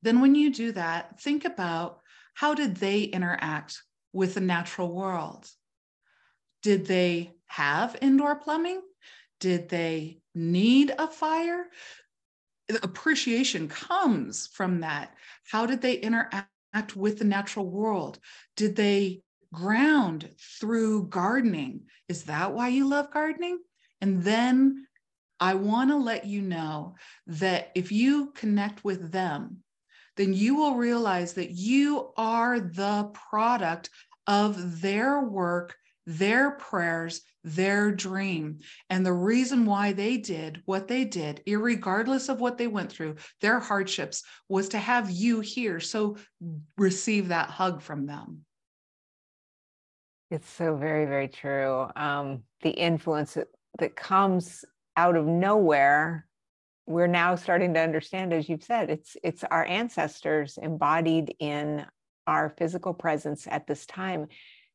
Then, 0.02 0.20
when 0.20 0.34
you 0.34 0.52
do 0.52 0.72
that, 0.72 1.22
think 1.22 1.46
about 1.46 2.00
how 2.34 2.56
did 2.56 2.76
they 2.76 3.04
interact 3.04 3.84
with 4.14 4.34
the 4.34 4.42
natural 4.42 4.92
world? 4.92 5.48
Did 6.64 6.86
they 6.88 7.34
have 7.48 7.98
indoor 8.02 8.36
plumbing? 8.36 8.82
Did 9.40 9.70
they 9.70 10.22
need 10.34 10.92
a 10.98 11.08
fire? 11.08 11.66
Appreciation 12.82 13.68
comes 13.68 14.48
from 14.48 14.82
that. 14.82 15.14
How 15.50 15.66
did 15.66 15.82
they 15.82 15.96
interact 15.96 16.96
with 16.96 17.20
the 17.20 17.26
natural 17.26 17.70
world? 17.70 18.20
Did 18.56 18.76
they 18.76 19.22
ground 19.54 20.30
through 20.60 21.08
gardening. 21.08 21.82
Is 22.08 22.24
that 22.24 22.54
why 22.54 22.70
you 22.70 22.88
love 22.88 23.12
gardening? 23.12 23.60
And 24.00 24.24
then 24.24 24.88
I 25.40 25.56
want 25.56 25.90
to 25.90 25.98
let 25.98 26.26
you 26.26 26.42
know 26.42 26.96
that 27.28 27.72
if 27.76 27.92
you 27.92 28.32
connect 28.36 28.84
with 28.84 29.12
them, 29.12 29.58
then 30.18 30.34
you 30.34 30.56
will 30.56 30.76
realize 30.76 31.34
that 31.34 31.52
you 31.52 32.12
are 32.18 32.60
the 32.60 33.12
product 33.30 33.90
of 34.28 34.82
their 34.82 35.22
work, 35.22 35.76
their 36.06 36.52
prayers, 36.52 37.22
their 37.44 37.92
dream. 37.92 38.60
And 38.90 39.06
the 39.06 39.14
reason 39.14 39.66
why 39.66 39.94
they 39.94 40.18
did 40.18 40.62
what 40.66 40.88
they 40.88 41.06
did, 41.06 41.42
regardless 41.48 42.30
of 42.30 42.40
what 42.40 42.58
they 42.58 42.68
went 42.68 42.92
through, 42.92 43.16
their 43.40 43.60
hardships, 43.60 44.24
was 44.48 44.70
to 44.70 44.78
have 44.78 45.10
you 45.10 45.40
here. 45.40 45.80
So 45.80 46.18
receive 46.78 47.30
that 47.30 47.50
hug 47.50 47.82
from 47.82 48.06
them. 48.06 48.46
It's 50.32 50.50
so 50.50 50.78
very, 50.78 51.06
very 51.06 51.28
true. 51.28 51.88
Um, 51.98 52.44
the 52.62 52.70
influence 52.70 53.34
that, 53.34 53.48
that 53.80 53.98
comes 53.98 54.64
out 54.96 55.18
of 55.18 55.26
nowhere, 55.26 56.26
we're 56.88 57.08
now 57.08 57.36
starting 57.36 57.74
to 57.74 57.82
understand, 57.82 58.32
as 58.32 58.48
you've 58.48 58.64
said, 58.64 58.90
it's 58.90 59.18
it's 59.24 59.44
our 59.44 59.66
ancestors 59.66 60.58
embodied 60.62 61.36
in 61.40 61.86
our 62.28 62.54
physical 62.58 62.94
presence 62.94 63.46
at 63.46 63.68
this 63.68 63.86
time. 63.86 64.28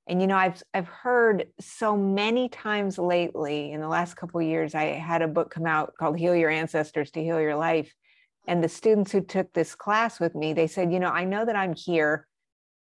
And 0.07 0.21
you 0.21 0.27
know, 0.27 0.37
I've 0.37 0.63
I've 0.75 0.89
heard 0.89 1.47
so 1.59 1.97
many 1.97 2.51
times 2.51 2.99
lately 2.99 3.73
in 3.73 3.81
the 3.81 3.89
last 3.89 4.15
couple 4.15 4.43
years, 4.43 4.75
I 4.75 4.85
had 4.85 5.23
a 5.23 5.29
book 5.29 5.51
come 5.51 5.67
out 5.67 5.95
called 5.99 6.19
Heal 6.19 6.37
Your 6.37 6.51
Ancestors 6.51 7.11
to 7.13 7.23
Heal 7.23 7.41
Your 7.41 7.57
Life. 7.57 7.95
And 8.47 8.63
the 8.63 8.69
students 8.69 9.11
who 9.11 9.23
took 9.23 9.53
this 9.55 9.75
class 9.75 10.21
with 10.21 10.35
me, 10.35 10.53
they 10.53 10.67
said, 10.67 10.93
you 10.93 11.01
know, 11.01 11.09
I 11.09 11.25
know 11.25 11.47
that 11.47 11.57
I'm 11.57 11.75
here 11.75 12.27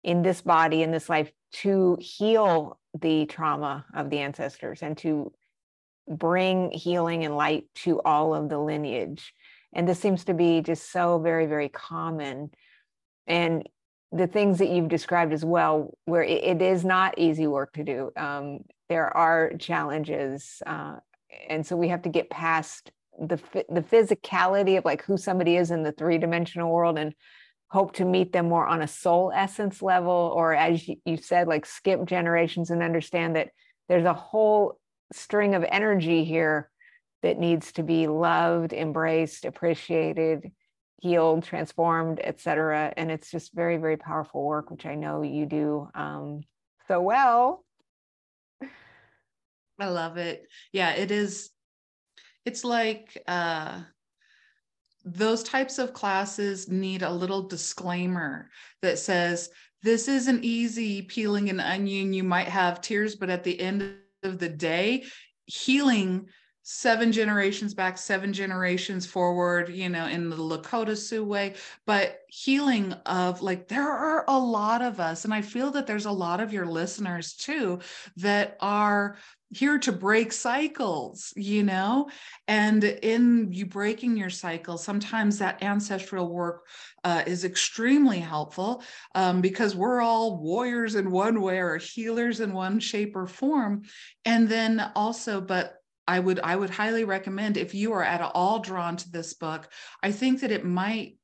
in 0.03 0.21
this 0.21 0.41
body, 0.41 0.83
in 0.83 0.91
this 0.91 1.09
life, 1.09 1.31
to 1.51 1.97
heal 1.99 2.79
the 2.99 3.25
trauma 3.25 3.85
of 3.93 4.09
the 4.09 4.19
ancestors 4.19 4.81
and 4.81 4.97
to 4.99 5.31
bring 6.07 6.71
healing 6.71 7.23
and 7.23 7.35
light 7.35 7.65
to 7.75 8.01
all 8.01 8.33
of 8.33 8.49
the 8.49 8.57
lineage. 8.57 9.33
And 9.73 9.87
this 9.87 9.99
seems 9.99 10.25
to 10.25 10.33
be 10.33 10.61
just 10.61 10.91
so 10.91 11.19
very, 11.19 11.45
very 11.45 11.69
common. 11.69 12.51
And 13.27 13.67
the 14.11 14.27
things 14.27 14.57
that 14.57 14.69
you've 14.69 14.89
described 14.89 15.31
as 15.31 15.45
well, 15.45 15.97
where 16.05 16.23
it, 16.23 16.61
is 16.61 16.83
not 16.83 17.17
easy 17.17 17.47
work 17.47 17.73
to 17.73 17.83
do. 17.83 18.11
Um, 18.17 18.59
there 18.89 19.15
are 19.15 19.53
challenges. 19.57 20.61
Uh, 20.65 20.97
and 21.47 21.65
so 21.65 21.77
we 21.77 21.87
have 21.87 22.01
to 22.01 22.09
get 22.09 22.29
past 22.29 22.91
the, 23.17 23.39
the 23.69 23.81
physicality 23.81 24.77
of 24.77 24.83
like 24.83 25.03
who 25.03 25.15
somebody 25.15 25.55
is 25.55 25.71
in 25.71 25.83
the 25.83 25.93
three 25.93 26.17
dimensional 26.17 26.71
world 26.71 26.97
and 26.97 27.13
hope 27.71 27.93
to 27.93 28.05
meet 28.05 28.33
them 28.33 28.49
more 28.49 28.67
on 28.67 28.81
a 28.81 28.87
soul 28.87 29.31
essence 29.33 29.81
level 29.81 30.31
or 30.35 30.53
as 30.53 30.85
you 31.05 31.17
said 31.17 31.47
like 31.47 31.65
skip 31.65 32.05
generations 32.05 32.69
and 32.69 32.83
understand 32.83 33.35
that 33.35 33.49
there's 33.87 34.05
a 34.05 34.13
whole 34.13 34.77
string 35.13 35.55
of 35.55 35.63
energy 35.63 36.25
here 36.25 36.69
that 37.23 37.39
needs 37.39 37.71
to 37.71 37.83
be 37.83 38.07
loved 38.07 38.73
embraced 38.73 39.45
appreciated 39.45 40.51
healed 41.01 41.43
transformed 41.43 42.19
etc 42.23 42.93
and 42.97 43.09
it's 43.09 43.31
just 43.31 43.53
very 43.53 43.77
very 43.77 43.97
powerful 43.97 44.43
work 44.43 44.69
which 44.69 44.85
i 44.85 44.95
know 44.95 45.21
you 45.21 45.45
do 45.45 45.87
um, 45.95 46.41
so 46.91 46.99
well. 47.01 47.63
I 49.79 49.87
love 49.87 50.17
it. 50.17 50.45
Yeah 50.73 50.91
it 50.91 51.09
is 51.09 51.49
it's 52.45 52.65
like 52.65 53.17
uh 53.27 53.81
those 55.03 55.43
types 55.43 55.79
of 55.79 55.93
classes 55.93 56.69
need 56.69 57.01
a 57.01 57.11
little 57.11 57.43
disclaimer 57.43 58.49
that 58.81 58.99
says 58.99 59.49
this 59.83 60.07
isn't 60.07 60.43
easy 60.43 61.01
peeling 61.01 61.49
an 61.49 61.59
onion. 61.59 62.13
You 62.13 62.23
might 62.23 62.47
have 62.47 62.81
tears 62.81 63.15
but 63.15 63.29
at 63.29 63.43
the 63.43 63.59
end 63.59 63.95
of 64.23 64.37
the 64.39 64.49
day 64.49 65.05
healing 65.45 66.27
seven 66.63 67.11
generations 67.11 67.73
back 67.73 67.97
seven 67.97 68.31
generations 68.31 69.05
forward 69.05 69.69
you 69.69 69.89
know 69.89 70.05
in 70.05 70.29
the 70.29 70.35
lakota 70.35 70.95
sioux 70.95 71.23
way 71.23 71.55
but 71.87 72.19
healing 72.27 72.93
of 73.07 73.41
like 73.41 73.67
there 73.67 73.89
are 73.89 74.23
a 74.27 74.37
lot 74.37 74.83
of 74.83 74.99
us 74.99 75.25
and 75.25 75.33
i 75.33 75.41
feel 75.41 75.71
that 75.71 75.87
there's 75.87 76.05
a 76.05 76.11
lot 76.11 76.39
of 76.39 76.53
your 76.53 76.67
listeners 76.67 77.33
too 77.33 77.79
that 78.15 78.57
are 78.61 79.17
here 79.53 79.77
to 79.79 79.91
break 79.91 80.31
cycles, 80.31 81.33
you 81.35 81.63
know? 81.63 82.09
And 82.47 82.83
in 82.83 83.51
you 83.51 83.65
breaking 83.65 84.15
your 84.17 84.29
cycle, 84.29 84.77
sometimes 84.77 85.39
that 85.39 85.61
ancestral 85.61 86.29
work 86.29 86.67
uh, 87.03 87.23
is 87.25 87.43
extremely 87.43 88.19
helpful 88.19 88.83
um, 89.15 89.41
because 89.41 89.75
we're 89.75 90.01
all 90.01 90.37
warriors 90.37 90.95
in 90.95 91.11
one 91.11 91.41
way 91.41 91.59
or 91.59 91.77
healers 91.77 92.39
in 92.39 92.53
one 92.53 92.79
shape 92.79 93.15
or 93.15 93.27
form. 93.27 93.83
And 94.25 94.47
then 94.47 94.91
also, 94.95 95.41
but 95.41 95.75
I 96.07 96.19
would 96.19 96.39
I 96.39 96.55
would 96.55 96.69
highly 96.69 97.03
recommend 97.03 97.57
if 97.57 97.73
you 97.73 97.93
are 97.93 98.03
at 98.03 98.21
all 98.21 98.59
drawn 98.59 98.97
to 98.97 99.11
this 99.11 99.33
book, 99.33 99.69
I 100.01 100.11
think 100.11 100.41
that 100.41 100.51
it 100.51 100.65
might 100.65 101.17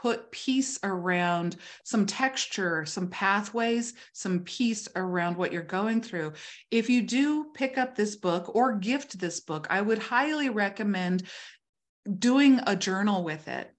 put 0.00 0.30
peace 0.30 0.78
around 0.82 1.56
some 1.84 2.06
texture, 2.06 2.86
some 2.86 3.08
pathways, 3.08 3.94
some 4.14 4.40
peace 4.40 4.88
around 4.96 5.36
what 5.36 5.52
you're 5.52 5.62
going 5.62 6.00
through. 6.00 6.32
If 6.70 6.88
you 6.88 7.02
do 7.02 7.50
pick 7.52 7.76
up 7.76 7.94
this 7.94 8.16
book 8.16 8.54
or 8.54 8.76
gift 8.76 9.18
this 9.18 9.40
book, 9.40 9.66
I 9.68 9.82
would 9.82 9.98
highly 9.98 10.48
recommend 10.48 11.24
doing 12.18 12.60
a 12.66 12.74
journal 12.74 13.24
with 13.24 13.46
it, 13.48 13.70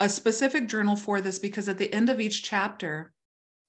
a 0.00 0.08
specific 0.08 0.68
journal 0.68 0.96
for 0.96 1.20
this, 1.20 1.38
because 1.38 1.68
at 1.68 1.76
the 1.76 1.92
end 1.92 2.08
of 2.08 2.20
each 2.20 2.42
chapter, 2.42 3.12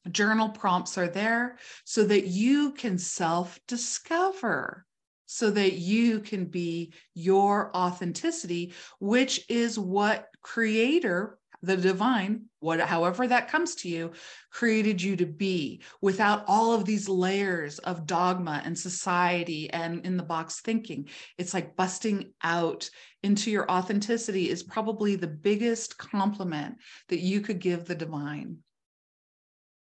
journal 0.09 0.49
prompts 0.49 0.97
are 0.97 1.09
there 1.09 1.57
so 1.83 2.05
that 2.05 2.27
you 2.27 2.71
can 2.71 2.97
self 2.97 3.59
discover 3.67 4.85
so 5.31 5.51
that 5.51 5.73
you 5.73 6.19
can 6.21 6.45
be 6.45 6.91
your 7.13 7.75
authenticity, 7.77 8.73
which 8.99 9.45
is 9.47 9.77
what 9.77 10.27
creator 10.41 11.38
the 11.61 11.75
divine 11.75 12.45
what 12.59 12.79
however 12.79 13.27
that 13.27 13.49
comes 13.49 13.75
to 13.75 13.89
you 13.89 14.11
created 14.51 15.01
you 15.01 15.15
to 15.15 15.25
be 15.25 15.81
without 16.01 16.43
all 16.47 16.73
of 16.73 16.85
these 16.85 17.09
layers 17.09 17.79
of 17.79 18.05
dogma 18.05 18.61
and 18.65 18.77
society 18.77 19.69
and 19.71 20.05
in 20.05 20.17
the 20.17 20.23
box 20.23 20.61
thinking. 20.61 21.07
It's 21.37 21.53
like 21.53 21.75
busting 21.75 22.33
out 22.43 22.89
into 23.23 23.51
your 23.51 23.69
authenticity 23.69 24.49
is 24.49 24.63
probably 24.63 25.15
the 25.15 25.27
biggest 25.27 25.97
compliment 25.97 26.77
that 27.09 27.19
you 27.19 27.41
could 27.41 27.59
give 27.59 27.85
the 27.85 27.95
divine. 27.95 28.57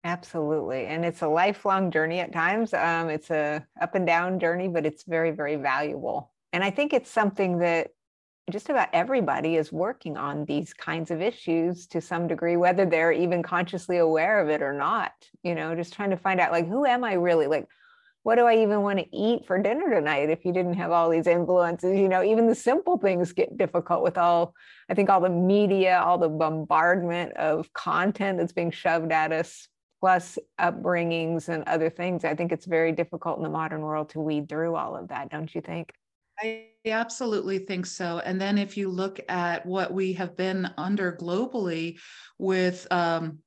Absolutely. 0.03 0.87
And 0.87 1.05
it's 1.05 1.21
a 1.21 1.27
lifelong 1.27 1.91
journey 1.91 2.19
at 2.19 2.33
times. 2.33 2.73
Um, 2.73 3.09
it's 3.09 3.29
a 3.29 3.65
up 3.79 3.95
and 3.95 4.07
down 4.07 4.39
journey 4.39 4.67
but 4.67 4.85
it's 4.85 5.03
very 5.03 5.31
very 5.31 5.55
valuable. 5.55 6.31
And 6.53 6.63
i 6.65 6.69
think 6.69 6.91
it's 6.91 7.09
something 7.09 7.59
that 7.59 7.91
just 8.51 8.69
about 8.69 8.89
everybody 8.93 9.55
is 9.55 9.71
working 9.71 10.17
on 10.17 10.45
these 10.45 10.73
kinds 10.73 11.11
of 11.11 11.21
issues 11.21 11.87
to 11.87 12.01
some 12.01 12.27
degree 12.27 12.57
whether 12.57 12.85
they're 12.85 13.11
even 13.11 13.41
consciously 13.41 13.97
aware 13.97 14.39
of 14.39 14.49
it 14.49 14.61
or 14.61 14.73
not 14.73 15.13
you 15.43 15.55
know 15.55 15.75
just 15.75 15.93
trying 15.93 16.09
to 16.09 16.17
find 16.17 16.39
out 16.39 16.51
like 16.51 16.67
who 16.67 16.85
am 16.85 17.03
i 17.03 17.13
really? 17.13 17.47
Like 17.47 17.67
what 18.23 18.35
do 18.35 18.45
i 18.45 18.55
even 18.55 18.81
want 18.81 18.99
to 18.99 19.15
eat 19.15 19.47
for 19.47 19.57
dinner 19.57 19.89
tonight 19.89 20.29
if 20.29 20.45
you 20.45 20.53
didn't 20.53 20.75
have 20.75 20.91
all 20.91 21.09
these 21.09 21.27
influences? 21.27 21.97
You 21.97 22.07
know 22.07 22.23
even 22.23 22.47
the 22.47 22.55
simple 22.55 22.97
things 22.97 23.33
get 23.33 23.57
difficult 23.57 24.03
with 24.03 24.17
all 24.17 24.53
i 24.89 24.93
think 24.93 25.09
all 25.09 25.21
the 25.21 25.29
media 25.29 25.99
all 25.99 26.17
the 26.17 26.29
bombardment 26.29 27.33
of 27.33 27.71
content 27.73 28.37
that's 28.37 28.53
being 28.53 28.71
shoved 28.71 29.11
at 29.11 29.31
us 29.31 29.67
plus 30.01 30.39
upbringings 30.59 31.47
and 31.47 31.63
other 31.67 31.87
things. 31.89 32.25
I 32.25 32.33
think 32.33 32.51
it's 32.51 32.65
very 32.65 32.91
difficult 32.91 33.37
in 33.37 33.43
the 33.43 33.49
modern 33.49 33.81
world 33.81 34.09
to 34.09 34.19
weed 34.19 34.49
through 34.49 34.75
all 34.75 34.97
of 34.97 35.09
that 35.09 35.29
don't 35.29 35.53
you 35.53 35.61
think 35.61 35.93
I 36.41 36.67
absolutely 36.85 37.59
think 37.59 37.85
so. 37.85 38.19
And 38.19 38.41
then 38.41 38.57
if 38.57 38.75
you 38.75 38.89
look 38.89 39.19
at 39.29 39.65
what 39.65 39.93
we 39.93 40.13
have 40.13 40.35
been 40.35 40.69
under 40.77 41.13
globally 41.13 41.99
with 42.39 42.87
um, 42.91 43.39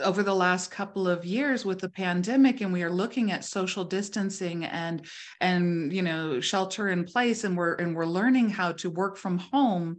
over 0.00 0.22
the 0.22 0.34
last 0.34 0.70
couple 0.70 1.08
of 1.08 1.24
years 1.24 1.64
with 1.64 1.80
the 1.80 1.88
pandemic 1.88 2.60
and 2.60 2.72
we 2.72 2.82
are 2.82 2.90
looking 2.90 3.32
at 3.32 3.44
social 3.44 3.84
distancing 3.84 4.64
and 4.64 5.04
and 5.40 5.92
you 5.92 6.02
know 6.02 6.40
shelter 6.40 6.88
in 6.88 7.04
place 7.04 7.44
and 7.44 7.56
we're 7.56 7.74
and 7.74 7.96
we're 7.96 8.06
learning 8.06 8.48
how 8.48 8.70
to 8.72 8.90
work 8.90 9.16
from 9.16 9.38
home 9.38 9.98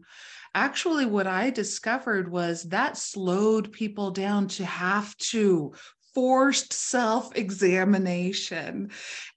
actually 0.55 1.05
what 1.05 1.27
I 1.27 1.49
discovered 1.49 2.31
was 2.31 2.63
that 2.69 2.97
slowed 2.97 3.71
people 3.71 4.11
down 4.11 4.47
to 4.49 4.65
have 4.65 5.15
to 5.17 5.73
forced 6.19 6.73
self 6.73 7.33
examination 7.37 8.91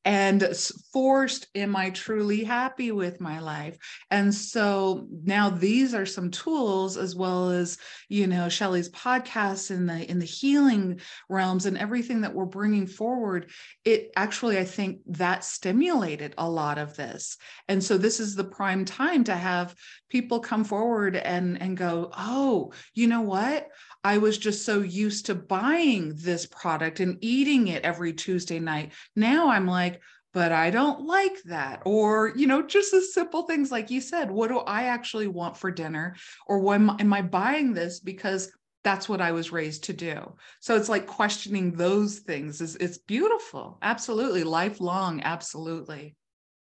and 0.04 0.48
forced, 0.92 1.46
am 1.54 1.76
I 1.76 1.90
truly 1.90 2.42
happy 2.42 2.90
with 2.90 3.20
my 3.20 3.38
life? 3.38 3.78
And 4.10 4.34
so 4.34 5.06
now 5.22 5.48
these 5.48 5.94
are 5.94 6.04
some 6.04 6.28
tools 6.32 6.96
as 6.96 7.14
well 7.14 7.50
as, 7.50 7.78
you 8.08 8.26
know, 8.26 8.48
Shelley's 8.48 8.88
podcasts 8.90 9.70
in 9.70 9.86
the, 9.86 10.10
in 10.10 10.18
the 10.18 10.24
healing 10.24 11.00
realms 11.28 11.66
and 11.66 11.78
everything 11.78 12.22
that 12.22 12.34
we're 12.34 12.46
bringing 12.46 12.88
forward. 12.88 13.52
It 13.84 14.10
actually, 14.16 14.58
I 14.58 14.64
think 14.64 14.98
that 15.06 15.44
stimulated 15.44 16.34
a 16.36 16.50
lot 16.50 16.78
of 16.78 16.96
this. 16.96 17.36
And 17.68 17.82
so 17.82 17.96
this 17.96 18.18
is 18.18 18.34
the 18.34 18.42
prime 18.42 18.84
time 18.84 19.22
to 19.24 19.36
have 19.36 19.76
people 20.10 20.40
come 20.40 20.64
forward 20.64 21.14
and, 21.14 21.62
and 21.62 21.76
go, 21.76 22.10
oh, 22.18 22.72
you 22.92 23.06
know 23.06 23.22
what? 23.22 23.68
I 24.04 24.18
was 24.18 24.38
just 24.38 24.64
so 24.64 24.80
used 24.80 25.26
to 25.26 25.34
buying 25.34 26.14
this 26.16 26.46
product 26.46 27.00
and 27.00 27.18
eating 27.20 27.68
it 27.68 27.84
every 27.84 28.12
Tuesday 28.12 28.58
night. 28.58 28.92
Now 29.14 29.48
I'm 29.48 29.66
like, 29.66 30.00
but 30.34 30.50
I 30.50 30.70
don't 30.70 31.06
like 31.06 31.42
that. 31.44 31.82
Or, 31.84 32.32
you 32.34 32.46
know, 32.46 32.62
just 32.62 32.90
the 32.90 33.02
simple 33.02 33.42
things 33.42 33.70
like 33.70 33.90
you 33.90 34.00
said, 34.00 34.30
what 34.30 34.48
do 34.48 34.58
I 34.58 34.84
actually 34.84 35.26
want 35.28 35.56
for 35.56 35.70
dinner? 35.70 36.16
Or 36.46 36.58
when 36.58 36.90
am 37.00 37.12
I 37.12 37.22
buying 37.22 37.74
this 37.74 38.00
because 38.00 38.50
that's 38.84 39.08
what 39.08 39.20
I 39.20 39.32
was 39.32 39.52
raised 39.52 39.84
to 39.84 39.92
do. 39.92 40.34
So 40.60 40.76
it's 40.76 40.88
like 40.88 41.06
questioning 41.06 41.72
those 41.72 42.18
things 42.18 42.60
is 42.60 42.76
it's 42.76 42.98
beautiful. 42.98 43.78
Absolutely. 43.82 44.42
Lifelong, 44.42 45.22
absolutely. 45.22 46.16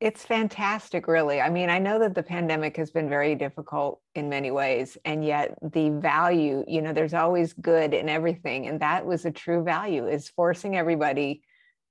It's 0.02 0.26
fantastic, 0.26 1.08
really. 1.08 1.40
I 1.40 1.50
mean, 1.50 1.70
I 1.70 1.80
know 1.80 2.00
that 2.00 2.16
the 2.16 2.24
pandemic 2.24 2.76
has 2.78 2.92
been 2.92 3.08
very 3.08 3.34
difficult 3.34 4.02
in 4.14 4.28
many 4.28 4.52
ways, 4.52 4.98
and 5.06 5.24
yet 5.24 5.58
the 5.62 5.90
value, 5.90 6.66
you 6.68 6.82
know, 6.82 6.92
there's 6.92 7.14
always 7.14 7.54
good 7.54 7.94
in 7.94 8.10
everything. 8.10 8.68
And 8.68 8.82
that 8.82 9.06
was 9.06 9.26
a 9.26 9.32
true 9.32 9.64
value 9.64 10.08
is 10.08 10.28
forcing 10.30 10.76
everybody 10.76 11.44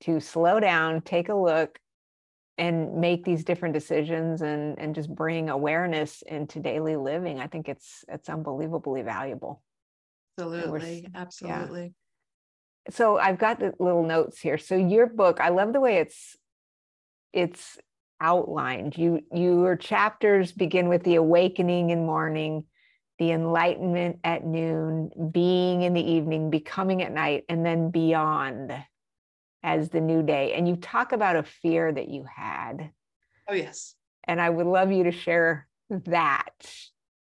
to 0.03 0.21
slow 0.21 0.61
down, 0.61 1.01
take 1.01 1.31
a 1.31 1.35
look, 1.35 1.79
and 2.59 3.01
make 3.01 3.25
these 3.25 3.43
different 3.43 3.75
decisions 3.75 4.43
and 4.43 4.79
and 4.79 4.95
just 4.95 5.13
bring 5.13 5.49
awareness 5.49 6.23
into 6.23 6.61
daily 6.61 6.97
living. 6.97 7.41
I 7.41 7.47
think 7.47 7.69
it's 7.69 8.05
it's 8.09 8.29
unbelievably 8.29 9.03
valuable. 9.03 9.63
Absolutely. 10.39 11.09
Absolutely. 11.15 11.83
Yeah. 12.87 12.95
So 12.95 13.19
I've 13.19 13.39
got 13.39 13.61
the 13.61 13.73
little 13.79 14.05
notes 14.05 14.41
here. 14.41 14.59
So 14.59 14.77
your 14.77 15.07
book, 15.07 15.41
I 15.41 15.49
love 15.49 15.73
the 15.73 15.81
way 15.81 15.97
it's 15.97 16.37
it's 17.33 17.79
outlined. 18.25 18.97
You 18.97 19.21
your 19.33 19.77
chapters 19.77 20.51
begin 20.51 20.89
with 20.89 21.03
the 21.05 21.17
awakening 21.17 21.91
in 21.91 22.07
morning, 22.07 22.65
the 23.19 23.33
enlightenment 23.33 24.21
at 24.25 24.47
noon, 24.47 25.11
being 25.31 25.83
in 25.83 25.93
the 25.93 26.11
evening, 26.13 26.49
becoming 26.49 27.03
at 27.03 27.13
night, 27.13 27.45
and 27.51 27.65
then 27.65 27.91
beyond 27.91 28.73
as 29.63 29.91
the 29.91 30.01
new 30.01 30.23
day. 30.23 30.55
And 30.55 30.67
you 30.67 30.77
talk 30.77 31.13
about 31.13 31.37
a 31.37 31.43
fear 31.43 31.93
that 31.93 32.09
you 32.09 32.25
had. 32.35 32.91
Oh 33.49 33.55
yes. 33.55 33.95
And 34.25 34.41
I 34.41 34.49
would 34.49 34.67
love 34.67 34.91
you 34.91 35.05
to 35.05 35.13
share 35.13 35.69
that 35.91 36.49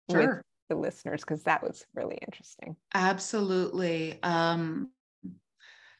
sure. 0.10 0.20
with 0.20 0.42
the 0.70 0.76
listeners 0.76 1.22
because 1.22 1.44
that 1.44 1.62
was 1.62 1.86
really 1.94 2.18
interesting. 2.26 2.78
Absolutely. 2.94 4.20
Um, 4.24 4.92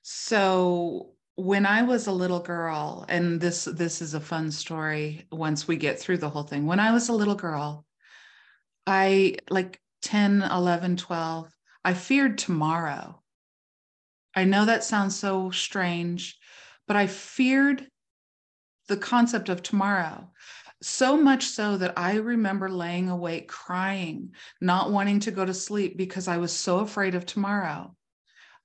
so 0.02 1.12
when 1.38 1.68
I 1.68 1.84
was 1.84 2.08
a 2.08 2.12
little 2.12 2.40
girl, 2.40 3.06
and 3.08 3.40
this 3.40 3.66
this 3.66 4.02
is 4.02 4.16
a 4.16 4.20
fun 4.20 4.52
story 4.52 5.28
once 5.32 5.68
we 5.68 5.78
get 5.78 6.00
through 6.00 6.18
the 6.18 6.30
whole 6.30 6.44
thing. 6.44 6.66
When 6.66 6.80
I 6.80 6.92
was 6.92 7.10
a 7.10 7.14
little 7.14 7.36
girl, 7.36 7.86
I 8.88 9.38
like 9.50 9.80
10, 10.02 10.42
11, 10.42 10.98
12, 10.98 11.56
I 11.86 11.94
feared 11.94 12.40
tomorrow. 12.40 13.22
I 14.36 14.46
know 14.46 14.66
that 14.66 14.84
sounds 14.84 15.16
so 15.16 15.52
strange, 15.52 16.38
but 16.88 16.96
I 16.96 17.06
feared 17.06 17.88
the 18.88 18.98
concept 18.98 19.50
of 19.50 19.62
tomorrow. 19.62 20.32
So 20.82 21.18
much 21.18 21.46
so 21.46 21.78
that 21.78 21.98
I 21.98 22.16
remember 22.16 22.70
laying 22.70 23.10
awake 23.10 23.48
crying, 23.48 24.32
not 24.60 24.92
wanting 24.92 25.20
to 25.22 25.32
go 25.32 25.46
to 25.46 25.54
sleep 25.54 25.98
because 25.98 26.28
I 26.28 26.38
was 26.38 26.52
so 26.52 26.80
afraid 26.80 27.14
of 27.14 27.26
tomorrow. 27.26 27.96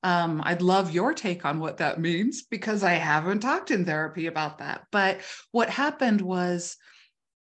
Um, 0.03 0.43
I'd 0.45 0.63
love 0.63 0.91
your 0.91 1.15
take 1.15 1.45
on 1.45 1.61
what 1.61 1.77
that 1.79 2.01
means 2.01 2.43
because 2.43 2.83
I 2.83 2.95
haven't 2.95 3.41
talked 3.41 3.71
in 3.71 3.85
therapy 3.85 4.27
about 4.27 4.59
that. 4.59 4.87
But 4.91 5.21
what 5.53 5.71
happened 5.71 6.21
was 6.21 6.77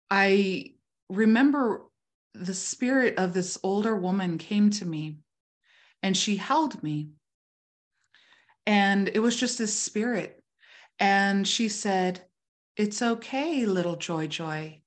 I 0.10 0.74
remember 1.10 1.84
the 2.34 2.54
spirit 2.54 3.18
of 3.18 3.34
this 3.34 3.58
older 3.64 3.96
woman 3.96 4.38
came 4.38 4.70
to 4.72 4.86
me 4.86 5.18
and 6.04 6.16
she 6.16 6.36
held 6.36 6.82
me. 6.84 7.10
And 8.66 9.10
it 9.14 9.20
was 9.20 9.36
just 9.36 9.58
this 9.58 9.76
spirit. 9.78 10.42
And 11.00 11.48
she 11.48 11.68
said, 11.68 12.24
It's 12.78 13.02
okay, 13.02 13.66
little 13.66 13.96
Joy 13.96 14.28
Joy. 14.28 14.82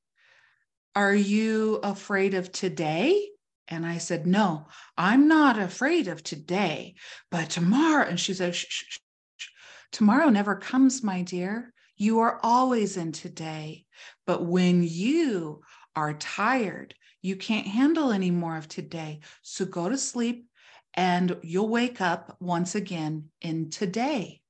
Are 0.95 1.15
you 1.15 1.81
afraid 1.83 2.35
of 2.35 2.53
today? 2.53 3.31
And 3.69 3.87
I 3.87 3.99
said, 3.99 4.27
No, 4.27 4.67
I'm 4.97 5.29
not 5.29 5.59
afraid 5.59 6.09
of 6.09 6.23
today, 6.23 6.95
but 7.31 7.51
tomorrow. 7.51 8.07
And 8.07 8.21
she 8.21 8.35
said, 8.35 8.55
shh, 8.55 8.67
shh, 8.69 8.85
shh. 8.89 9.49
Tomorrow 9.93 10.29
never 10.29 10.57
comes, 10.57 11.03
my 11.03 11.23
dear. 11.23 11.73
You 11.97 12.21
are 12.21 12.41
always 12.43 12.97
in 12.97 13.13
today. 13.13 13.87
But 14.27 14.45
when 14.45 14.83
you 14.83 15.63
are 15.95 16.15
tired, 16.15 16.95
you 17.23 17.37
can't 17.37 17.67
handle 17.67 18.11
any 18.11 18.31
more 18.31 18.57
of 18.57 18.69
today. 18.69 19.21
So 19.43 19.65
go 19.65 19.89
to 19.89 19.97
sleep 19.97 20.49
and 20.95 21.37
you'll 21.43 21.69
wake 21.69 22.01
up 22.01 22.37
once 22.41 22.75
again 22.75 23.31
in 23.41 23.71
today. 23.71 24.43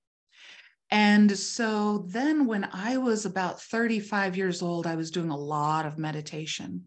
And 0.94 1.36
so 1.36 2.04
then, 2.06 2.46
when 2.46 2.68
I 2.72 2.98
was 2.98 3.26
about 3.26 3.60
35 3.60 4.36
years 4.36 4.62
old, 4.62 4.86
I 4.86 4.94
was 4.94 5.10
doing 5.10 5.30
a 5.30 5.36
lot 5.36 5.86
of 5.86 5.98
meditation. 5.98 6.84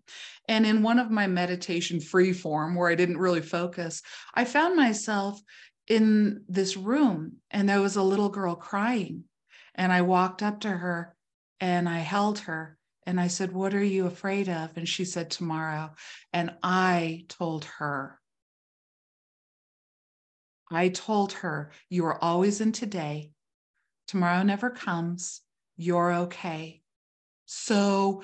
And 0.47 0.65
in 0.65 0.81
one 0.81 0.97
of 0.97 1.11
my 1.11 1.27
meditation 1.27 1.99
free 1.99 2.31
form, 2.31 2.75
where 2.75 2.89
I 2.89 2.95
didn't 2.95 3.17
really 3.17 3.41
focus, 3.41 4.01
I 4.33 4.45
found 4.45 4.77
myself 4.77 5.41
in 5.89 6.45
this 6.47 6.77
room 6.77 7.33
and 7.51 7.67
there 7.67 7.81
was 7.81 7.97
a 7.97 8.01
little 8.01 8.29
girl 8.29 8.55
crying. 8.55 9.25
And 9.75 9.91
I 9.91 10.03
walked 10.03 10.41
up 10.41 10.61
to 10.61 10.69
her 10.69 11.13
and 11.59 11.89
I 11.89 11.99
held 11.99 12.39
her 12.39 12.77
and 13.05 13.19
I 13.19 13.27
said, 13.27 13.51
What 13.51 13.73
are 13.73 13.83
you 13.83 14.05
afraid 14.05 14.47
of? 14.47 14.77
And 14.77 14.87
she 14.87 15.03
said, 15.03 15.29
Tomorrow. 15.29 15.91
And 16.31 16.55
I 16.63 17.25
told 17.27 17.65
her, 17.65 18.21
I 20.71 20.87
told 20.87 21.33
her, 21.33 21.71
You 21.89 22.05
are 22.05 22.23
always 22.23 22.61
in 22.61 22.71
today 22.71 23.33
Tomorrow 24.07 24.43
never 24.43 24.69
comes. 24.69 25.41
You're 25.75 26.13
okay. 26.13 26.81
So, 27.45 28.23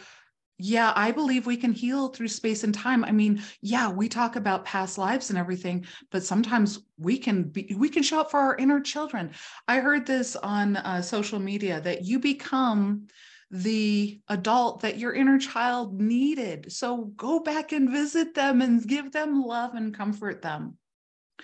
yeah, 0.58 0.94
I 0.96 1.12
believe 1.12 1.46
we 1.46 1.58
can 1.58 1.74
heal 1.74 2.10
through 2.10 2.28
space 2.28 2.64
and 2.64 2.74
time. 2.74 3.04
I 3.04 3.12
mean, 3.12 3.42
yeah, 3.62 3.90
we 3.90 4.08
talk 4.08 4.36
about 4.36 4.66
past 4.66 4.98
lives 4.98 5.30
and 5.30 5.40
everything, 5.40 5.86
but 6.12 6.24
sometimes 6.24 6.80
we 6.98 7.18
can 7.18 7.44
be 7.44 7.76
we 7.78 7.90
can 7.90 8.04
show 8.04 8.22
up 8.22 8.32
for 8.32 8.40
our 8.40 8.56
inner 8.56 8.80
children. 8.80 9.32
I 9.68 9.80
heard 9.80 10.06
this 10.06 10.36
on 10.36 10.78
uh, 10.78 11.02
social 11.02 11.40
media 11.40 11.82
that 11.82 12.06
you 12.06 12.20
become 12.20 13.08
the 13.50 14.20
adult 14.30 14.82
that 14.82 14.98
your 14.98 15.14
inner 15.14 15.38
child 15.38 16.00
needed. 16.00 16.72
So 16.72 17.12
go 17.16 17.40
back 17.40 17.72
and 17.72 17.90
visit 17.90 18.34
them 18.34 18.62
and 18.62 18.86
give 18.88 19.12
them 19.12 19.44
love 19.44 19.76
and 19.76 19.94
comfort 19.94 20.42
them. 20.42 20.78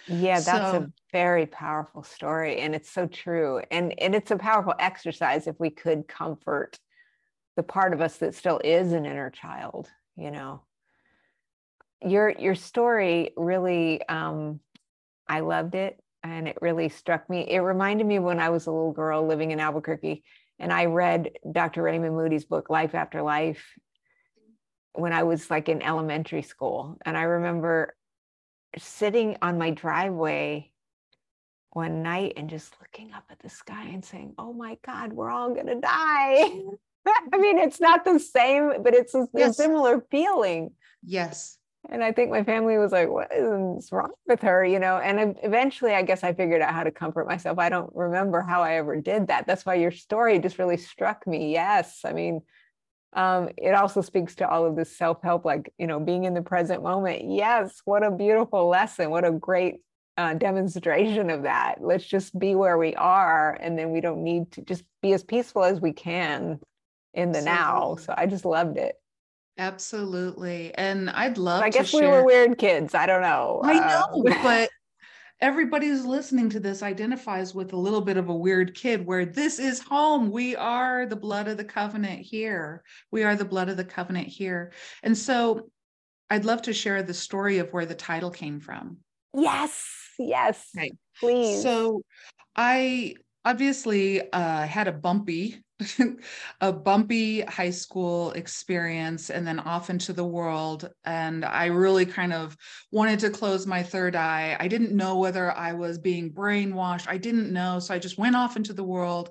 Yeah, 0.08 0.39
that's 0.39 0.71
so, 0.71 0.78
a 0.78 0.91
very 1.12 1.45
powerful 1.45 2.04
story. 2.04 2.60
And 2.60 2.73
it's 2.73 2.91
so 2.91 3.08
true. 3.08 3.62
And, 3.71 3.99
and 3.99 4.15
it's 4.15 4.32
a 4.32 4.38
powerful 4.38 4.73
exercise 4.80 5.47
if 5.47 5.60
we 5.60 5.69
could 5.69 6.08
comfort 6.08 6.80
the 7.56 7.63
part 7.63 7.93
of 7.93 8.02
us 8.02 8.17
that 8.17 8.36
still 8.36 8.60
is 8.63 8.93
an 8.93 9.06
inner 9.06 9.30
child, 9.30 9.89
you 10.15 10.32
know. 10.32 10.62
Your 12.02 12.30
your 12.30 12.56
story 12.56 13.32
really 13.36 14.02
um 14.08 14.62
I 15.28 15.41
loved 15.41 15.75
it 15.75 15.99
and 16.23 16.47
it 16.47 16.58
really 16.62 16.88
struck 16.88 17.30
me. 17.30 17.45
It 17.49 17.60
reminded 17.60 18.08
me 18.08 18.19
when 18.19 18.39
I 18.39 18.49
was 18.49 18.67
a 18.67 18.71
little 18.71 18.93
girl 18.93 19.28
living 19.28 19.52
in 19.52 19.60
Albuquerque 19.60 20.23
and 20.58 20.71
I 20.71 20.86
read 20.86 21.32
Dr. 21.52 21.84
Raymond 21.84 22.15
Moody's 22.15 22.45
book 22.45 22.70
Life 22.70 22.95
After 22.95 23.22
Life 23.22 23.66
when 24.93 25.11
I 25.11 25.24
was 25.24 25.49
like 25.49 25.68
in 25.68 25.82
elementary 25.82 26.41
school. 26.41 26.97
And 27.05 27.18
I 27.18 27.24
remember 27.24 27.95
sitting 28.78 29.38
on 29.41 29.57
my 29.57 29.72
driveway 29.72 30.72
one 31.72 32.01
night 32.01 32.34
and 32.38 32.49
just 32.49 32.74
looking 32.80 33.13
up 33.13 33.24
at 33.30 33.39
the 33.39 33.49
sky 33.49 33.86
and 33.86 34.03
saying, 34.03 34.34
Oh 34.38 34.53
my 34.53 34.78
God, 34.86 35.13
we're 35.13 35.30
all 35.30 35.53
going 35.53 35.67
to 35.67 35.80
die. 35.80 36.51
I 37.34 37.38
mean, 37.38 37.57
it's 37.57 37.80
not 37.80 38.05
the 38.05 38.20
same, 38.20 38.84
but 38.84 38.93
it's 38.93 39.15
a, 39.15 39.28
yes. 39.34 39.51
a, 39.51 39.53
similar 39.53 40.03
feeling. 40.11 40.72
Yes. 41.03 41.57
And 41.89 42.03
I 42.03 42.11
think 42.11 42.30
my 42.30 42.43
family 42.43 42.78
was 42.78 42.91
like, 42.91 43.09
What 43.09 43.32
is 43.34 43.91
wrong 43.91 44.11
with 44.28 44.41
her? 44.41 44.65
You 44.65 44.80
know, 44.80 44.97
and 44.97 45.38
eventually 45.43 45.93
I 45.93 46.01
guess 46.01 46.24
I 46.24 46.34
figured 46.34 46.61
out 46.61 46.74
how 46.74 46.84
to 46.84 46.91
comfort 46.91 47.28
myself. 47.28 47.57
I 47.59 47.70
don't 47.70 47.91
remember 47.95 48.41
how 48.41 48.61
I 48.61 48.76
ever 48.76 48.99
did 48.99 49.28
that. 49.28 49.47
That's 49.47 49.65
why 49.65 49.76
your 49.76 49.91
story 49.91 50.39
just 50.39 50.59
really 50.59 50.78
struck 50.78 51.26
me. 51.26 51.53
Yes. 51.53 52.01
I 52.03 52.13
mean, 52.13 52.41
um, 53.14 53.49
it 53.57 53.74
also 53.74 54.01
speaks 54.01 54.36
to 54.36 54.47
all 54.47 54.66
of 54.66 54.76
this 54.76 54.95
self-help 54.95 55.45
like 55.45 55.74
you 55.78 55.88
know 55.88 55.99
being 55.99 56.26
in 56.26 56.34
the 56.34 56.41
present 56.41 56.84
moment. 56.84 57.24
Yes 57.30 57.82
what 57.86 58.03
a 58.03 58.12
beautiful 58.12 58.68
lesson. 58.68 59.10
What 59.10 59.26
a 59.26 59.32
great 59.32 59.78
uh, 60.18 60.34
demonstration 60.34 61.30
of 61.30 61.43
that. 61.43 61.76
Let's 61.80 62.05
just 62.05 62.38
be 62.38 62.53
where 62.53 62.78
we 62.78 62.93
are 62.95 63.57
and 63.62 63.78
then 63.80 63.91
we 63.91 64.01
don't 64.01 64.24
need 64.24 64.51
to 64.53 64.62
just 64.62 64.84
be 65.01 65.14
as 65.14 65.24
peaceful 65.24 65.64
as 65.64 65.80
we 65.80 65.93
can 65.93 66.60
in 67.14 67.32
the 67.32 67.41
now. 67.41 67.95
So 67.95 68.14
i 68.18 68.26
just 68.26 68.45
loved 68.45 68.78
it. 68.78 68.95
Absolutely. 69.57 70.74
And 70.76 71.10
i'd 71.10 71.38
love 71.38 71.62
to 71.62 71.66
i 71.66 71.70
guess 71.70 71.93
we 71.93 72.05
were 72.05 72.24
weird 72.24 72.57
kids. 72.57 72.93
I 72.93 73.05
don't 73.05 73.22
know. 73.22 73.62
I 73.64 73.74
know 73.74 74.24
uh, 74.30 74.43
but 74.43 74.70
everybody 75.42 75.88
who's 75.88 76.06
listening 76.06 76.50
to 76.50 76.60
this 76.60 76.84
identifies 76.84 77.56
with 77.56 77.74
a 77.74 77.78
little 77.78 78.02
bit 78.02 78.18
of 78.18 78.30
a 78.30 78.36
weird 78.36 78.76
kid 78.76 79.06
where 79.06 79.26
this 79.26 79.60
is 79.60 79.80
home. 79.80 80.32
We 80.32 80.56
are 80.56 81.06
the 81.06 81.16
blood 81.16 81.48
of 81.48 81.58
the 81.58 81.64
covenant 81.64 82.22
here. 82.22 82.84
We 83.12 83.24
are 83.24 83.36
the 83.36 83.46
blood 83.46 83.70
of 83.70 83.78
the 83.78 83.86
covenant 83.86 84.28
here. 84.28 84.74
And 85.02 85.18
so 85.18 85.70
I'd 86.30 86.46
love 86.46 86.64
to 86.64 86.74
share 86.74 87.04
the 87.04 87.14
story 87.14 87.60
of 87.60 87.72
where 87.72 87.86
the 87.86 87.96
title 87.96 88.32
came 88.32 88.60
from. 88.60 88.98
Yes, 89.34 89.86
yes. 90.18 90.70
Okay. 90.78 90.92
Please. 91.20 91.64
So 91.64 92.02
I 92.56 93.16
obviously 93.46 94.32
uh, 94.32 94.66
had 94.66 94.88
a 94.88 94.92
bumpy 94.92 95.64
a 96.61 96.73
bumpy 96.73 97.41
high 97.41 97.69
school 97.69 98.32
experience 98.32 99.30
and 99.30 99.47
then 99.47 99.59
off 99.59 99.89
into 99.89 100.13
the 100.13 100.25
world. 100.25 100.89
And 101.05 101.45
I 101.45 101.67
really 101.67 102.05
kind 102.05 102.34
of 102.34 102.57
wanted 102.91 103.19
to 103.19 103.30
close 103.30 103.65
my 103.65 103.84
third 103.84 104.15
eye. 104.15 104.57
I 104.59 104.67
didn't 104.67 104.95
know 104.95 105.17
whether 105.17 105.51
I 105.51 105.73
was 105.73 105.97
being 105.97 106.32
brainwashed. 106.32 107.07
I 107.07 107.17
didn't 107.17 107.53
know. 107.53 107.80
So 107.80 107.93
I 107.93 107.99
just 107.99 108.17
went 108.17 108.36
off 108.36 108.57
into 108.57 108.73
the 108.73 108.84
world. 108.84 109.30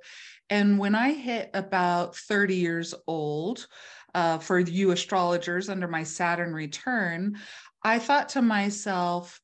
And 0.51 0.79
when 0.79 0.95
I 0.95 1.13
hit 1.13 1.51
about 1.53 2.17
30 2.17 2.55
years 2.55 2.95
old, 3.07 3.67
uh, 4.15 4.39
for 4.39 4.59
you 4.59 4.91
astrologers 4.91 5.69
under 5.69 5.87
my 5.87 6.03
Saturn 6.03 6.55
return, 6.55 7.37
I 7.83 7.99
thought 7.99 8.31
to 8.31 8.43
myself, 8.43 9.41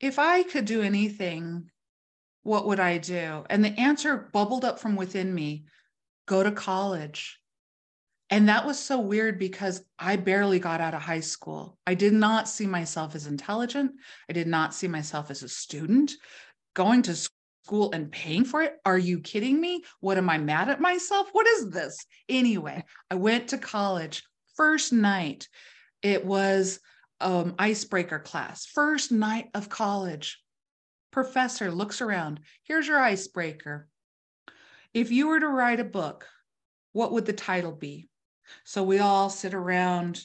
if 0.00 0.18
I 0.18 0.42
could 0.44 0.64
do 0.64 0.80
anything, 0.82 1.70
what 2.42 2.66
would 2.66 2.80
I 2.80 2.98
do? 2.98 3.44
And 3.50 3.62
the 3.62 3.78
answer 3.78 4.30
bubbled 4.32 4.64
up 4.64 4.78
from 4.78 4.96
within 4.96 5.34
me 5.34 5.66
go 6.30 6.44
to 6.44 6.52
college. 6.52 7.40
And 8.30 8.48
that 8.48 8.64
was 8.64 8.78
so 8.78 9.00
weird 9.00 9.40
because 9.40 9.82
I 9.98 10.14
barely 10.14 10.60
got 10.60 10.80
out 10.80 10.94
of 10.94 11.02
high 11.02 11.26
school. 11.34 11.76
I 11.88 11.94
did 11.94 12.12
not 12.12 12.48
see 12.48 12.68
myself 12.68 13.16
as 13.16 13.26
intelligent. 13.26 13.90
I 14.28 14.32
did 14.32 14.46
not 14.46 14.72
see 14.72 14.86
myself 14.86 15.32
as 15.32 15.42
a 15.42 15.48
student. 15.48 16.12
Going 16.74 17.02
to 17.02 17.16
school 17.16 17.90
and 17.90 18.12
paying 18.12 18.44
for 18.44 18.62
it? 18.62 18.76
Are 18.84 18.96
you 18.96 19.18
kidding 19.18 19.60
me? 19.60 19.82
What 19.98 20.18
am 20.18 20.30
I 20.30 20.38
mad 20.38 20.68
at 20.68 20.80
myself? 20.80 21.28
What 21.32 21.48
is 21.48 21.70
this? 21.70 21.98
Anyway, 22.28 22.84
I 23.10 23.16
went 23.16 23.48
to 23.48 23.58
college. 23.58 24.22
First 24.56 24.92
night, 24.92 25.48
it 26.00 26.24
was 26.24 26.78
um, 27.20 27.56
icebreaker 27.58 28.20
class. 28.20 28.66
First 28.66 29.10
night 29.10 29.48
of 29.52 29.68
college. 29.68 30.40
Professor 31.10 31.72
looks 31.72 32.00
around. 32.00 32.38
Here's 32.62 32.86
your 32.86 33.00
icebreaker. 33.00 33.88
If 34.92 35.12
you 35.12 35.28
were 35.28 35.40
to 35.40 35.48
write 35.48 35.80
a 35.80 35.84
book, 35.84 36.26
what 36.92 37.12
would 37.12 37.26
the 37.26 37.32
title 37.32 37.72
be? 37.72 38.08
So 38.64 38.82
we 38.82 38.98
all 38.98 39.30
sit 39.30 39.54
around 39.54 40.24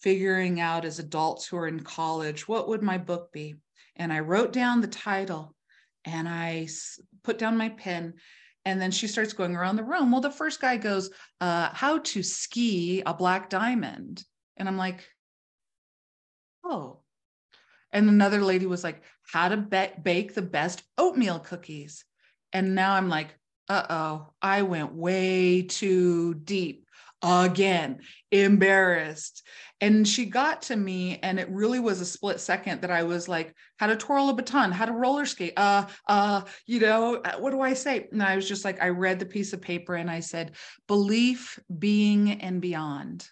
figuring 0.00 0.60
out 0.60 0.84
as 0.84 0.98
adults 0.98 1.46
who 1.46 1.56
are 1.56 1.68
in 1.68 1.80
college, 1.80 2.48
what 2.48 2.68
would 2.68 2.82
my 2.82 2.98
book 2.98 3.32
be? 3.32 3.56
And 3.96 4.12
I 4.12 4.20
wrote 4.20 4.52
down 4.52 4.80
the 4.80 4.88
title 4.88 5.54
and 6.04 6.28
I 6.28 6.68
put 7.24 7.38
down 7.38 7.56
my 7.56 7.70
pen. 7.70 8.14
And 8.64 8.80
then 8.80 8.90
she 8.90 9.06
starts 9.06 9.32
going 9.32 9.54
around 9.54 9.76
the 9.76 9.84
room. 9.84 10.10
Well, 10.10 10.20
the 10.20 10.30
first 10.30 10.60
guy 10.60 10.76
goes, 10.76 11.10
uh, 11.40 11.70
How 11.72 11.98
to 11.98 12.22
ski 12.22 13.02
a 13.06 13.14
black 13.14 13.48
diamond. 13.48 14.24
And 14.56 14.68
I'm 14.68 14.76
like, 14.76 15.06
Oh. 16.64 17.00
And 17.92 18.08
another 18.08 18.42
lady 18.42 18.66
was 18.66 18.82
like, 18.82 19.02
How 19.30 19.48
to 19.48 19.56
be- 19.56 19.92
bake 20.02 20.34
the 20.34 20.42
best 20.42 20.82
oatmeal 20.98 21.38
cookies. 21.38 22.04
And 22.52 22.74
now 22.74 22.94
I'm 22.94 23.08
like, 23.08 23.28
uh 23.68 23.86
oh, 23.90 24.32
I 24.40 24.62
went 24.62 24.94
way 24.94 25.62
too 25.62 26.34
deep 26.34 26.86
again, 27.22 28.00
embarrassed. 28.30 29.42
And 29.80 30.08
she 30.08 30.24
got 30.26 30.62
to 30.62 30.76
me, 30.76 31.18
and 31.22 31.38
it 31.38 31.50
really 31.50 31.80
was 31.80 32.00
a 32.00 32.06
split 32.06 32.40
second 32.40 32.80
that 32.80 32.90
I 32.90 33.02
was 33.02 33.28
like, 33.28 33.54
how 33.76 33.88
to 33.88 33.96
twirl 33.96 34.30
a 34.30 34.34
baton, 34.34 34.72
how 34.72 34.86
to 34.86 34.92
roller 34.92 35.26
skate, 35.26 35.52
uh, 35.56 35.86
uh, 36.08 36.42
you 36.66 36.80
know, 36.80 37.16
uh, 37.16 37.36
what 37.38 37.50
do 37.50 37.60
I 37.60 37.74
say? 37.74 38.08
And 38.10 38.22
I 38.22 38.36
was 38.36 38.48
just 38.48 38.64
like, 38.64 38.80
I 38.82 38.88
read 38.88 39.18
the 39.18 39.26
piece 39.26 39.52
of 39.52 39.60
paper 39.60 39.94
and 39.94 40.10
I 40.10 40.20
said, 40.20 40.52
belief, 40.86 41.58
being, 41.78 42.40
and 42.40 42.60
beyond. 42.60 43.28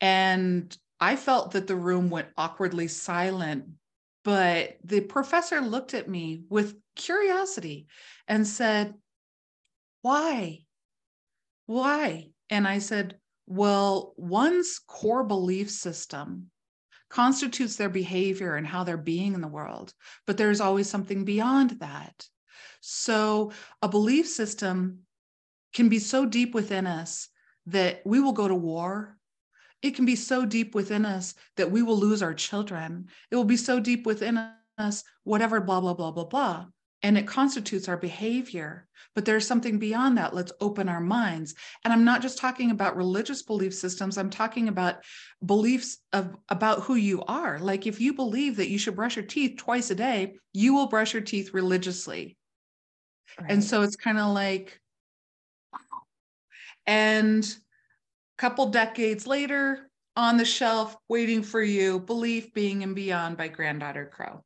And 0.00 0.74
I 0.98 1.16
felt 1.16 1.50
that 1.52 1.66
the 1.66 1.76
room 1.76 2.08
went 2.08 2.28
awkwardly 2.38 2.88
silent, 2.88 3.66
but 4.24 4.78
the 4.82 5.00
professor 5.00 5.60
looked 5.60 5.92
at 5.92 6.08
me 6.08 6.44
with 6.48 6.74
curiosity 6.96 7.86
and 8.26 8.46
said, 8.46 8.94
why? 10.02 10.60
Why? 11.66 12.30
And 12.50 12.66
I 12.66 12.78
said, 12.78 13.18
Well, 13.46 14.14
one's 14.16 14.80
core 14.86 15.24
belief 15.24 15.70
system 15.70 16.50
constitutes 17.10 17.76
their 17.76 17.88
behavior 17.88 18.54
and 18.54 18.66
how 18.66 18.84
they're 18.84 18.96
being 18.96 19.34
in 19.34 19.40
the 19.40 19.48
world, 19.48 19.92
but 20.26 20.36
there's 20.36 20.60
always 20.60 20.88
something 20.88 21.24
beyond 21.24 21.80
that. 21.80 22.26
So, 22.80 23.52
a 23.82 23.88
belief 23.88 24.28
system 24.28 25.00
can 25.72 25.88
be 25.88 25.98
so 25.98 26.26
deep 26.26 26.54
within 26.54 26.86
us 26.86 27.28
that 27.66 28.02
we 28.04 28.20
will 28.20 28.32
go 28.32 28.48
to 28.48 28.54
war. 28.54 29.16
It 29.82 29.94
can 29.94 30.06
be 30.06 30.16
so 30.16 30.44
deep 30.44 30.74
within 30.74 31.04
us 31.04 31.34
that 31.56 31.70
we 31.70 31.82
will 31.82 31.98
lose 31.98 32.22
our 32.22 32.34
children. 32.34 33.08
It 33.30 33.36
will 33.36 33.44
be 33.44 33.56
so 33.56 33.80
deep 33.80 34.06
within 34.06 34.52
us, 34.78 35.04
whatever, 35.24 35.60
blah, 35.60 35.80
blah, 35.80 35.94
blah, 35.94 36.10
blah, 36.10 36.24
blah 36.24 36.66
and 37.02 37.16
it 37.16 37.26
constitutes 37.26 37.88
our 37.88 37.96
behavior. 37.96 38.86
But 39.14 39.24
there's 39.24 39.46
something 39.46 39.78
beyond 39.78 40.18
that. 40.18 40.34
Let's 40.34 40.52
open 40.60 40.88
our 40.88 41.00
minds. 41.00 41.54
And 41.84 41.92
I'm 41.92 42.04
not 42.04 42.22
just 42.22 42.38
talking 42.38 42.70
about 42.70 42.96
religious 42.96 43.42
belief 43.42 43.74
systems, 43.74 44.16
I'm 44.16 44.30
talking 44.30 44.68
about 44.68 45.04
beliefs 45.44 45.98
of 46.12 46.36
about 46.48 46.82
who 46.82 46.94
you 46.94 47.22
are. 47.22 47.58
Like 47.58 47.86
if 47.86 48.00
you 48.00 48.14
believe 48.14 48.56
that 48.56 48.70
you 48.70 48.78
should 48.78 48.96
brush 48.96 49.16
your 49.16 49.24
teeth 49.24 49.56
twice 49.58 49.90
a 49.90 49.94
day, 49.94 50.36
you 50.52 50.74
will 50.74 50.86
brush 50.86 51.14
your 51.14 51.22
teeth 51.22 51.54
religiously. 51.54 52.36
Right. 53.40 53.50
And 53.50 53.64
so 53.64 53.82
it's 53.82 53.96
kind 53.96 54.18
of 54.18 54.34
like 54.34 54.80
and 56.86 57.44
a 57.44 58.40
couple 58.40 58.66
decades 58.66 59.26
later 59.26 59.90
on 60.16 60.36
the 60.36 60.44
shelf 60.44 60.96
waiting 61.08 61.42
for 61.42 61.62
you, 61.62 62.00
Belief 62.00 62.52
Being 62.54 62.82
and 62.82 62.94
Beyond 62.94 63.36
by 63.36 63.48
Granddaughter 63.48 64.06
Crow 64.06 64.42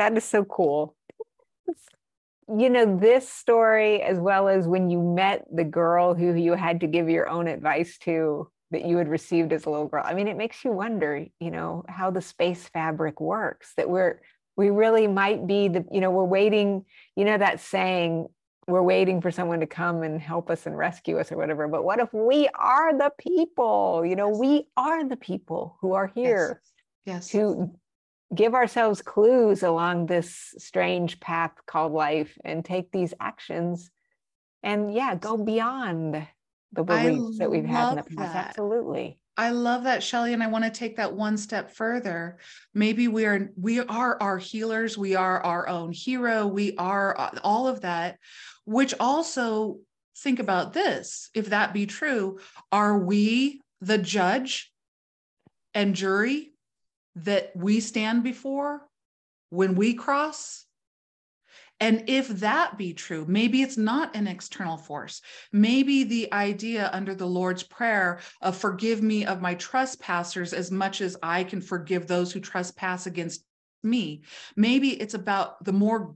that 0.00 0.16
is 0.16 0.24
so 0.24 0.44
cool. 0.44 0.96
You 2.48 2.70
know, 2.70 2.98
this 2.98 3.28
story, 3.28 4.02
as 4.02 4.18
well 4.18 4.48
as 4.48 4.66
when 4.66 4.90
you 4.90 5.00
met 5.00 5.44
the 5.52 5.62
girl 5.62 6.14
who 6.14 6.34
you 6.34 6.54
had 6.54 6.80
to 6.80 6.86
give 6.88 7.08
your 7.08 7.28
own 7.28 7.46
advice 7.46 7.96
to 7.98 8.50
that 8.72 8.84
you 8.84 8.96
had 8.96 9.08
received 9.08 9.52
as 9.52 9.66
a 9.66 9.70
little 9.70 9.86
girl. 9.86 10.02
I 10.04 10.14
mean, 10.14 10.26
it 10.26 10.36
makes 10.36 10.64
you 10.64 10.72
wonder, 10.72 11.26
you 11.38 11.50
know, 11.50 11.84
how 11.88 12.10
the 12.10 12.22
space 12.22 12.66
fabric 12.68 13.20
works, 13.20 13.72
that 13.76 13.88
we're, 13.88 14.20
we 14.56 14.70
really 14.70 15.06
might 15.06 15.46
be 15.46 15.68
the, 15.68 15.84
you 15.92 16.00
know, 16.00 16.10
we're 16.10 16.24
waiting, 16.24 16.84
you 17.14 17.24
know, 17.24 17.36
that 17.36 17.60
saying, 17.60 18.26
we're 18.66 18.82
waiting 18.82 19.20
for 19.20 19.30
someone 19.30 19.60
to 19.60 19.66
come 19.66 20.02
and 20.02 20.20
help 20.20 20.50
us 20.50 20.66
and 20.66 20.76
rescue 20.76 21.18
us 21.18 21.30
or 21.30 21.36
whatever. 21.36 21.68
But 21.68 21.84
what 21.84 21.98
if 21.98 22.12
we 22.14 22.48
are 22.54 22.96
the 22.96 23.12
people? 23.18 24.04
You 24.06 24.16
know, 24.16 24.28
we 24.28 24.66
are 24.76 25.06
the 25.06 25.16
people 25.16 25.76
who 25.80 25.92
are 25.92 26.10
here 26.14 26.62
yes. 27.04 27.16
yes. 27.16 27.28
to 27.30 27.70
give 28.34 28.54
ourselves 28.54 29.02
clues 29.02 29.62
along 29.62 30.06
this 30.06 30.54
strange 30.58 31.20
path 31.20 31.52
called 31.66 31.92
life 31.92 32.36
and 32.44 32.64
take 32.64 32.92
these 32.92 33.14
actions 33.20 33.90
and 34.62 34.92
yeah 34.92 35.14
go 35.14 35.36
beyond 35.36 36.26
the 36.72 36.84
beliefs 36.84 37.38
that 37.38 37.50
we've 37.50 37.64
had 37.64 37.90
in 37.90 37.96
the 37.96 38.02
past 38.16 38.32
that. 38.32 38.48
absolutely 38.48 39.18
I 39.36 39.50
love 39.50 39.84
that 39.84 40.02
Shelley 40.02 40.34
and 40.34 40.42
I 40.42 40.48
want 40.48 40.64
to 40.64 40.70
take 40.70 40.96
that 40.96 41.14
one 41.14 41.38
step 41.38 41.70
further. 41.70 42.36
Maybe 42.74 43.08
we 43.08 43.24
are 43.24 43.48
we 43.56 43.80
are 43.80 44.18
our 44.20 44.36
healers, 44.36 44.98
we 44.98 45.14
are 45.14 45.42
our 45.42 45.66
own 45.66 45.92
hero, 45.92 46.46
we 46.46 46.76
are 46.76 47.18
uh, 47.18 47.38
all 47.42 47.66
of 47.66 47.80
that 47.80 48.18
which 48.64 48.94
also 49.00 49.78
think 50.18 50.38
about 50.38 50.72
this 50.72 51.30
if 51.34 51.46
that 51.46 51.72
be 51.72 51.86
true 51.86 52.38
are 52.70 52.98
we 52.98 53.60
the 53.80 53.98
judge 53.98 54.70
and 55.74 55.94
jury 55.94 56.49
that 57.16 57.52
we 57.54 57.80
stand 57.80 58.22
before 58.22 58.82
when 59.50 59.74
we 59.74 59.94
cross? 59.94 60.64
And 61.82 62.04
if 62.08 62.28
that 62.28 62.76
be 62.76 62.92
true, 62.92 63.24
maybe 63.26 63.62
it's 63.62 63.78
not 63.78 64.14
an 64.14 64.26
external 64.26 64.76
force. 64.76 65.22
Maybe 65.50 66.04
the 66.04 66.30
idea 66.32 66.90
under 66.92 67.14
the 67.14 67.26
Lord's 67.26 67.62
Prayer 67.62 68.20
of 68.42 68.56
forgive 68.56 69.02
me 69.02 69.24
of 69.24 69.40
my 69.40 69.54
trespassers 69.54 70.52
as 70.52 70.70
much 70.70 71.00
as 71.00 71.16
I 71.22 71.42
can 71.42 71.62
forgive 71.62 72.06
those 72.06 72.32
who 72.32 72.40
trespass 72.40 73.06
against 73.06 73.44
me. 73.82 74.22
Maybe 74.56 74.90
it's 74.90 75.14
about 75.14 75.64
the 75.64 75.72
more 75.72 76.14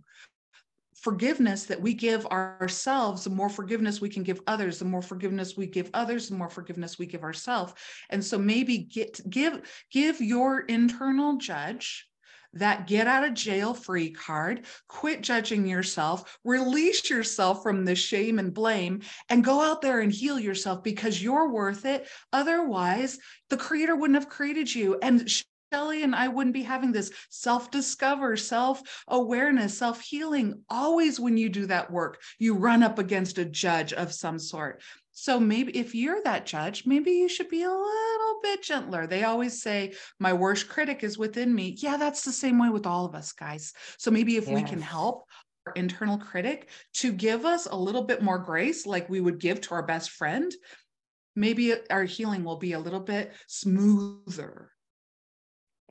forgiveness 1.04 1.64
that 1.64 1.80
we 1.80 1.92
give 1.92 2.24
ourselves, 2.26 3.24
the 3.24 3.30
more 3.30 3.50
forgiveness 3.50 4.00
we 4.00 4.08
can 4.08 4.22
give 4.22 4.40
others, 4.46 4.78
the 4.78 4.86
more 4.86 5.02
forgiveness 5.02 5.54
we 5.54 5.66
give 5.66 5.90
others, 5.92 6.30
the 6.30 6.34
more 6.34 6.48
forgiveness 6.48 6.98
we 6.98 7.04
give 7.04 7.22
ourselves. 7.22 7.74
And 8.08 8.24
so 8.24 8.38
maybe 8.38 8.78
get 8.78 9.20
give 9.28 9.60
give 9.92 10.22
your 10.22 10.60
internal 10.60 11.36
judge 11.36 12.08
that 12.54 12.86
get 12.86 13.06
out 13.06 13.24
of 13.24 13.34
jail 13.34 13.74
free 13.74 14.10
card, 14.12 14.64
quit 14.88 15.20
judging 15.20 15.66
yourself, 15.66 16.38
release 16.44 17.10
yourself 17.10 17.62
from 17.62 17.84
the 17.84 17.94
shame 17.94 18.38
and 18.38 18.54
blame, 18.54 19.02
and 19.28 19.44
go 19.44 19.60
out 19.60 19.82
there 19.82 20.00
and 20.00 20.12
heal 20.12 20.38
yourself 20.38 20.82
because 20.82 21.22
you're 21.22 21.50
worth 21.50 21.84
it. 21.84 22.08
Otherwise, 22.32 23.18
the 23.50 23.56
creator 23.56 23.94
wouldn't 23.94 24.18
have 24.18 24.30
created 24.30 24.72
you. 24.72 24.98
And 25.02 25.28
Shelley 25.72 26.02
and 26.02 26.14
I 26.14 26.28
wouldn't 26.28 26.54
be 26.54 26.62
having 26.62 26.92
this 26.92 27.10
self 27.30 27.70
discover, 27.70 28.36
self 28.36 28.82
awareness, 29.08 29.76
self 29.76 30.00
healing. 30.00 30.62
Always, 30.68 31.18
when 31.18 31.36
you 31.36 31.48
do 31.48 31.66
that 31.66 31.90
work, 31.90 32.20
you 32.38 32.54
run 32.54 32.82
up 32.82 32.98
against 32.98 33.38
a 33.38 33.44
judge 33.44 33.92
of 33.92 34.12
some 34.12 34.38
sort. 34.38 34.82
So 35.16 35.38
maybe 35.38 35.76
if 35.76 35.94
you're 35.94 36.20
that 36.24 36.44
judge, 36.44 36.86
maybe 36.86 37.12
you 37.12 37.28
should 37.28 37.48
be 37.48 37.62
a 37.62 37.70
little 37.70 38.40
bit 38.42 38.62
gentler. 38.62 39.06
They 39.06 39.22
always 39.22 39.62
say, 39.62 39.94
My 40.18 40.32
worst 40.32 40.68
critic 40.68 41.04
is 41.04 41.16
within 41.16 41.54
me. 41.54 41.76
Yeah, 41.78 41.96
that's 41.96 42.22
the 42.22 42.32
same 42.32 42.58
way 42.58 42.68
with 42.68 42.86
all 42.86 43.04
of 43.04 43.14
us, 43.14 43.32
guys. 43.32 43.72
So 43.96 44.10
maybe 44.10 44.36
if 44.36 44.48
we 44.48 44.62
can 44.62 44.80
help 44.80 45.24
our 45.66 45.72
internal 45.74 46.18
critic 46.18 46.68
to 46.94 47.12
give 47.12 47.44
us 47.44 47.66
a 47.66 47.76
little 47.76 48.02
bit 48.02 48.22
more 48.22 48.38
grace, 48.38 48.86
like 48.86 49.08
we 49.08 49.20
would 49.20 49.38
give 49.38 49.60
to 49.62 49.74
our 49.74 49.86
best 49.86 50.10
friend, 50.10 50.52
maybe 51.36 51.74
our 51.90 52.04
healing 52.04 52.44
will 52.44 52.58
be 52.58 52.72
a 52.72 52.80
little 52.80 53.00
bit 53.00 53.32
smoother. 53.46 54.70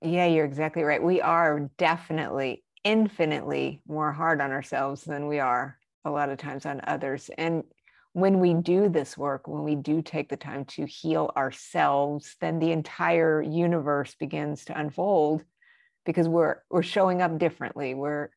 Yeah, 0.03 0.25
you're 0.25 0.45
exactly 0.45 0.83
right. 0.83 1.01
We 1.01 1.21
are 1.21 1.69
definitely 1.77 2.63
infinitely 2.83 3.81
more 3.87 4.11
hard 4.11 4.41
on 4.41 4.51
ourselves 4.51 5.03
than 5.05 5.27
we 5.27 5.39
are 5.39 5.77
a 6.03 6.11
lot 6.11 6.29
of 6.29 6.37
times 6.37 6.65
on 6.65 6.81
others. 6.85 7.29
And 7.37 7.63
when 8.11 8.39
we 8.39 8.53
do 8.53 8.89
this 8.89 9.17
work, 9.17 9.47
when 9.47 9.63
we 9.63 9.75
do 9.75 10.01
take 10.01 10.29
the 10.29 10.35
time 10.35 10.65
to 10.65 10.85
heal 10.85 11.31
ourselves, 11.37 12.35
then 12.41 12.59
the 12.59 12.71
entire 12.73 13.41
universe 13.41 14.13
begins 14.19 14.65
to 14.65 14.77
unfold 14.77 15.43
because 16.05 16.27
we're 16.27 16.57
we're 16.69 16.83
showing 16.83 17.21
up 17.21 17.37
differently. 17.37 17.93
We're 17.93 18.29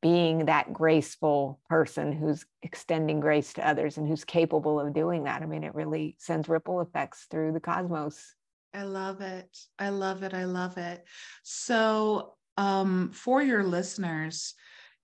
being 0.00 0.46
that 0.46 0.72
graceful 0.72 1.60
person 1.68 2.12
who's 2.12 2.46
extending 2.62 3.20
grace 3.20 3.52
to 3.52 3.68
others 3.68 3.98
and 3.98 4.08
who's 4.08 4.24
capable 4.24 4.80
of 4.80 4.94
doing 4.94 5.24
that. 5.24 5.42
I 5.42 5.46
mean, 5.46 5.62
it 5.62 5.74
really 5.74 6.16
sends 6.18 6.48
ripple 6.48 6.80
effects 6.80 7.26
through 7.30 7.52
the 7.52 7.60
cosmos. 7.60 8.34
I 8.74 8.84
love 8.84 9.20
it. 9.20 9.58
I 9.78 9.90
love 9.90 10.22
it. 10.22 10.34
I 10.34 10.44
love 10.44 10.78
it. 10.78 11.04
So, 11.42 12.34
um, 12.56 13.10
for 13.12 13.42
your 13.42 13.64
listeners, 13.64 14.54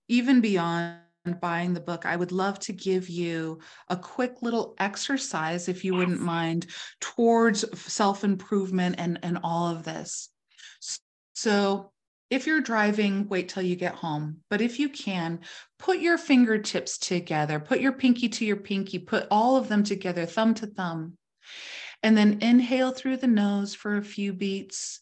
even 0.07 0.41
beyond 0.41 0.97
buying 1.39 1.73
the 1.73 1.79
book, 1.79 2.05
I 2.05 2.15
would 2.15 2.31
love 2.31 2.59
to 2.59 2.73
give 2.73 3.09
you 3.09 3.59
a 3.87 3.95
quick 3.95 4.41
little 4.41 4.75
exercise, 4.79 5.67
if 5.67 5.83
you 5.83 5.93
yes. 5.93 5.99
wouldn't 5.99 6.21
mind, 6.21 6.67
towards 6.99 7.65
self 7.79 8.23
improvement 8.23 8.95
and, 8.97 9.19
and 9.21 9.39
all 9.43 9.67
of 9.67 9.83
this. 9.83 10.29
So, 11.33 11.91
if 12.29 12.45
you're 12.45 12.61
driving, 12.61 13.27
wait 13.27 13.49
till 13.49 13.63
you 13.63 13.75
get 13.75 13.95
home. 13.95 14.37
But 14.49 14.61
if 14.61 14.79
you 14.79 14.89
can, 14.89 15.39
put 15.79 15.99
your 15.99 16.17
fingertips 16.17 16.97
together, 16.99 17.59
put 17.59 17.79
your 17.79 17.93
pinky 17.93 18.29
to 18.29 18.45
your 18.45 18.57
pinky, 18.57 18.99
put 18.99 19.27
all 19.31 19.57
of 19.57 19.67
them 19.67 19.83
together, 19.83 20.25
thumb 20.25 20.53
to 20.55 20.67
thumb. 20.67 21.17
And 22.01 22.17
then 22.17 22.39
inhale 22.41 22.91
through 22.91 23.17
the 23.17 23.27
nose 23.27 23.75
for 23.75 23.97
a 23.97 24.03
few 24.03 24.33
beats. 24.33 25.01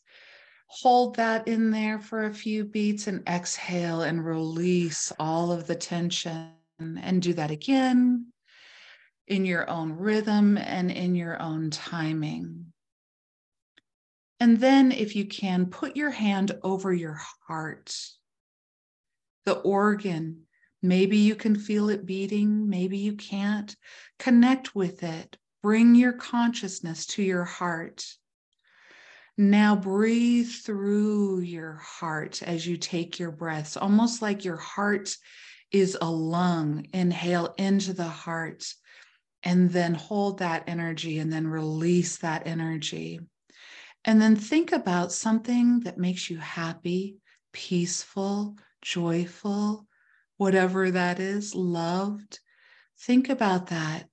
Hold 0.68 1.16
that 1.16 1.48
in 1.48 1.72
there 1.72 2.00
for 2.00 2.26
a 2.26 2.34
few 2.34 2.66
beats 2.66 3.08
and 3.08 3.28
exhale 3.28 4.02
and 4.02 4.26
release 4.26 5.14
all 5.20 5.52
of 5.52 5.68
the 5.68 5.76
tension. 5.76 6.52
And 6.80 7.22
do 7.22 7.34
that 7.34 7.50
again 7.50 8.28
in 9.28 9.46
your 9.46 9.70
own 9.70 9.94
rhythm 9.94 10.58
and 10.58 10.92
in 10.92 11.16
your 11.16 11.42
own 11.42 11.70
timing. 11.70 12.72
And 14.40 14.60
then, 14.60 14.92
if 14.92 15.16
you 15.16 15.26
can, 15.26 15.66
put 15.66 15.98
your 15.98 16.12
hand 16.12 16.52
over 16.64 16.94
your 16.94 17.20
heart, 17.48 17.96
the 19.46 19.56
organ. 19.56 20.44
Maybe 20.84 21.18
you 21.18 21.36
can 21.36 21.56
feel 21.56 21.90
it 21.90 22.06
beating, 22.06 22.70
maybe 22.70 23.00
you 23.00 23.14
can't. 23.14 23.76
Connect 24.20 24.76
with 24.76 25.02
it. 25.02 25.38
Bring 25.64 25.96
your 25.96 26.14
consciousness 26.14 27.06
to 27.08 27.24
your 27.24 27.44
heart. 27.44 28.06
Now 29.38 29.76
breathe 29.76 30.50
through 30.50 31.42
your 31.42 31.76
heart 31.76 32.42
as 32.42 32.66
you 32.66 32.78
take 32.78 33.20
your 33.20 33.32
breaths, 33.32 33.78
almost 33.78 34.22
like 34.22 34.46
your 34.46 34.58
heart 34.58 35.16
is 35.72 35.98
a 36.00 36.10
lung. 36.10 36.88
Inhale 36.94 37.54
into 37.58 37.94
the 37.94 38.04
heart 38.04 38.66
and 39.44 39.70
then 39.70 39.94
hold 39.94 40.40
that 40.40 40.64
energy 40.68 41.20
and 41.20 41.32
then 41.32 41.48
release 41.48 42.18
that 42.18 42.48
energy. 42.48 43.20
And 44.06 44.22
then 44.22 44.36
think 44.36 44.72
about 44.72 45.12
something 45.12 45.82
that 45.82 45.98
makes 45.98 46.30
you 46.30 46.38
happy, 46.38 47.18
peaceful, 47.52 48.58
joyful, 48.82 49.86
whatever 50.38 50.92
that 50.92 51.20
is, 51.20 51.54
loved. 51.54 52.40
Think 53.00 53.30
about 53.30 53.68
that 53.68 54.08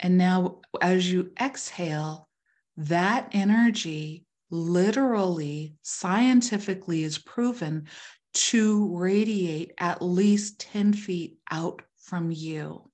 and 0.00 0.18
now, 0.18 0.60
as 0.80 1.10
you 1.10 1.32
exhale, 1.40 2.28
that 2.76 3.30
energy 3.32 4.26
literally, 4.50 5.76
scientifically 5.82 7.02
is 7.02 7.18
proven 7.18 7.86
to 8.34 8.96
radiate 8.96 9.72
at 9.78 10.02
least 10.02 10.60
10 10.60 10.92
feet 10.92 11.38
out 11.50 11.82
from 11.96 12.30
you. 12.30 12.90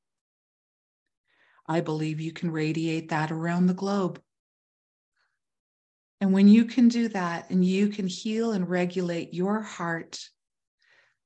I 1.66 1.80
believe 1.80 2.20
you 2.20 2.32
can 2.32 2.50
radiate 2.50 3.08
that 3.10 3.30
around 3.30 3.66
the 3.66 3.74
globe. 3.74 4.20
And 6.20 6.32
when 6.32 6.46
you 6.46 6.66
can 6.66 6.88
do 6.88 7.08
that 7.08 7.50
and 7.50 7.64
you 7.64 7.88
can 7.88 8.06
heal 8.06 8.52
and 8.52 8.68
regulate 8.68 9.34
your 9.34 9.60
heart, 9.60 10.20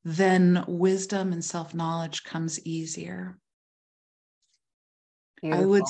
then 0.04 0.64
wisdom 0.66 1.32
and 1.32 1.44
self 1.44 1.74
knowledge 1.74 2.24
comes 2.24 2.64
easier. 2.64 3.38
Beautiful. 5.40 5.64
I 5.64 5.66
would 5.66 5.84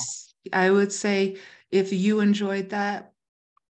I 0.53 0.71
would 0.71 0.91
say 0.91 1.37
if 1.71 1.91
you 1.91 2.19
enjoyed 2.19 2.69
that, 2.69 3.11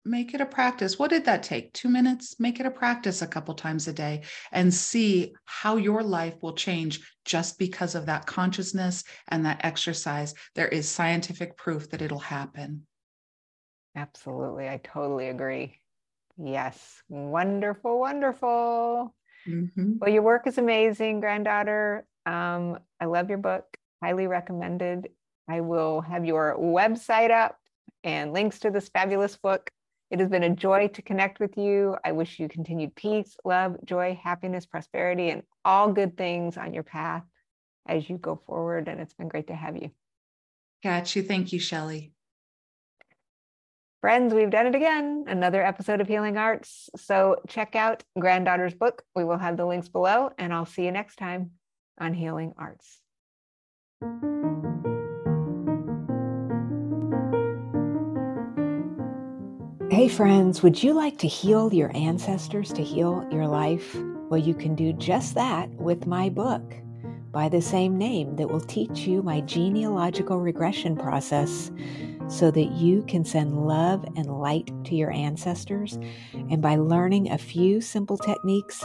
make 0.05 0.35
it 0.35 0.41
a 0.41 0.47
practice. 0.47 0.99
What 0.99 1.11
did 1.11 1.25
that 1.25 1.43
take? 1.43 1.73
2 1.73 1.89
minutes? 1.89 2.39
Make 2.39 2.61
it 2.61 2.67
a 2.67 2.71
practice 2.71 3.23
a 3.23 3.27
couple 3.27 3.55
times 3.55 3.89
a 3.89 3.93
day 3.93 4.23
and 4.53 4.73
see 4.73 5.35
how 5.45 5.77
your 5.77 6.03
life 6.03 6.43
will 6.43 6.55
change 6.55 7.01
just 7.25 7.59
because 7.59 7.95
of 7.95 8.07
that 8.07 8.27
consciousness 8.27 9.05
and 9.29 9.47
that 9.47 9.65
exercise. 9.65 10.35
There 10.55 10.69
is 10.69 10.89
scientific 10.89 11.57
proof 11.57 11.91
that 11.91 12.03
it'll 12.03 12.19
happen. 12.19 12.87
Absolutely. 13.97 14.69
I 14.69 14.81
totally 14.83 15.29
agree. 15.29 15.79
Yes. 16.37 17.03
Wonderful, 17.09 17.99
wonderful. 17.99 19.15
Mm-hmm. 19.49 19.93
Well, 19.99 20.11
your 20.11 20.23
work 20.23 20.47
is 20.47 20.59
amazing, 20.59 21.21
granddaughter. 21.21 22.07
Um, 22.27 22.81
I 23.01 23.05
love 23.05 23.29
your 23.29 23.39
book. 23.39 23.77
Highly 24.03 24.27
recommended. 24.27 25.09
I 25.49 25.61
will 25.61 26.01
have 26.01 26.25
your 26.25 26.57
website 26.59 27.31
up 27.31 27.59
and 28.03 28.33
links 28.33 28.61
to 28.61 28.71
this 28.71 28.89
fabulous 28.89 29.37
book. 29.37 29.71
It 30.11 30.21
has 30.21 30.29
been 30.29 30.45
a 30.45 30.55
joy 30.55 30.89
to 30.89 31.03
connect 31.03 31.41
with 31.41 31.57
you. 31.57 31.97
I 32.05 32.13
wish 32.13 32.39
you 32.39 32.49
continued 32.49 32.95
peace, 32.95 33.37
love, 33.45 33.77
joy, 33.85 34.19
happiness, 34.23 34.67
prosperity, 34.67 35.31
and 35.31 35.43
all 35.65 35.93
good 35.93 36.17
things 36.17 36.57
on 36.57 36.75
your 36.75 36.83
path 36.83 37.25
as 37.87 38.09
you 38.09 38.19
go 38.19 38.41
forward. 38.47 38.89
And 38.89 39.01
it's 39.01 39.15
been 39.15 39.29
great 39.29 39.49
to 39.49 39.55
have 39.55 39.77
you. 39.77 39.91
Got 40.83 41.17
you. 41.17 41.23
Thank 41.23 41.53
you, 41.53 41.59
Shelley. 41.59 42.13
Friends, 44.03 44.35
we've 44.35 44.51
done 44.51 44.67
it 44.67 44.75
again. 44.75 45.25
Another 45.27 45.65
episode 45.65 46.03
of 46.03 46.09
Healing 46.09 46.37
Arts. 46.37 46.91
So 46.95 47.37
check 47.49 47.75
out 47.75 48.05
Granddaughter's 48.19 48.75
book. 48.75 49.03
We 49.17 49.25
will 49.25 49.39
have 49.39 49.57
the 49.57 49.65
links 49.65 49.89
below, 49.89 50.31
and 50.37 50.53
I'll 50.53 50.67
see 50.67 50.85
you 50.85 50.93
next 50.93 51.17
time 51.17 51.53
on 51.99 52.13
Healing 52.13 52.53
Arts. 52.59 53.01
Hey, 59.95 60.09
friends, 60.09 60.61
would 60.61 60.83
you 60.83 60.93
like 60.93 61.19
to 61.19 61.29
heal 61.29 61.73
your 61.73 61.97
ancestors 61.97 62.73
to 62.73 62.83
heal 62.83 63.25
your 63.31 63.47
life? 63.47 63.95
Well, 64.29 64.41
you 64.41 64.53
can 64.53 64.75
do 64.75 64.93
just 64.93 65.37
that 65.37 65.71
with 65.75 66.09
my 66.09 66.29
book 66.31 66.75
by 67.31 67.49
the 67.49 67.63
same 67.63 67.97
name 67.97 68.35
that 68.35 68.51
will 68.51 68.59
teach 68.61 69.07
you 69.07 69.23
my 69.23 69.41
genealogical 69.43 70.41
regression 70.41 70.97
process 70.97 71.71
so 72.27 72.51
that 72.51 72.73
you 72.73 73.05
can 73.07 73.25
send 73.25 73.69
love 73.69 74.05
and 74.17 74.41
light 74.41 74.73
to 74.87 74.97
your 74.97 75.13
ancestors. 75.13 75.97
And 76.51 76.61
by 76.61 76.75
learning 76.75 77.31
a 77.31 77.39
few 77.39 77.81
simple 77.81 78.19
techniques, 78.19 78.85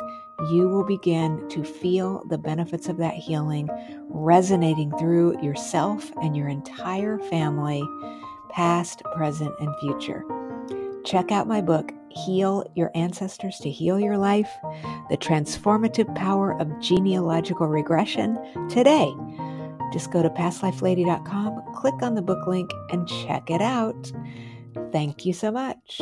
you 0.52 0.70
will 0.70 0.86
begin 0.86 1.50
to 1.50 1.64
feel 1.64 2.24
the 2.30 2.38
benefits 2.38 2.88
of 2.88 2.98
that 2.98 3.16
healing 3.16 3.68
resonating 4.10 4.96
through 5.00 5.42
yourself 5.42 6.12
and 6.22 6.38
your 6.38 6.50
entire 6.50 7.18
family, 7.18 7.84
past, 8.52 9.02
present, 9.16 9.56
and 9.60 9.76
future. 9.80 10.24
Check 11.06 11.32
out 11.32 11.48
my 11.48 11.62
book, 11.62 11.92
heal 12.10 12.70
your 12.76 12.92
ancestors 12.96 13.58
to 13.60 13.70
heal 13.70 14.00
your 14.00 14.18
life, 14.18 14.50
the 15.10 15.18
transformative 15.18 16.14
power 16.16 16.60
of 16.60 16.80
genealogical 16.80 17.68
regression 17.68 18.38
today. 18.70 19.14
Just 19.92 20.12
go 20.12 20.22
to 20.22 20.30
pastlifelady.com, 20.30 21.74
click 21.76 22.02
on 22.02 22.16
the 22.16 22.22
book 22.22 22.46
link, 22.48 22.72
and 22.92 23.08
check 23.08 23.50
it 23.50 23.62
out. 23.62 24.12
Thank 24.92 25.26
you 25.26 25.34
so 25.34 25.52
much. 25.52 26.02